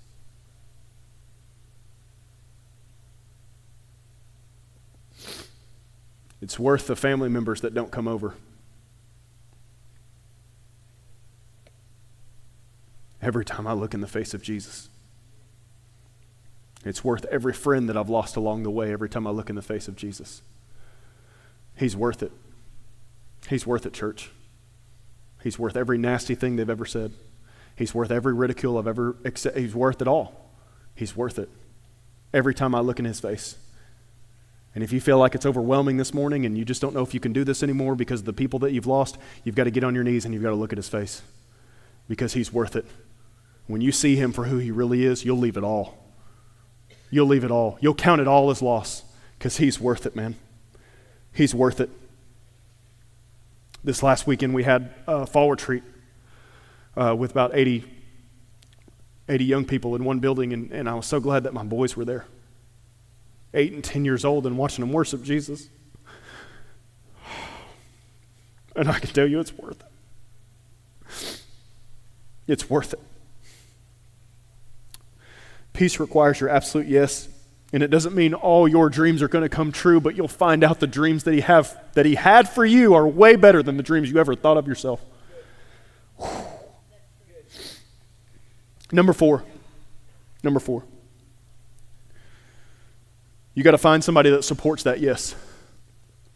It's 6.42 6.58
worth 6.58 6.88
the 6.88 6.96
family 6.96 7.30
members 7.30 7.62
that 7.62 7.74
don't 7.74 7.92
come 7.92 8.08
over. 8.08 8.36
Every 13.30 13.46
time 13.46 13.68
I 13.68 13.74
look 13.74 13.94
in 13.94 14.02
the 14.02 14.08
face 14.08 14.34
of 14.34 14.42
Jesus. 14.42 14.90
It's 16.84 17.04
worth 17.04 17.26
every 17.26 17.54
friend 17.54 17.88
that 17.88 17.96
I've 17.96 18.10
lost 18.10 18.36
along 18.36 18.64
the 18.64 18.72
way 18.72 18.92
every 18.92 19.08
time 19.08 19.28
I 19.28 19.30
look 19.30 19.52
in 19.52 19.56
the 19.56 19.62
face 19.62 19.88
of 19.88 19.96
Jesus. 19.96 20.42
He's 21.78 21.96
worth 21.96 22.24
it. 22.24 22.32
He's 23.48 23.68
worth 23.68 23.86
it, 23.86 23.94
church. 23.94 24.32
He's 25.44 25.60
worth 25.60 25.78
every 25.78 26.00
nasty 26.00 26.34
thing 26.34 26.56
they've 26.56 26.68
ever 26.68 26.88
said. 26.88 27.12
He's 27.76 27.94
worth 27.94 28.10
every 28.10 28.34
ridicule 28.34 28.80
I've 28.80 28.88
ever 28.88 29.16
accepted. 29.24 29.62
He's 29.62 29.76
worth 29.76 30.02
it 30.02 30.08
all. 30.08 30.50
He's 30.96 31.16
worth 31.16 31.38
it. 31.38 31.50
Every 32.34 32.56
time 32.56 32.74
I 32.74 32.80
look 32.80 32.98
in 32.98 33.06
his 33.06 33.20
face. 33.20 33.58
And 34.74 34.84
if 34.84 34.92
you 34.92 35.00
feel 35.00 35.20
like 35.20 35.36
it's 35.36 35.46
overwhelming 35.46 35.98
this 35.98 36.16
morning 36.16 36.48
and 36.48 36.58
you 36.58 36.66
just 36.66 36.82
don't 36.82 36.96
know 36.96 37.04
if 37.04 37.14
you 37.14 37.20
can 37.20 37.34
do 37.34 37.44
this 37.44 37.62
anymore 37.62 37.94
because 37.94 38.22
of 38.22 38.26
the 38.26 38.34
people 38.34 38.58
that 38.62 38.72
you've 38.72 38.88
lost, 38.88 39.20
you've 39.44 39.54
got 39.54 39.66
to 39.66 39.72
get 39.72 39.84
on 39.84 39.94
your 39.94 40.04
knees 40.04 40.26
and 40.26 40.34
you've 40.34 40.42
got 40.42 40.50
to 40.50 40.56
look 40.56 40.74
at 40.74 40.78
his 40.80 40.90
face 40.90 41.22
because 42.08 42.34
he's 42.34 42.52
worth 42.52 42.76
it. 42.76 42.88
When 43.70 43.82
you 43.82 43.92
see 43.92 44.16
him 44.16 44.32
for 44.32 44.46
who 44.46 44.58
he 44.58 44.72
really 44.72 45.06
is, 45.06 45.24
you'll 45.24 45.38
leave 45.38 45.56
it 45.56 45.64
all. 45.64 45.96
You'll 47.12 47.28
leave 47.28 47.44
it 47.44 47.52
all. 47.52 47.78
You'll 47.80 47.94
count 47.94 48.20
it 48.20 48.28
all 48.28 48.50
as 48.50 48.64
loss 48.64 49.04
because 49.38 49.58
he's 49.58 49.80
worth 49.80 50.08
it, 50.08 50.16
man. 50.16 50.38
He's 51.32 51.54
worth 51.54 51.80
it. 51.80 51.92
This 53.84 54.02
last 54.02 54.26
weekend, 54.26 54.56
we 54.56 54.64
had 54.64 54.92
a 55.06 55.28
fall 55.28 55.52
retreat 55.52 55.84
uh, 56.98 57.16
with 57.16 57.30
about 57.30 57.52
80, 57.54 57.86
80 59.28 59.46
young 59.46 59.66
people 59.66 59.96
in 59.96 60.04
one 60.04 60.18
building, 60.18 60.52
and, 60.52 60.72
and 60.72 60.90
I 60.90 60.96
was 60.96 61.06
so 61.06 61.20
glad 61.20 61.44
that 61.44 61.54
my 61.54 61.64
boys 61.64 61.96
were 61.96 62.06
there 62.06 62.26
eight 63.54 63.74
and 63.74 63.84
10 63.84 64.04
years 64.04 64.26
old 64.26 64.48
and 64.48 64.58
watching 64.58 64.84
them 64.84 64.92
worship 64.92 65.22
Jesus. 65.22 65.70
And 68.76 68.90
I 68.90 68.98
can 68.98 69.10
tell 69.10 69.28
you 69.28 69.40
it's 69.40 69.54
worth 69.54 69.84
it. 69.84 71.42
It's 72.48 72.68
worth 72.68 72.94
it. 72.94 73.00
Peace 75.80 75.98
requires 75.98 76.42
your 76.42 76.50
absolute 76.50 76.88
yes. 76.88 77.30
And 77.72 77.82
it 77.82 77.88
doesn't 77.88 78.14
mean 78.14 78.34
all 78.34 78.68
your 78.68 78.90
dreams 78.90 79.22
are 79.22 79.30
going 79.30 79.44
to 79.44 79.50
come 79.50 79.72
true, 79.72 80.02
but 80.02 80.14
you'll 80.14 80.28
find 80.28 80.62
out 80.62 80.82
the 80.82 80.88
dreams 80.88 81.24
that 81.24 81.34
he 81.34 81.40
have 81.40 81.82
that 81.94 82.06
he 82.06 82.16
had 82.16 82.50
for 82.50 82.66
you 82.66 82.96
are 82.96 83.08
way 83.08 83.38
better 83.38 83.64
than 83.64 83.78
the 83.78 83.84
dreams 83.84 84.12
you 84.12 84.18
ever 84.18 84.36
thought 84.36 84.58
of 84.58 84.68
yourself. 84.68 85.02
Number 88.92 89.14
4. 89.14 89.42
Number 90.44 90.60
4. 90.60 90.84
You 93.54 93.64
got 93.64 93.72
to 93.72 93.78
find 93.78 94.04
somebody 94.04 94.32
that 94.32 94.44
supports 94.44 94.84
that 94.84 95.00
yes. 95.00 95.34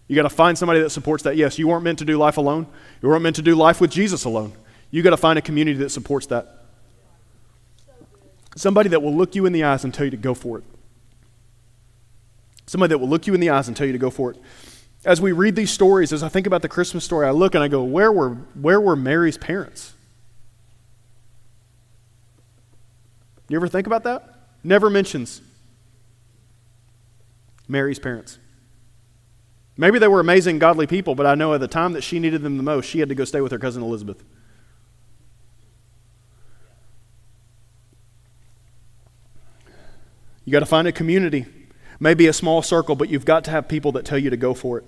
You 0.08 0.16
got 0.16 0.24
to 0.24 0.30
find 0.30 0.58
somebody 0.58 0.80
that 0.80 0.92
supports 0.92 1.24
that 1.24 1.36
yes. 1.36 1.60
You 1.60 1.68
weren't 1.68 1.84
meant 1.84 2.00
to 2.00 2.06
do 2.06 2.18
life 2.18 2.38
alone. 2.38 2.66
You 3.02 3.10
weren't 3.10 3.24
meant 3.24 3.36
to 3.36 3.42
do 3.42 3.56
life 3.56 3.82
with 3.82 3.92
Jesus 3.92 4.24
alone. 4.24 4.54
You 4.90 5.04
got 5.04 5.10
to 5.10 5.18
find 5.18 5.38
a 5.38 5.42
community 5.42 5.80
that 5.80 5.90
supports 5.90 6.28
that. 6.28 6.63
Somebody 8.56 8.90
that 8.90 9.02
will 9.02 9.16
look 9.16 9.36
you 9.36 9.46
in 9.46 9.54
the 9.54 9.64
eyes 9.64 9.84
and 9.84 9.94
tell 9.94 10.06
you 10.06 10.12
to 10.12 10.18
go 10.18 10.34
for 10.34 10.60
it. 10.60 10.64
Somebody 12.66 12.90
that 12.90 13.00
will 13.00 13.10
look 13.10 13.28
you 13.28 13.34
in 13.34 13.40
the 13.40 13.50
eyes 13.50 13.68
and 13.68 13.76
tell 13.76 13.88
you 13.88 13.94
to 13.94 14.00
go 14.00 14.10
for 14.10 14.32
it. 14.32 14.38
As 15.06 15.20
we 15.20 15.32
read 15.32 15.56
these 15.56 15.72
stories, 15.72 16.14
as 16.14 16.24
I 16.24 16.30
think 16.30 16.48
about 16.48 16.62
the 16.62 16.70
Christmas 16.70 17.04
story, 17.04 17.28
I 17.28 17.32
look 17.32 17.56
and 17.56 17.64
I 17.64 17.68
go, 17.68 17.84
where 17.84 18.12
were, 18.12 18.36
where 18.54 18.80
were 18.80 18.96
Mary's 18.96 19.38
parents? 19.38 19.94
You 23.50 23.58
ever 23.58 23.68
think 23.68 23.86
about 23.86 24.04
that? 24.04 24.34
Never 24.64 24.90
mentions 24.90 25.42
Mary's 27.68 28.00
parents. 28.00 28.40
Maybe 29.76 30.00
they 30.00 30.08
were 30.08 30.20
amazing, 30.20 30.60
godly 30.60 30.88
people, 30.88 31.16
but 31.16 31.26
I 31.26 31.36
know 31.36 31.54
at 31.54 31.60
the 31.60 31.68
time 31.68 31.94
that 31.94 32.02
she 32.02 32.20
needed 32.20 32.44
them 32.44 32.58
the 32.58 32.64
most, 32.64 32.86
she 32.86 33.00
had 33.00 33.10
to 33.10 33.16
go 33.16 33.26
stay 33.26 33.42
with 33.42 33.52
her 33.52 33.60
cousin 33.60 33.82
Elizabeth. 33.82 34.24
You 40.46 40.52
got 40.52 40.60
to 40.60 40.66
find 40.66 40.88
a 40.88 40.92
community, 40.92 41.46
maybe 42.00 42.28
a 42.28 42.34
small 42.34 42.62
circle, 42.62 42.96
but 42.96 43.10
you've 43.10 43.26
got 43.26 43.44
to 43.46 43.52
have 43.52 43.68
people 43.68 43.92
that 43.94 44.06
tell 44.06 44.18
you 44.18 44.30
to 44.30 44.38
go 44.38 44.54
for 44.54 44.78
it. 44.78 44.86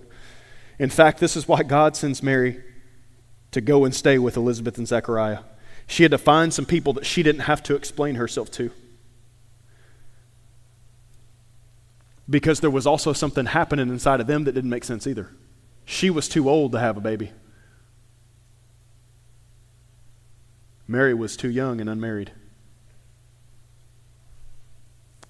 In 0.79 0.89
fact, 0.89 1.19
this 1.19 1.37
is 1.37 1.47
why 1.47 1.63
God 1.63 1.95
sends 1.95 2.21
Mary 2.21 2.61
to 3.51 3.61
go 3.61 3.85
and 3.85 3.95
stay 3.95 4.17
with 4.17 4.35
Elizabeth 4.35 4.77
and 4.77 4.87
Zechariah. 4.87 5.39
She 5.87 6.03
had 6.03 6.11
to 6.11 6.17
find 6.17 6.53
some 6.53 6.65
people 6.65 6.93
that 6.93 7.05
she 7.05 7.23
didn't 7.23 7.41
have 7.41 7.63
to 7.63 7.75
explain 7.75 8.15
herself 8.15 8.51
to. 8.51 8.71
because 12.29 12.59
there 12.59 12.69
was 12.69 12.87
also 12.87 13.13
something 13.13 13.45
happening 13.45 13.89
inside 13.89 14.19
of 14.19 14.27
them 14.27 14.43
that 14.45 14.53
didn't 14.53 14.69
make 14.69 14.83
sense 14.83 15.05
either. 15.05 15.29
She 15.85 16.09
was 16.09 16.27
too 16.27 16.49
old 16.49 16.71
to 16.71 16.79
have 16.79 16.97
a 16.97 17.01
baby. 17.01 17.31
Mary 20.87 21.13
was 21.13 21.37
too 21.37 21.49
young 21.49 21.79
and 21.79 21.89
unmarried. 21.89 22.31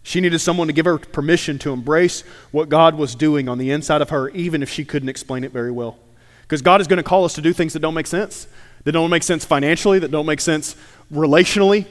She 0.05 0.21
needed 0.21 0.37
someone 0.37 0.67
to 0.67 0.73
give 0.73 0.85
her 0.85 0.99
permission 0.99 1.57
to 1.59 1.73
embrace 1.73 2.21
what 2.51 2.69
God 2.69 2.93
was 2.93 3.15
doing 3.15 3.49
on 3.49 3.57
the 3.57 3.71
inside 3.71 4.03
of 4.03 4.11
her, 4.11 4.29
even 4.29 4.61
if 4.61 4.69
she 4.69 4.85
couldn't 4.85 5.09
explain 5.09 5.43
it 5.43 5.51
very 5.51 5.71
well. 5.71 5.97
Because 6.43 6.61
God 6.61 6.79
is 6.79 6.85
going 6.85 6.97
to 6.97 7.03
call 7.03 7.25
us 7.25 7.33
to 7.33 7.41
do 7.41 7.53
things 7.53 7.73
that 7.73 7.79
don't 7.79 7.95
make 7.95 8.05
sense, 8.05 8.45
that 8.83 8.91
don't 8.91 9.09
make 9.09 9.23
sense 9.23 9.45
financially, 9.45 9.97
that 9.97 10.11
don't 10.11 10.27
make 10.27 10.41
sense 10.41 10.75
relationally, 11.11 11.87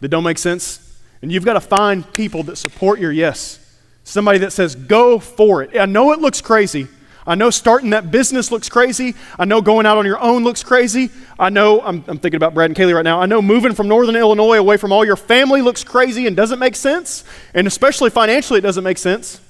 that 0.00 0.08
don't 0.08 0.24
make 0.24 0.38
sense. 0.38 0.98
And 1.20 1.30
you've 1.30 1.44
got 1.44 1.52
to 1.52 1.60
find 1.60 2.10
people 2.14 2.42
that 2.44 2.56
support 2.56 2.98
your 2.98 3.12
yes. 3.12 3.58
Somebody 4.02 4.38
that 4.38 4.52
says, 4.52 4.74
go 4.74 5.18
for 5.18 5.62
it. 5.62 5.78
I 5.78 5.84
know 5.84 6.12
it 6.12 6.20
looks 6.20 6.40
crazy. 6.40 6.88
I 7.26 7.36
know 7.36 7.50
starting 7.50 7.90
that 7.90 8.10
business 8.10 8.50
looks 8.50 8.68
crazy. 8.68 9.14
I 9.38 9.44
know 9.44 9.62
going 9.62 9.86
out 9.86 9.96
on 9.96 10.04
your 10.04 10.18
own 10.20 10.42
looks 10.42 10.64
crazy. 10.64 11.10
I 11.38 11.50
know, 11.50 11.80
I'm, 11.80 12.04
I'm, 12.08 12.18
thinking 12.18 12.36
about 12.36 12.52
Brad 12.54 12.70
and 12.70 12.76
Kaylee 12.76 12.94
right 12.94 13.04
now. 13.04 13.20
I 13.20 13.26
know 13.26 13.40
moving 13.40 13.74
from 13.74 13.86
Northern 13.86 14.16
Illinois 14.16 14.56
away 14.56 14.76
from 14.76 14.92
all 14.92 15.04
your 15.04 15.16
family 15.16 15.62
looks 15.62 15.84
crazy 15.84 16.26
and 16.26 16.36
doesn't 16.36 16.58
make 16.58 16.74
sense. 16.74 17.24
And 17.54 17.66
especially 17.66 18.10
financially, 18.10 18.58
it 18.58 18.62
doesn't 18.62 18.82
make 18.82 18.98
sense. 18.98 19.40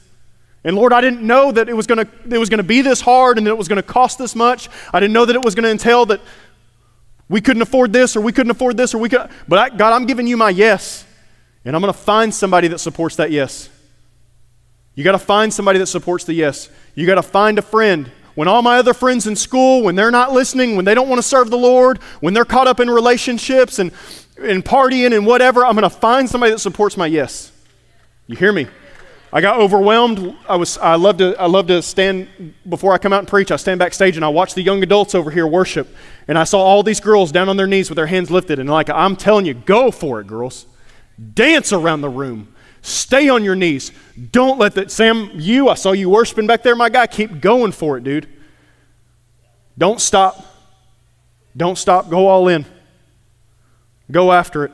And 0.64 0.76
Lord, 0.76 0.92
I 0.92 1.00
didn't 1.00 1.22
know 1.22 1.50
that 1.50 1.68
it 1.68 1.74
was 1.74 1.86
going 1.86 2.06
to 2.06 2.62
be 2.62 2.82
this 2.82 3.00
hard 3.00 3.38
and 3.38 3.46
that 3.46 3.50
it 3.50 3.58
was 3.58 3.68
going 3.68 3.80
to 3.80 3.82
cost 3.82 4.18
this 4.18 4.36
much. 4.36 4.68
I 4.92 5.00
didn't 5.00 5.12
know 5.12 5.24
that 5.24 5.34
it 5.34 5.42
was 5.42 5.54
going 5.54 5.64
to 5.64 5.70
entail 5.70 6.06
that 6.06 6.20
we 7.28 7.40
couldn't 7.40 7.62
afford 7.62 7.92
this 7.92 8.16
or 8.16 8.20
we 8.20 8.32
couldn't 8.32 8.50
afford 8.50 8.76
this 8.76 8.94
or 8.94 8.98
we 8.98 9.08
could. 9.08 9.28
But 9.48 9.58
I, 9.58 9.68
God, 9.74 9.92
I'm 9.92 10.06
giving 10.06 10.26
you 10.26 10.36
my 10.36 10.50
yes. 10.50 11.04
And 11.64 11.74
I'm 11.74 11.82
going 11.82 11.92
to 11.92 11.98
find 11.98 12.34
somebody 12.34 12.68
that 12.68 12.78
supports 12.78 13.16
that 13.16 13.30
yes. 13.30 13.70
You 14.94 15.04
got 15.04 15.12
to 15.12 15.18
find 15.18 15.52
somebody 15.52 15.78
that 15.78 15.86
supports 15.86 16.24
the 16.24 16.34
yes. 16.34 16.68
You 16.94 17.06
got 17.06 17.14
to 17.14 17.22
find 17.22 17.58
a 17.58 17.62
friend. 17.62 18.10
When 18.34 18.48
all 18.48 18.62
my 18.62 18.78
other 18.78 18.94
friends 18.94 19.26
in 19.26 19.36
school, 19.36 19.82
when 19.82 19.94
they're 19.94 20.10
not 20.10 20.32
listening, 20.32 20.76
when 20.76 20.84
they 20.84 20.94
don't 20.94 21.08
want 21.08 21.18
to 21.18 21.26
serve 21.26 21.50
the 21.50 21.58
Lord, 21.58 21.98
when 22.20 22.32
they're 22.32 22.46
caught 22.46 22.66
up 22.66 22.80
in 22.80 22.88
relationships 22.88 23.78
and, 23.78 23.92
and 24.38 24.64
partying 24.64 25.14
and 25.14 25.26
whatever, 25.26 25.64
I'm 25.64 25.74
going 25.74 25.82
to 25.82 25.90
find 25.90 26.28
somebody 26.28 26.52
that 26.52 26.58
supports 26.58 26.96
my 26.96 27.06
yes. 27.06 27.52
You 28.26 28.36
hear 28.36 28.52
me? 28.52 28.68
I 29.34 29.40
got 29.40 29.58
overwhelmed. 29.58 30.36
I 30.46 30.56
was 30.56 30.76
I 30.76 30.96
love 30.96 31.16
to 31.16 31.34
I 31.40 31.46
love 31.46 31.66
to 31.68 31.80
stand 31.80 32.54
before 32.68 32.92
I 32.92 32.98
come 32.98 33.14
out 33.14 33.20
and 33.20 33.28
preach. 33.28 33.50
I 33.50 33.56
stand 33.56 33.78
backstage 33.78 34.16
and 34.16 34.24
I 34.24 34.28
watch 34.28 34.52
the 34.52 34.60
young 34.60 34.82
adults 34.82 35.14
over 35.14 35.30
here 35.30 35.46
worship. 35.46 35.88
And 36.28 36.38
I 36.38 36.44
saw 36.44 36.60
all 36.60 36.82
these 36.82 37.00
girls 37.00 37.32
down 37.32 37.48
on 37.48 37.56
their 37.56 37.66
knees 37.66 37.88
with 37.88 37.96
their 37.96 38.06
hands 38.06 38.30
lifted 38.30 38.58
and 38.58 38.68
like 38.68 38.90
I'm 38.90 39.16
telling 39.16 39.46
you, 39.46 39.54
go 39.54 39.90
for 39.90 40.20
it, 40.20 40.26
girls. 40.26 40.66
Dance 41.32 41.72
around 41.72 42.02
the 42.02 42.10
room. 42.10 42.54
Stay 42.82 43.28
on 43.28 43.44
your 43.44 43.54
knees. 43.54 43.92
Don't 44.32 44.58
let 44.58 44.74
that 44.74 44.90
Sam, 44.90 45.30
you, 45.34 45.68
I 45.68 45.74
saw 45.74 45.92
you 45.92 46.10
worshiping 46.10 46.48
back 46.48 46.64
there, 46.64 46.74
my 46.74 46.88
guy. 46.88 47.06
Keep 47.06 47.40
going 47.40 47.70
for 47.70 47.96
it, 47.96 48.04
dude. 48.04 48.28
Don't 49.78 50.00
stop. 50.00 50.44
Don't 51.56 51.78
stop. 51.78 52.10
Go 52.10 52.26
all 52.26 52.48
in. 52.48 52.66
Go 54.10 54.32
after 54.32 54.64
it. 54.64 54.72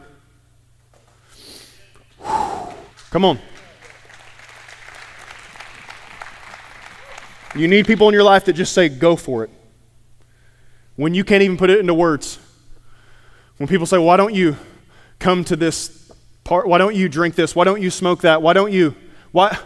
Come 3.10 3.24
on. 3.24 3.38
You 7.54 7.68
need 7.68 7.86
people 7.86 8.08
in 8.08 8.14
your 8.14 8.22
life 8.24 8.44
that 8.46 8.54
just 8.54 8.72
say, 8.72 8.88
go 8.88 9.16
for 9.16 9.44
it. 9.44 9.50
When 10.96 11.14
you 11.14 11.24
can't 11.24 11.42
even 11.42 11.56
put 11.56 11.70
it 11.70 11.78
into 11.78 11.94
words. 11.94 12.38
When 13.58 13.68
people 13.68 13.86
say, 13.86 13.98
why 13.98 14.16
don't 14.16 14.34
you 14.34 14.56
come 15.18 15.44
to 15.44 15.56
this 15.56 15.97
part? 16.48 16.66
Why 16.66 16.78
don't 16.78 16.96
you 16.96 17.08
drink 17.08 17.34
this? 17.34 17.54
Why 17.54 17.64
don't 17.64 17.80
you 17.80 17.90
smoke 17.90 18.22
that? 18.22 18.42
Why 18.42 18.54
don't 18.54 18.72
you? 18.72 18.96
Why? 19.30 19.56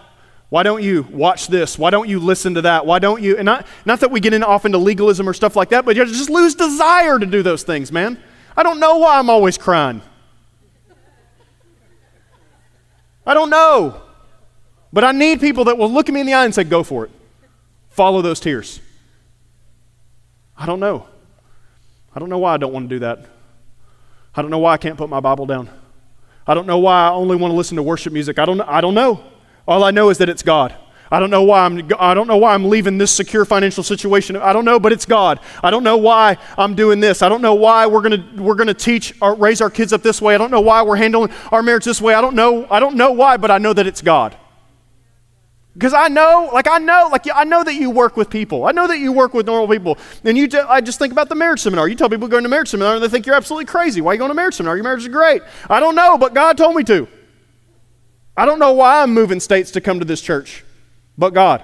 Why 0.51 0.62
don't 0.62 0.83
you 0.83 1.07
watch 1.11 1.47
this? 1.47 1.78
Why 1.78 1.89
don't 1.89 2.09
you 2.09 2.20
listen 2.20 2.55
to 2.55 2.62
that? 2.62 2.85
Why 2.85 2.99
don't 2.99 3.22
you? 3.22 3.39
And 3.39 3.47
not, 3.47 3.66
not 3.87 4.01
that 4.01 4.11
we 4.11 4.20
get 4.20 4.35
in 4.35 4.43
off 4.43 4.66
into 4.66 4.76
legalism 4.76 5.26
or 5.26 5.33
stuff 5.33 5.57
like 5.57 5.70
that, 5.70 5.87
but 5.87 5.97
you 5.97 6.05
just 6.05 6.28
lose 6.28 6.55
desire 6.55 7.18
to 7.18 7.24
do 7.24 7.43
those 7.43 7.62
things, 7.62 7.91
man. 7.91 8.22
I 8.55 8.62
don't 8.62 8.78
know 8.78 8.99
why 8.99 9.18
I'm 9.18 9.30
always 9.30 9.57
crying. 9.57 10.03
I 13.24 13.33
don't 13.33 13.49
know. 13.49 14.03
But 14.93 15.05
I 15.05 15.12
need 15.12 15.41
people 15.41 15.64
that 15.64 15.78
will 15.78 15.91
look 15.91 16.11
at 16.11 16.12
me 16.12 16.20
in 16.20 16.26
the 16.26 16.35
eye 16.35 16.45
and 16.45 16.55
say, 16.55 16.64
go 16.64 16.83
for 16.83 17.07
it. 17.07 17.11
Follow 17.89 18.20
those 18.20 18.41
tears. 18.41 18.80
I 20.59 20.66
don't 20.66 20.80
know. 20.80 21.07
I 22.14 22.18
don't 22.18 22.28
know 22.28 22.39
why 22.39 22.53
I 22.53 22.57
don't 22.59 22.74
want 22.74 22.91
to 22.91 22.95
do 22.97 22.99
that. 22.99 23.24
I 24.35 24.43
don't 24.43 24.51
know 24.51 24.59
why 24.59 24.74
I 24.74 24.76
can't 24.76 24.99
put 24.99 25.09
my 25.09 25.20
Bible 25.20 25.47
down. 25.47 25.70
I 26.47 26.55
don't 26.55 26.66
know 26.66 26.78
why 26.78 27.09
I 27.09 27.11
only 27.11 27.36
want 27.36 27.53
to 27.53 27.57
listen 27.57 27.76
to 27.76 27.82
worship 27.82 28.12
music. 28.12 28.38
I 28.38 28.45
don't. 28.45 28.61
I 28.61 28.80
don't 28.80 28.95
know. 28.95 29.24
All 29.66 29.84
I 29.84 29.90
know 29.90 30.11
is 30.11 30.18
that 30.18 30.28
it's 30.28 30.43
God. 30.43 30.74
I 31.12 31.20
don't 31.20 31.28
know 31.28 31.43
why 31.43 31.66
I'm 31.66 31.90
I 31.99 32.14
don't 32.14 32.26
know 32.26 32.38
why 32.38 32.55
I'm 32.55 32.70
leaving 32.70 32.97
this 32.97 33.12
secure 33.12 33.45
financial 33.45 33.84
situation. 33.84 34.34
I 34.34 34.55
don't 34.55 34.64
know, 34.64 34.80
but 34.80 34.93
it's 34.93 35.05
God. 35.05 35.40
I 35.62 35.70
don't 35.70 35.84
know 35.84 35.99
why 35.99 36.38
I'm 36.57 36.74
doing 36.74 37.01
this. 37.01 37.20
I 37.20 37.28
don't 37.28 37.43
know 37.43 37.55
why 37.55 37.86
we're 37.86 38.01
going 38.01 38.18
to 38.18 38.43
we're 38.43 38.55
going 38.55 38.68
to 38.68 38.74
teach 38.74 39.14
or 39.20 39.34
raise 39.34 39.61
our 39.61 39.68
kids 39.68 39.93
up 39.93 40.03
this 40.03 40.22
way. 40.22 40.34
I 40.34 40.38
don't 40.38 40.51
know 40.51 40.62
why 40.62 40.80
we're 40.82 40.97
handling 40.97 41.30
our 41.53 41.62
marriage 41.62 41.84
this 41.84 42.01
way. 42.01 42.14
I 42.14 42.22
don't 42.22 42.34
know 42.34 42.66
I 42.70 42.80
don't 42.80 42.97
know 42.97 43.12
why, 43.12 43.36
but 43.36 43.51
I 43.51 43.59
know 43.59 43.74
that 43.74 43.86
it's 43.86 44.01
God. 44.01 44.36
Because 45.75 45.95
I 45.95 46.09
know, 46.09 46.51
like 46.53 46.68
I 46.68 46.79
know, 46.79 47.09
like 47.11 47.27
I 47.35 47.45
know 47.45 47.64
that 47.64 47.75
you 47.75 47.89
work 47.89 48.16
with 48.16 48.29
people. 48.29 48.66
I 48.66 48.73
know 48.73 48.87
that 48.87 48.99
you 48.99 49.11
work 49.11 49.33
with 49.33 49.47
normal 49.47 49.75
people. 49.75 49.97
And 50.23 50.37
you, 50.37 50.49
I 50.68 50.83
just 50.83 50.99
think 50.99 51.12
about 51.12 51.31
the 51.31 51.35
marriage 51.35 51.61
seminar. 51.61 51.89
You 51.89 51.95
tell 51.95 52.11
people 52.11 52.29
going 52.29 52.43
to 52.43 52.49
marriage 52.51 52.68
seminar, 52.68 52.95
and 52.95 53.03
they 53.03 53.09
think 53.09 53.25
you're 53.25 53.35
absolutely 53.35 53.64
crazy. 53.64 54.03
Why 54.03 54.11
are 54.11 54.14
you 54.14 54.18
going 54.18 54.29
to 54.29 54.35
marriage 54.35 54.55
seminar? 54.55 54.77
Your 54.77 54.85
marriage 54.85 55.03
is 55.03 55.09
great. 55.09 55.41
I 55.70 55.81
don't 55.81 55.95
know, 55.95 56.18
but 56.18 56.35
God 56.35 56.59
told 56.59 56.77
me 56.77 56.85
to. 56.85 57.09
I 58.37 58.45
don't 58.45 58.59
know 58.59 58.73
why 58.73 59.03
I'm 59.03 59.14
moving 59.14 59.41
states 59.41 59.70
to 59.73 59.81
come 59.81 59.99
to 59.99 60.05
this 60.05 60.20
church, 60.20 60.64
but 61.16 61.33
God. 61.33 61.62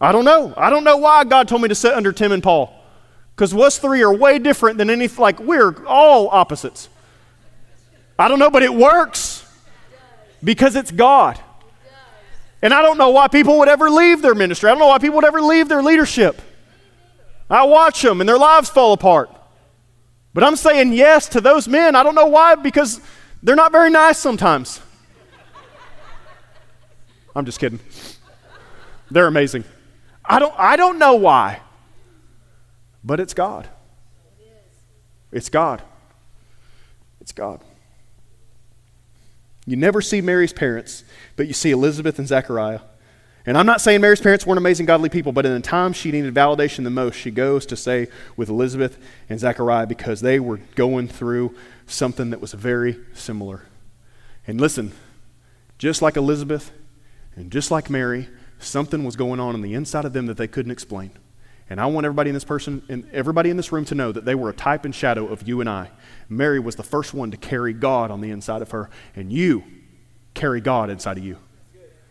I 0.00 0.10
don't 0.10 0.24
know. 0.24 0.52
I 0.56 0.68
don't 0.68 0.82
know 0.82 0.96
why 0.96 1.22
God 1.22 1.46
told 1.46 1.62
me 1.62 1.68
to 1.68 1.76
sit 1.76 1.94
under 1.94 2.12
Tim 2.12 2.32
and 2.32 2.42
Paul. 2.42 2.76
Because 3.36 3.54
us 3.54 3.78
three 3.78 4.02
are 4.02 4.12
way 4.12 4.40
different 4.40 4.78
than 4.78 4.90
any, 4.90 5.06
like, 5.06 5.38
we're 5.38 5.86
all 5.86 6.28
opposites. 6.28 6.88
I 8.18 8.26
don't 8.26 8.40
know, 8.40 8.50
but 8.50 8.64
it 8.64 8.74
works 8.74 9.48
because 10.42 10.74
it's 10.74 10.90
God. 10.90 11.40
And 12.62 12.72
I 12.72 12.80
don't 12.80 12.96
know 12.96 13.10
why 13.10 13.26
people 13.28 13.58
would 13.58 13.68
ever 13.68 13.90
leave 13.90 14.22
their 14.22 14.34
ministry. 14.34 14.70
I 14.70 14.72
don't 14.72 14.78
know 14.78 14.86
why 14.86 14.98
people 14.98 15.16
would 15.16 15.24
ever 15.24 15.42
leave 15.42 15.68
their 15.68 15.82
leadership. 15.82 16.40
I 17.50 17.64
watch 17.64 18.00
them 18.00 18.20
and 18.20 18.28
their 18.28 18.38
lives 18.38 18.70
fall 18.70 18.92
apart. 18.92 19.30
But 20.32 20.44
I'm 20.44 20.56
saying 20.56 20.92
yes 20.92 21.28
to 21.30 21.40
those 21.40 21.68
men. 21.68 21.96
I 21.96 22.02
don't 22.02 22.14
know 22.14 22.26
why, 22.26 22.54
because 22.54 23.00
they're 23.42 23.56
not 23.56 23.72
very 23.72 23.90
nice 23.90 24.18
sometimes. 24.18 24.80
I'm 27.34 27.44
just 27.44 27.58
kidding. 27.58 27.80
They're 29.10 29.26
amazing. 29.26 29.64
I 30.24 30.38
don't, 30.38 30.54
I 30.56 30.76
don't 30.76 30.98
know 30.98 31.14
why, 31.14 31.60
but 33.02 33.20
it's 33.20 33.34
God. 33.34 33.68
It's 35.32 35.48
God. 35.48 35.82
It's 37.20 37.32
God. 37.32 37.60
You 39.66 39.76
never 39.76 40.00
see 40.00 40.20
Mary's 40.20 40.52
parents, 40.52 41.04
but 41.36 41.46
you 41.46 41.52
see 41.52 41.70
Elizabeth 41.70 42.18
and 42.18 42.26
Zechariah. 42.26 42.80
And 43.44 43.58
I'm 43.58 43.66
not 43.66 43.80
saying 43.80 44.00
Mary's 44.00 44.20
parents 44.20 44.46
weren't 44.46 44.58
amazing, 44.58 44.86
godly 44.86 45.08
people, 45.08 45.32
but 45.32 45.44
in 45.44 45.52
the 45.52 45.60
time 45.60 45.92
she 45.92 46.12
needed 46.12 46.32
validation 46.32 46.84
the 46.84 46.90
most, 46.90 47.16
she 47.16 47.30
goes 47.30 47.66
to 47.66 47.76
say 47.76 48.06
with 48.36 48.48
Elizabeth 48.48 48.98
and 49.28 49.40
Zechariah 49.40 49.86
because 49.86 50.20
they 50.20 50.38
were 50.38 50.58
going 50.76 51.08
through 51.08 51.54
something 51.86 52.30
that 52.30 52.40
was 52.40 52.52
very 52.52 52.98
similar. 53.14 53.62
And 54.46 54.60
listen, 54.60 54.92
just 55.78 56.02
like 56.02 56.16
Elizabeth 56.16 56.70
and 57.34 57.50
just 57.50 57.70
like 57.70 57.90
Mary, 57.90 58.28
something 58.60 59.04
was 59.04 59.16
going 59.16 59.40
on 59.40 59.54
in 59.54 59.62
the 59.62 59.74
inside 59.74 60.04
of 60.04 60.12
them 60.12 60.26
that 60.26 60.36
they 60.36 60.46
couldn't 60.48 60.72
explain. 60.72 61.10
And 61.68 61.80
I 61.80 61.86
want 61.86 62.04
everybody 62.04 62.30
in 62.30 62.34
this 62.34 62.44
person 62.44 62.82
and 62.88 63.08
everybody 63.12 63.50
in 63.50 63.56
this 63.56 63.72
room 63.72 63.84
to 63.86 63.94
know 63.94 64.12
that 64.12 64.24
they 64.24 64.34
were 64.34 64.50
a 64.50 64.54
type 64.54 64.84
and 64.84 64.94
shadow 64.94 65.26
of 65.26 65.48
you 65.48 65.60
and 65.60 65.68
I. 65.68 65.90
Mary 66.36 66.58
was 66.58 66.76
the 66.76 66.82
first 66.82 67.14
one 67.14 67.30
to 67.30 67.36
carry 67.36 67.72
God 67.72 68.10
on 68.10 68.20
the 68.20 68.30
inside 68.30 68.62
of 68.62 68.70
her, 68.70 68.90
and 69.14 69.32
you 69.32 69.64
carry 70.34 70.60
God 70.60 70.90
inside 70.90 71.18
of 71.18 71.24
you. 71.24 71.38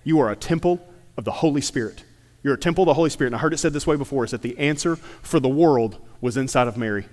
You 0.04 0.20
are 0.20 0.32
a 0.32 0.36
temple 0.36 0.80
of 1.18 1.26
the 1.26 1.32
Holy 1.32 1.62
Spirit. 1.62 2.04
You're 2.44 2.56
a 2.56 2.60
temple 2.60 2.84
of 2.84 2.88
the 2.88 2.94
Holy 2.96 3.10
Spirit. 3.10 3.30
And 3.30 3.36
I 3.36 3.40
heard 3.40 3.54
it 3.54 3.58
said 3.58 3.74
this 3.74 3.86
way 3.86 3.96
before 3.96 4.24
is 4.24 4.32
that 4.32 4.42
the 4.42 4.58
answer 4.58 4.96
for 4.96 5.40
the 5.40 5.50
world 5.50 6.00
was 6.22 6.38
inside 6.38 6.68
of 6.68 6.78
Mary. 6.78 7.06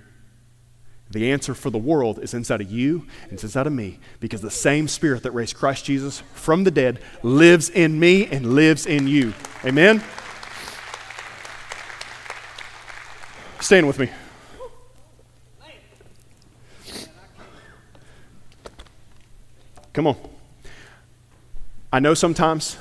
The 1.11 1.31
answer 1.31 1.55
for 1.55 1.69
the 1.69 1.77
world 1.77 2.19
is 2.19 2.33
inside 2.33 2.61
of 2.61 2.71
you 2.71 3.07
and 3.23 3.33
it's 3.33 3.43
inside 3.43 3.65
of 3.65 3.73
me 3.73 3.99
because 4.19 4.41
the 4.41 4.51
same 4.51 4.87
Spirit 4.87 5.23
that 5.23 5.31
raised 5.31 5.55
Christ 5.55 5.85
Jesus 5.85 6.21
from 6.33 6.63
the 6.63 6.71
dead 6.71 6.99
lives 7.23 7.69
in 7.69 7.99
me 7.99 8.27
and 8.27 8.53
lives 8.53 8.85
in 8.85 9.07
you. 9.07 9.33
Amen? 9.65 10.03
Stand 13.59 13.87
with 13.87 13.99
me. 13.99 14.09
Come 19.99 20.07
on. 20.07 20.15
I 21.91 21.99
know 21.99 22.13
sometimes 22.13 22.77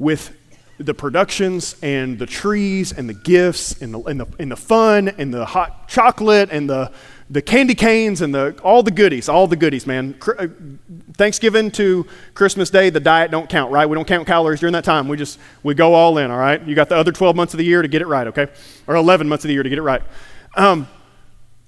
with 0.00 0.36
the 0.78 0.92
productions 0.92 1.76
and 1.82 2.18
the 2.18 2.26
trees 2.26 2.90
and 2.90 3.08
the 3.08 3.14
gifts 3.14 3.80
and 3.80 3.94
the, 3.94 4.00
and 4.00 4.18
the, 4.18 4.26
and 4.40 4.50
the 4.50 4.56
fun 4.56 5.06
and 5.06 5.32
the 5.32 5.44
hot 5.44 5.86
chocolate 5.88 6.48
and 6.50 6.68
the, 6.68 6.90
the 7.30 7.40
candy 7.40 7.76
canes 7.76 8.22
and 8.22 8.34
the, 8.34 8.58
all 8.64 8.82
the 8.82 8.90
goodies, 8.90 9.28
all 9.28 9.46
the 9.46 9.54
goodies, 9.54 9.86
man. 9.86 10.16
Uh, 10.36 10.48
Thanksgiving 11.12 11.70
to 11.70 12.04
Christmas 12.34 12.70
Day, 12.70 12.90
the 12.90 12.98
diet 12.98 13.30
don't 13.30 13.48
count, 13.48 13.70
right? 13.70 13.88
We 13.88 13.94
don't 13.94 14.08
count 14.08 14.26
calories 14.26 14.58
during 14.58 14.72
that 14.72 14.82
time. 14.82 15.06
We 15.06 15.16
just, 15.16 15.38
we 15.62 15.74
go 15.74 15.94
all 15.94 16.18
in, 16.18 16.32
all 16.32 16.38
right? 16.38 16.60
You 16.60 16.74
got 16.74 16.88
the 16.88 16.96
other 16.96 17.12
12 17.12 17.36
months 17.36 17.54
of 17.54 17.58
the 17.58 17.64
year 17.64 17.82
to 17.82 17.88
get 17.88 18.02
it 18.02 18.08
right, 18.08 18.26
okay? 18.26 18.48
Or 18.88 18.96
11 18.96 19.28
months 19.28 19.44
of 19.44 19.48
the 19.48 19.54
year 19.54 19.62
to 19.62 19.68
get 19.68 19.78
it 19.78 19.82
right. 19.82 20.02
Um, 20.56 20.88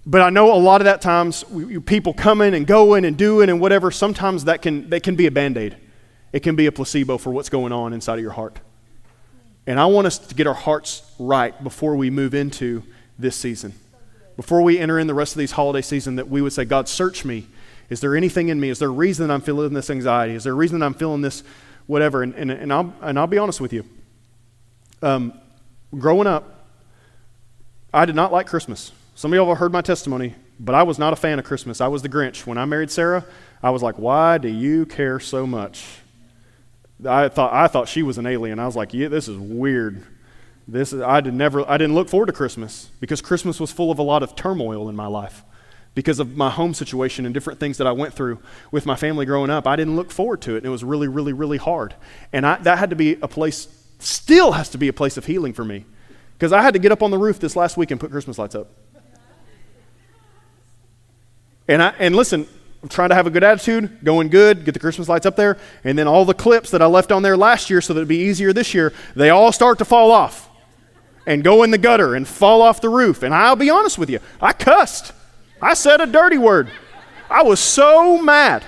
but 0.04 0.20
I 0.20 0.30
know 0.30 0.52
a 0.52 0.58
lot 0.58 0.80
of 0.80 0.86
that 0.86 1.00
times 1.00 1.44
people 1.86 2.12
coming 2.12 2.54
and 2.54 2.66
going 2.66 3.04
and 3.04 3.16
doing 3.16 3.48
and 3.48 3.60
whatever, 3.60 3.90
sometimes 3.90 4.44
that 4.44 4.60
can, 4.60 4.90
that 4.90 5.02
can 5.02 5.14
be 5.14 5.26
a 5.26 5.30
band 5.30 5.56
aid. 5.56 5.76
It 6.32 6.40
can 6.40 6.56
be 6.56 6.66
a 6.66 6.72
placebo 6.72 7.18
for 7.18 7.30
what's 7.30 7.48
going 7.48 7.72
on 7.72 7.92
inside 7.92 8.14
of 8.14 8.20
your 8.20 8.32
heart. 8.32 8.58
And 9.66 9.78
I 9.78 9.86
want 9.86 10.06
us 10.08 10.18
to 10.18 10.34
get 10.34 10.46
our 10.46 10.54
hearts 10.54 11.02
right 11.18 11.62
before 11.62 11.94
we 11.94 12.10
move 12.10 12.34
into 12.34 12.82
this 13.18 13.36
season. 13.36 13.74
Before 14.34 14.62
we 14.62 14.78
enter 14.78 14.98
in 14.98 15.06
the 15.06 15.14
rest 15.14 15.34
of 15.34 15.38
these 15.38 15.52
holiday 15.52 15.82
season, 15.82 16.16
that 16.16 16.28
we 16.28 16.42
would 16.42 16.52
say, 16.52 16.64
God, 16.64 16.88
search 16.88 17.24
me. 17.24 17.46
Is 17.88 18.00
there 18.00 18.16
anything 18.16 18.48
in 18.48 18.58
me? 18.58 18.70
Is 18.70 18.80
there 18.80 18.88
a 18.88 18.92
reason 18.92 19.30
I'm 19.30 19.42
feeling 19.42 19.72
this 19.72 19.90
anxiety? 19.90 20.34
Is 20.34 20.44
there 20.44 20.52
a 20.52 20.56
reason 20.56 20.82
I'm 20.82 20.94
feeling 20.94 21.20
this 21.20 21.44
whatever? 21.86 22.22
And, 22.22 22.34
and, 22.34 22.50
and, 22.50 22.72
I'll, 22.72 22.92
and 23.02 23.18
I'll 23.18 23.26
be 23.26 23.38
honest 23.38 23.60
with 23.60 23.72
you. 23.72 23.84
Um, 25.02 25.38
growing 25.96 26.26
up, 26.26 26.66
I 27.92 28.06
did 28.06 28.16
not 28.16 28.32
like 28.32 28.46
Christmas. 28.46 28.90
Some 29.14 29.32
of 29.32 29.36
y'all 29.36 29.48
have 29.48 29.58
heard 29.58 29.72
my 29.72 29.82
testimony, 29.82 30.34
but 30.58 30.74
I 30.74 30.82
was 30.82 30.98
not 30.98 31.12
a 31.12 31.16
fan 31.16 31.38
of 31.38 31.44
Christmas. 31.44 31.80
I 31.80 31.88
was 31.88 32.02
the 32.02 32.08
Grinch. 32.08 32.46
When 32.46 32.56
I 32.56 32.64
married 32.64 32.90
Sarah, 32.90 33.24
I 33.62 33.70
was 33.70 33.82
like, 33.82 33.96
why 33.98 34.38
do 34.38 34.48
you 34.48 34.86
care 34.86 35.20
so 35.20 35.46
much? 35.46 35.84
I 37.06 37.28
thought, 37.28 37.52
I 37.52 37.66
thought 37.66 37.88
she 37.88 38.02
was 38.02 38.16
an 38.16 38.26
alien. 38.26 38.58
I 38.58 38.66
was 38.66 38.76
like, 38.76 38.94
yeah, 38.94 39.08
this 39.08 39.28
is 39.28 39.36
weird. 39.36 40.06
This 40.66 40.92
is, 40.92 41.02
I, 41.02 41.20
did 41.20 41.34
never, 41.34 41.68
I 41.68 41.76
didn't 41.76 41.94
look 41.94 42.08
forward 42.08 42.26
to 42.26 42.32
Christmas 42.32 42.90
because 43.00 43.20
Christmas 43.20 43.60
was 43.60 43.70
full 43.70 43.90
of 43.90 43.98
a 43.98 44.02
lot 44.02 44.22
of 44.22 44.34
turmoil 44.34 44.88
in 44.88 44.96
my 44.96 45.08
life. 45.08 45.44
because 45.94 46.18
of 46.18 46.36
my 46.36 46.50
home 46.50 46.74
situation 46.74 47.26
and 47.26 47.34
different 47.34 47.60
things 47.60 47.78
that 47.78 47.86
I 47.86 47.92
went 47.92 48.14
through 48.14 48.38
with 48.70 48.86
my 48.86 48.96
family 48.96 49.26
growing 49.26 49.50
up. 49.50 49.66
I 49.66 49.76
didn't 49.76 49.96
look 49.96 50.10
forward 50.10 50.40
to 50.42 50.54
it, 50.54 50.58
and 50.58 50.66
it 50.66 50.70
was 50.70 50.82
really, 50.82 51.08
really, 51.08 51.32
really 51.32 51.58
hard. 51.58 51.94
And 52.32 52.46
I, 52.46 52.56
that 52.58 52.78
had 52.78 52.90
to 52.90 52.96
be 52.96 53.18
a 53.20 53.28
place, 53.28 53.68
still 53.98 54.52
has 54.52 54.70
to 54.70 54.78
be 54.78 54.88
a 54.88 54.92
place 54.92 55.16
of 55.16 55.26
healing 55.26 55.52
for 55.52 55.64
me. 55.64 55.84
Because 56.34 56.52
I 56.52 56.62
had 56.62 56.72
to 56.72 56.80
get 56.80 56.92
up 56.92 57.02
on 57.02 57.10
the 57.10 57.18
roof 57.18 57.38
this 57.38 57.56
last 57.56 57.76
week 57.76 57.90
and 57.90 58.00
put 58.00 58.10
Christmas 58.10 58.38
lights 58.38 58.54
up. 58.54 58.70
And, 61.68 61.82
I, 61.82 61.94
and 61.98 62.16
listen, 62.16 62.46
I'm 62.82 62.88
trying 62.88 63.10
to 63.10 63.14
have 63.14 63.26
a 63.26 63.30
good 63.30 63.44
attitude, 63.44 63.98
going 64.02 64.28
good, 64.28 64.64
get 64.64 64.72
the 64.72 64.80
Christmas 64.80 65.08
lights 65.08 65.26
up 65.26 65.36
there, 65.36 65.56
and 65.84 65.96
then 65.96 66.08
all 66.08 66.24
the 66.24 66.34
clips 66.34 66.70
that 66.72 66.82
I 66.82 66.86
left 66.86 67.12
on 67.12 67.22
there 67.22 67.36
last 67.36 67.70
year 67.70 67.80
so 67.80 67.94
that 67.94 68.00
it'd 68.00 68.08
be 68.08 68.18
easier 68.18 68.52
this 68.52 68.74
year, 68.74 68.92
they 69.14 69.30
all 69.30 69.52
start 69.52 69.78
to 69.78 69.84
fall 69.84 70.10
off 70.10 70.50
and 71.26 71.44
go 71.44 71.62
in 71.62 71.70
the 71.70 71.78
gutter 71.78 72.14
and 72.16 72.26
fall 72.26 72.60
off 72.62 72.80
the 72.80 72.88
roof. 72.88 73.22
And 73.22 73.32
I'll 73.32 73.56
be 73.56 73.70
honest 73.70 73.98
with 73.98 74.10
you, 74.10 74.18
I 74.40 74.52
cussed. 74.52 75.12
I 75.60 75.74
said 75.74 76.00
a 76.00 76.06
dirty 76.06 76.38
word. 76.38 76.70
I 77.30 77.44
was 77.44 77.60
so 77.60 78.20
mad. 78.20 78.64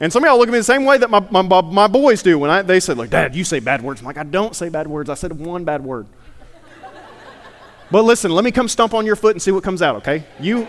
And 0.00 0.12
some 0.12 0.22
of 0.22 0.28
y'all 0.28 0.38
look 0.38 0.48
at 0.48 0.52
me 0.52 0.58
the 0.58 0.64
same 0.64 0.84
way 0.84 0.96
that 0.96 1.10
my, 1.10 1.20
my, 1.30 1.60
my 1.60 1.86
boys 1.88 2.22
do 2.22 2.38
when 2.38 2.50
I, 2.50 2.62
they 2.62 2.78
say, 2.80 2.94
like, 2.94 3.10
Dad, 3.10 3.34
you 3.34 3.44
say 3.44 3.58
bad 3.58 3.82
words. 3.82 4.00
I'm 4.00 4.06
like, 4.06 4.16
I 4.16 4.22
don't 4.22 4.54
say 4.54 4.68
bad 4.68 4.86
words. 4.86 5.10
I 5.10 5.14
said 5.14 5.32
one 5.32 5.64
bad 5.64 5.84
word. 5.84 6.06
But 7.90 8.04
listen, 8.04 8.30
let 8.30 8.44
me 8.44 8.50
come 8.50 8.68
stomp 8.68 8.94
on 8.94 9.06
your 9.06 9.16
foot 9.16 9.32
and 9.34 9.42
see 9.42 9.50
what 9.50 9.64
comes 9.64 9.82
out, 9.82 9.96
okay? 9.96 10.24
You, 10.40 10.68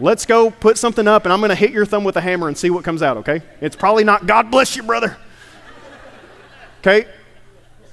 let's 0.00 0.26
go 0.26 0.50
put 0.50 0.78
something 0.78 1.08
up 1.08 1.24
and 1.24 1.32
I'm 1.32 1.40
going 1.40 1.50
to 1.50 1.54
hit 1.54 1.70
your 1.70 1.86
thumb 1.86 2.04
with 2.04 2.16
a 2.16 2.20
hammer 2.20 2.48
and 2.48 2.56
see 2.56 2.70
what 2.70 2.84
comes 2.84 3.02
out, 3.02 3.18
okay? 3.18 3.42
It's 3.60 3.76
probably 3.76 4.04
not, 4.04 4.26
God 4.26 4.50
bless 4.50 4.76
you, 4.76 4.82
brother. 4.82 5.16
Okay? 6.80 7.06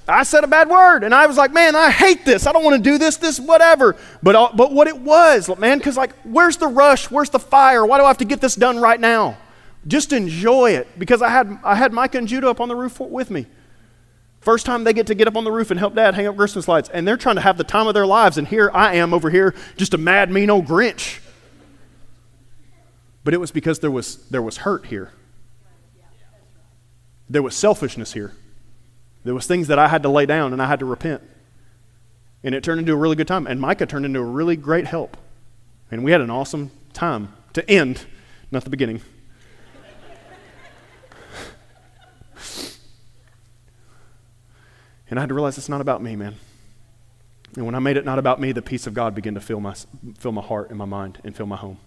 I 0.08 0.24
said 0.24 0.44
a 0.44 0.48
bad 0.48 0.68
word, 0.68 1.04
and 1.04 1.16
I 1.16 1.28
was 1.28 1.38
like, 1.38 1.54
man, 1.54 1.76
I 1.76 1.90
hate 1.90 2.26
this. 2.26 2.46
I 2.46 2.52
don't 2.52 2.64
want 2.64 2.76
to 2.76 2.82
do 2.82 2.98
this, 2.98 3.16
this, 3.18 3.40
whatever. 3.40 3.96
But, 4.22 4.58
but 4.58 4.74
what 4.74 4.88
it 4.88 4.98
was, 4.98 5.50
man, 5.58 5.78
because 5.78 5.96
like, 5.96 6.14
where's 6.24 6.58
the 6.58 6.68
rush? 6.68 7.10
Where's 7.10 7.30
the 7.30 7.40
fire? 7.40 7.86
Why 7.86 7.98
do 7.98 8.04
I 8.04 8.08
have 8.08 8.18
to 8.18 8.26
get 8.26 8.42
this 8.42 8.56
done 8.56 8.80
right 8.80 9.00
now? 9.00 9.38
Just 9.88 10.12
enjoy 10.12 10.72
it 10.72 10.88
because 11.00 11.22
I 11.22 11.30
had, 11.30 11.58
I 11.64 11.76
had 11.76 11.94
Micah 11.94 12.18
and 12.18 12.28
Judah 12.28 12.50
up 12.50 12.60
on 12.60 12.68
the 12.68 12.76
roof 12.76 13.00
with 13.00 13.32
me. 13.32 13.48
First 14.42 14.66
time 14.66 14.84
they 14.84 14.94
get 14.94 15.08
to 15.08 15.16
get 15.16 15.28
up 15.28 15.38
on 15.38 15.44
the 15.44 15.52
roof 15.52 15.72
and 15.72 15.80
help 15.80 15.96
dad 15.96 16.16
hang 16.16 16.28
up 16.28 16.36
Christmas 16.36 16.68
lights, 16.68 16.90
and 16.90 17.08
they're 17.08 17.18
trying 17.18 17.36
to 17.36 17.42
have 17.42 17.58
the 17.58 17.64
time 17.64 17.88
of 17.88 17.94
their 17.94 18.08
lives, 18.08 18.38
and 18.38 18.48
here 18.48 18.70
I 18.74 18.96
am 18.96 19.14
over 19.14 19.30
here, 19.30 19.56
just 19.78 19.94
a 19.94 19.98
mad, 19.98 20.30
mean 20.30 20.50
old 20.50 20.66
Grinch. 20.66 21.20
But 23.24 23.36
it 23.36 23.38
was 23.38 23.52
because 23.52 23.80
there 23.80 23.92
was, 23.92 24.28
there 24.30 24.42
was 24.42 24.58
hurt 24.58 24.88
here, 24.88 25.12
there 27.30 27.42
was 27.42 27.56
selfishness 27.56 28.14
here. 28.14 28.34
There 29.24 29.34
was 29.34 29.48
things 29.48 29.68
that 29.68 29.80
I 29.80 29.88
had 29.88 30.04
to 30.04 30.10
lay 30.10 30.26
down 30.26 30.52
and 30.52 30.62
I 30.62 30.68
had 30.68 30.80
to 30.80 30.86
repent. 30.86 31.22
And 32.44 32.56
it 32.56 32.64
turned 32.64 32.80
into 32.80 32.92
a 32.92 32.96
really 32.96 33.16
good 33.16 33.28
time. 33.28 33.48
And 33.48 33.62
Micah 33.62 33.86
turned 33.86 34.06
into 34.06 34.20
a 34.20 34.26
really 34.26 34.56
great 34.56 34.86
help. 34.86 35.16
And 35.92 36.04
we 36.04 36.12
had 36.12 36.22
an 36.22 36.30
awesome 36.30 36.72
time 36.92 37.34
to 37.54 37.70
end, 37.70 38.06
not 38.50 38.64
the 38.64 38.70
beginning. 38.70 39.02
And 45.12 45.20
I 45.20 45.22
had 45.22 45.30
to 45.30 45.36
realize 45.36 45.58
it's 45.58 45.70
not 45.70 45.82
about 45.82 46.02
me, 46.02 46.16
man. 46.16 46.38
And 47.56 47.66
when 47.66 47.76
I 47.76 47.80
made 47.80 47.98
it 47.98 48.06
not 48.06 48.18
about 48.18 48.40
me, 48.40 48.54
the 48.54 48.62
peace 48.62 48.88
of 48.88 48.94
God 48.94 49.14
began 49.14 49.34
to 49.36 49.42
fill 49.42 49.60
my, 49.60 49.76
fill 50.18 50.32
my 50.32 50.42
heart 50.42 50.70
and 50.70 50.78
my 50.78 50.86
mind 50.86 51.20
and 51.26 51.36
fill 51.36 51.46
my 51.46 51.58
home. 51.58 51.80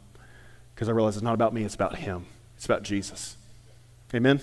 Because 0.75 0.91
I 0.91 0.93
realized 0.93 1.16
it's 1.16 1.25
not 1.25 1.33
about 1.33 1.55
me, 1.55 1.64
it's 1.64 1.75
about 1.75 1.97
Him. 1.97 2.27
It's 2.55 2.66
about 2.66 2.83
Jesus. 2.83 3.39
Amen? 4.14 4.43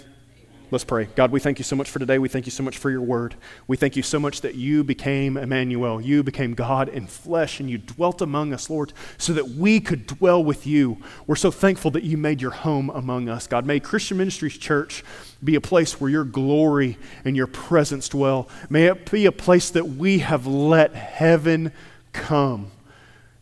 Let's 0.72 0.86
pray. 0.86 1.10
God, 1.16 1.32
we 1.32 1.42
thank 1.42 1.60
you 1.60 1.66
so 1.66 1.76
much 1.76 1.90
for 1.90 2.00
today. 2.00 2.18
We 2.18 2.30
thank 2.30 2.46
you 2.46 2.52
so 2.52 2.64
much 2.64 2.78
for 2.78 2.90
your 2.90 3.02
word. 3.02 3.36
We 3.68 3.76
thank 3.76 3.98
you 3.98 4.04
so 4.04 4.22
much 4.22 4.40
that 4.40 4.56
you 4.56 4.86
became 4.86 5.36
Emmanuel. 5.36 6.00
You 6.00 6.24
became 6.24 6.54
God 6.54 6.88
in 6.88 7.08
flesh 7.08 7.60
and 7.60 7.70
you 7.70 7.78
dwelt 7.78 8.22
among 8.22 8.54
us, 8.54 8.70
Lord, 8.70 8.94
so 9.18 9.34
that 9.34 9.50
we 9.50 9.82
could 9.82 10.08
dwell 10.08 10.42
with 10.42 10.66
you. 10.66 10.96
We're 11.28 11.36
so 11.36 11.52
thankful 11.52 11.92
that 11.92 12.04
you 12.04 12.16
made 12.16 12.42
your 12.42 12.52
home 12.52 12.90
among 12.90 13.28
us. 13.28 13.48
God, 13.48 13.66
may 13.66 13.82
Christian 13.82 14.18
Ministries 14.18 14.58
Church 14.58 15.04
be 15.44 15.56
a 15.56 15.62
place 15.62 16.00
where 16.00 16.10
your 16.10 16.24
glory 16.24 16.98
and 17.26 17.36
your 17.36 17.48
presence 17.48 18.08
dwell. 18.08 18.48
May 18.70 18.86
it 18.86 19.12
be 19.12 19.26
a 19.26 19.32
place 19.34 19.72
that 19.72 19.90
we 19.90 20.20
have 20.20 20.48
let 20.48 20.96
heaven 20.96 21.74
come. 22.14 22.72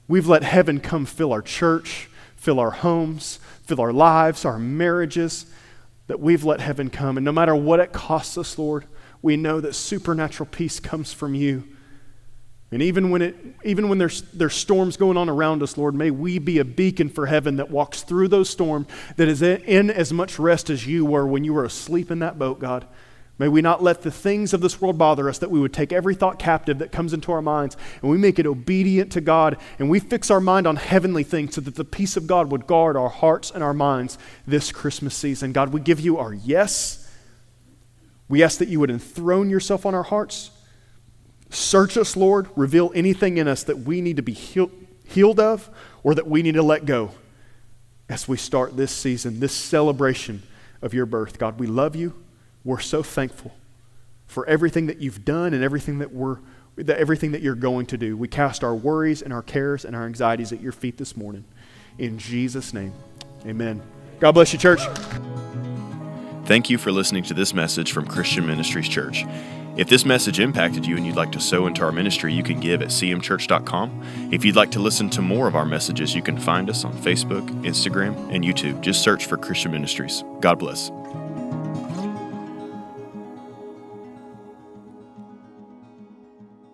We've 0.08 0.28
let 0.28 0.42
heaven 0.42 0.80
come 0.80 1.06
fill 1.06 1.32
our 1.32 1.44
church, 1.44 2.10
fill 2.38 2.60
our 2.60 2.72
homes, 2.72 3.40
fill 3.66 3.82
our 3.82 3.94
lives, 3.94 4.46
our 4.46 4.58
marriages 4.58 5.46
that 6.10 6.20
we've 6.20 6.44
let 6.44 6.60
heaven 6.60 6.90
come. 6.90 7.18
And 7.18 7.24
no 7.24 7.32
matter 7.32 7.56
what 7.56 7.80
it 7.80 7.94
costs 7.94 8.36
us, 8.36 8.58
Lord, 8.58 8.88
we 9.22 9.38
know 9.38 9.62
that 9.62 9.76
supernatural 9.76 10.50
peace 10.52 10.80
comes 10.80 11.14
from 11.14 11.36
you. 11.36 11.64
And 12.72 12.82
even 12.82 13.12
when, 13.12 13.22
it, 13.22 13.36
even 13.64 13.90
when 13.90 14.00
there's, 14.00 14.24
there's 14.34 14.56
storms 14.56 14.98
going 14.98 15.18
on 15.18 15.30
around 15.30 15.62
us, 15.62 15.78
Lord, 15.78 15.94
may 15.94 16.10
we 16.10 16.40
be 16.40 16.58
a 16.58 16.66
beacon 16.66 17.10
for 17.10 17.28
heaven 17.28 17.58
that 17.58 17.70
walks 17.70 18.02
through 18.02 18.30
those 18.30 18.50
storms, 18.50 18.88
that 19.18 19.28
is 19.28 19.44
in 19.44 19.92
as 19.92 20.12
much 20.12 20.40
rest 20.40 20.72
as 20.72 20.88
you 20.88 21.06
were 21.06 21.28
when 21.28 21.44
you 21.44 21.54
were 21.54 21.64
asleep 21.64 22.10
in 22.10 22.20
that 22.20 22.40
boat, 22.40 22.60
God. 22.60 22.88
May 23.40 23.48
we 23.48 23.62
not 23.62 23.82
let 23.82 24.02
the 24.02 24.12
things 24.12 24.54
of 24.54 24.60
this 24.60 24.82
world 24.82 24.98
bother 24.98 25.30
us, 25.30 25.38
that 25.38 25.50
we 25.50 25.62
would 25.62 25.72
take 25.72 25.94
every 25.94 26.14
thought 26.14 26.40
captive 26.40 26.80
that 26.80 26.92
comes 26.92 27.14
into 27.14 27.32
our 27.32 27.42
minds 27.42 27.78
and 28.02 28.12
we 28.12 28.18
make 28.18 28.38
it 28.38 28.46
obedient 28.46 29.14
to 29.14 29.22
God 29.22 29.58
and 29.80 29.90
we 29.90 30.02
fix 30.02 30.30
our 30.30 30.42
mind 30.42 30.68
on 30.68 30.76
heavenly 30.76 31.24
things 31.24 31.56
so 31.56 31.62
that 31.62 31.76
the 31.76 31.86
peace 31.86 32.18
of 32.18 32.28
God 32.28 32.52
would 32.52 32.68
guard 32.68 32.98
our 32.98 33.08
hearts 33.08 33.50
and 33.50 33.64
our 33.64 33.74
minds 33.74 34.18
this 34.46 34.74
Christmas 34.74 35.16
season. 35.16 35.54
God, 35.54 35.70
we 35.70 35.80
give 35.80 36.02
you 36.02 36.18
our 36.18 36.34
yes. 36.34 37.10
We 38.28 38.44
ask 38.44 38.60
that 38.60 38.68
you 38.68 38.82
would 38.82 38.92
enthrone 38.92 39.50
yourself 39.50 39.86
on 39.86 39.96
our 39.96 40.04
hearts. 40.04 40.52
Search 41.50 41.96
us, 41.98 42.18
Lord. 42.18 42.50
Reveal 42.58 42.92
anything 42.94 43.38
in 43.38 43.48
us 43.48 43.64
that 43.64 43.80
we 43.80 44.02
need 44.02 44.18
to 44.18 44.22
be 44.22 44.34
heal- 44.34 44.72
healed 45.08 45.40
of 45.40 45.70
or 46.04 46.14
that 46.14 46.28
we 46.28 46.42
need 46.42 46.56
to 46.56 46.64
let 46.64 46.84
go 46.84 47.12
as 48.10 48.28
we 48.28 48.36
start 48.36 48.76
this 48.76 48.92
season, 48.92 49.40
this 49.40 49.54
celebration 49.54 50.44
of 50.82 50.94
your 50.94 51.06
birth. 51.06 51.40
God, 51.40 51.58
we 51.58 51.68
love 51.68 51.96
you. 51.96 52.14
We're 52.70 52.80
so 52.80 53.02
thankful 53.02 53.52
for 54.28 54.46
everything 54.46 54.86
that 54.86 55.00
you've 55.00 55.26
done 55.26 55.56
and 55.56 55.64
everything 55.64 55.98
that 55.98 56.14
we're 56.14 56.38
that 56.76 57.00
everything 57.00 57.32
that 57.32 57.42
you're 57.42 57.56
going 57.56 57.88
to 57.88 57.98
do. 57.98 58.16
We 58.16 58.28
cast 58.28 58.64
our 58.64 58.76
worries 58.76 59.24
and 59.24 59.34
our 59.34 59.42
cares 59.42 59.86
and 59.86 59.96
our 59.96 60.06
anxieties 60.06 60.54
at 60.54 60.62
your 60.62 60.72
feet 60.72 60.98
this 60.98 61.18
morning. 61.18 61.46
In 61.98 62.20
Jesus' 62.20 62.72
name. 62.72 62.94
Amen. 63.44 63.82
God 64.20 64.34
bless 64.34 64.54
you, 64.54 64.60
church. 64.60 64.82
Thank 66.46 66.70
you 66.70 66.78
for 66.78 66.92
listening 66.92 67.24
to 67.24 67.34
this 67.34 67.56
message 67.56 67.92
from 67.92 68.06
Christian 68.06 68.46
Ministries 68.46 68.88
Church. 68.88 69.26
If 69.76 69.90
this 69.90 70.06
message 70.06 70.40
impacted 70.40 70.86
you 70.86 70.96
and 70.96 71.08
you'd 71.08 71.16
like 71.16 71.32
to 71.32 71.40
sow 71.40 71.66
into 71.66 71.82
our 71.82 71.92
ministry, 71.92 72.36
you 72.36 72.44
can 72.44 72.60
give 72.60 72.84
at 72.84 72.90
cmchurch.com. 72.90 74.30
If 74.32 74.46
you'd 74.46 74.56
like 74.56 74.70
to 74.72 74.80
listen 74.80 75.10
to 75.12 75.24
more 75.24 75.48
of 75.48 75.56
our 75.56 75.66
messages, 75.66 76.14
you 76.14 76.22
can 76.22 76.38
find 76.38 76.70
us 76.70 76.86
on 76.86 76.94
Facebook, 76.94 77.50
Instagram, 77.64 78.16
and 78.32 78.44
YouTube. 78.44 78.82
Just 78.82 79.02
search 79.02 79.26
for 79.26 79.38
Christian 79.38 79.72
Ministries. 79.72 80.24
God 80.40 80.60
bless. 80.60 80.92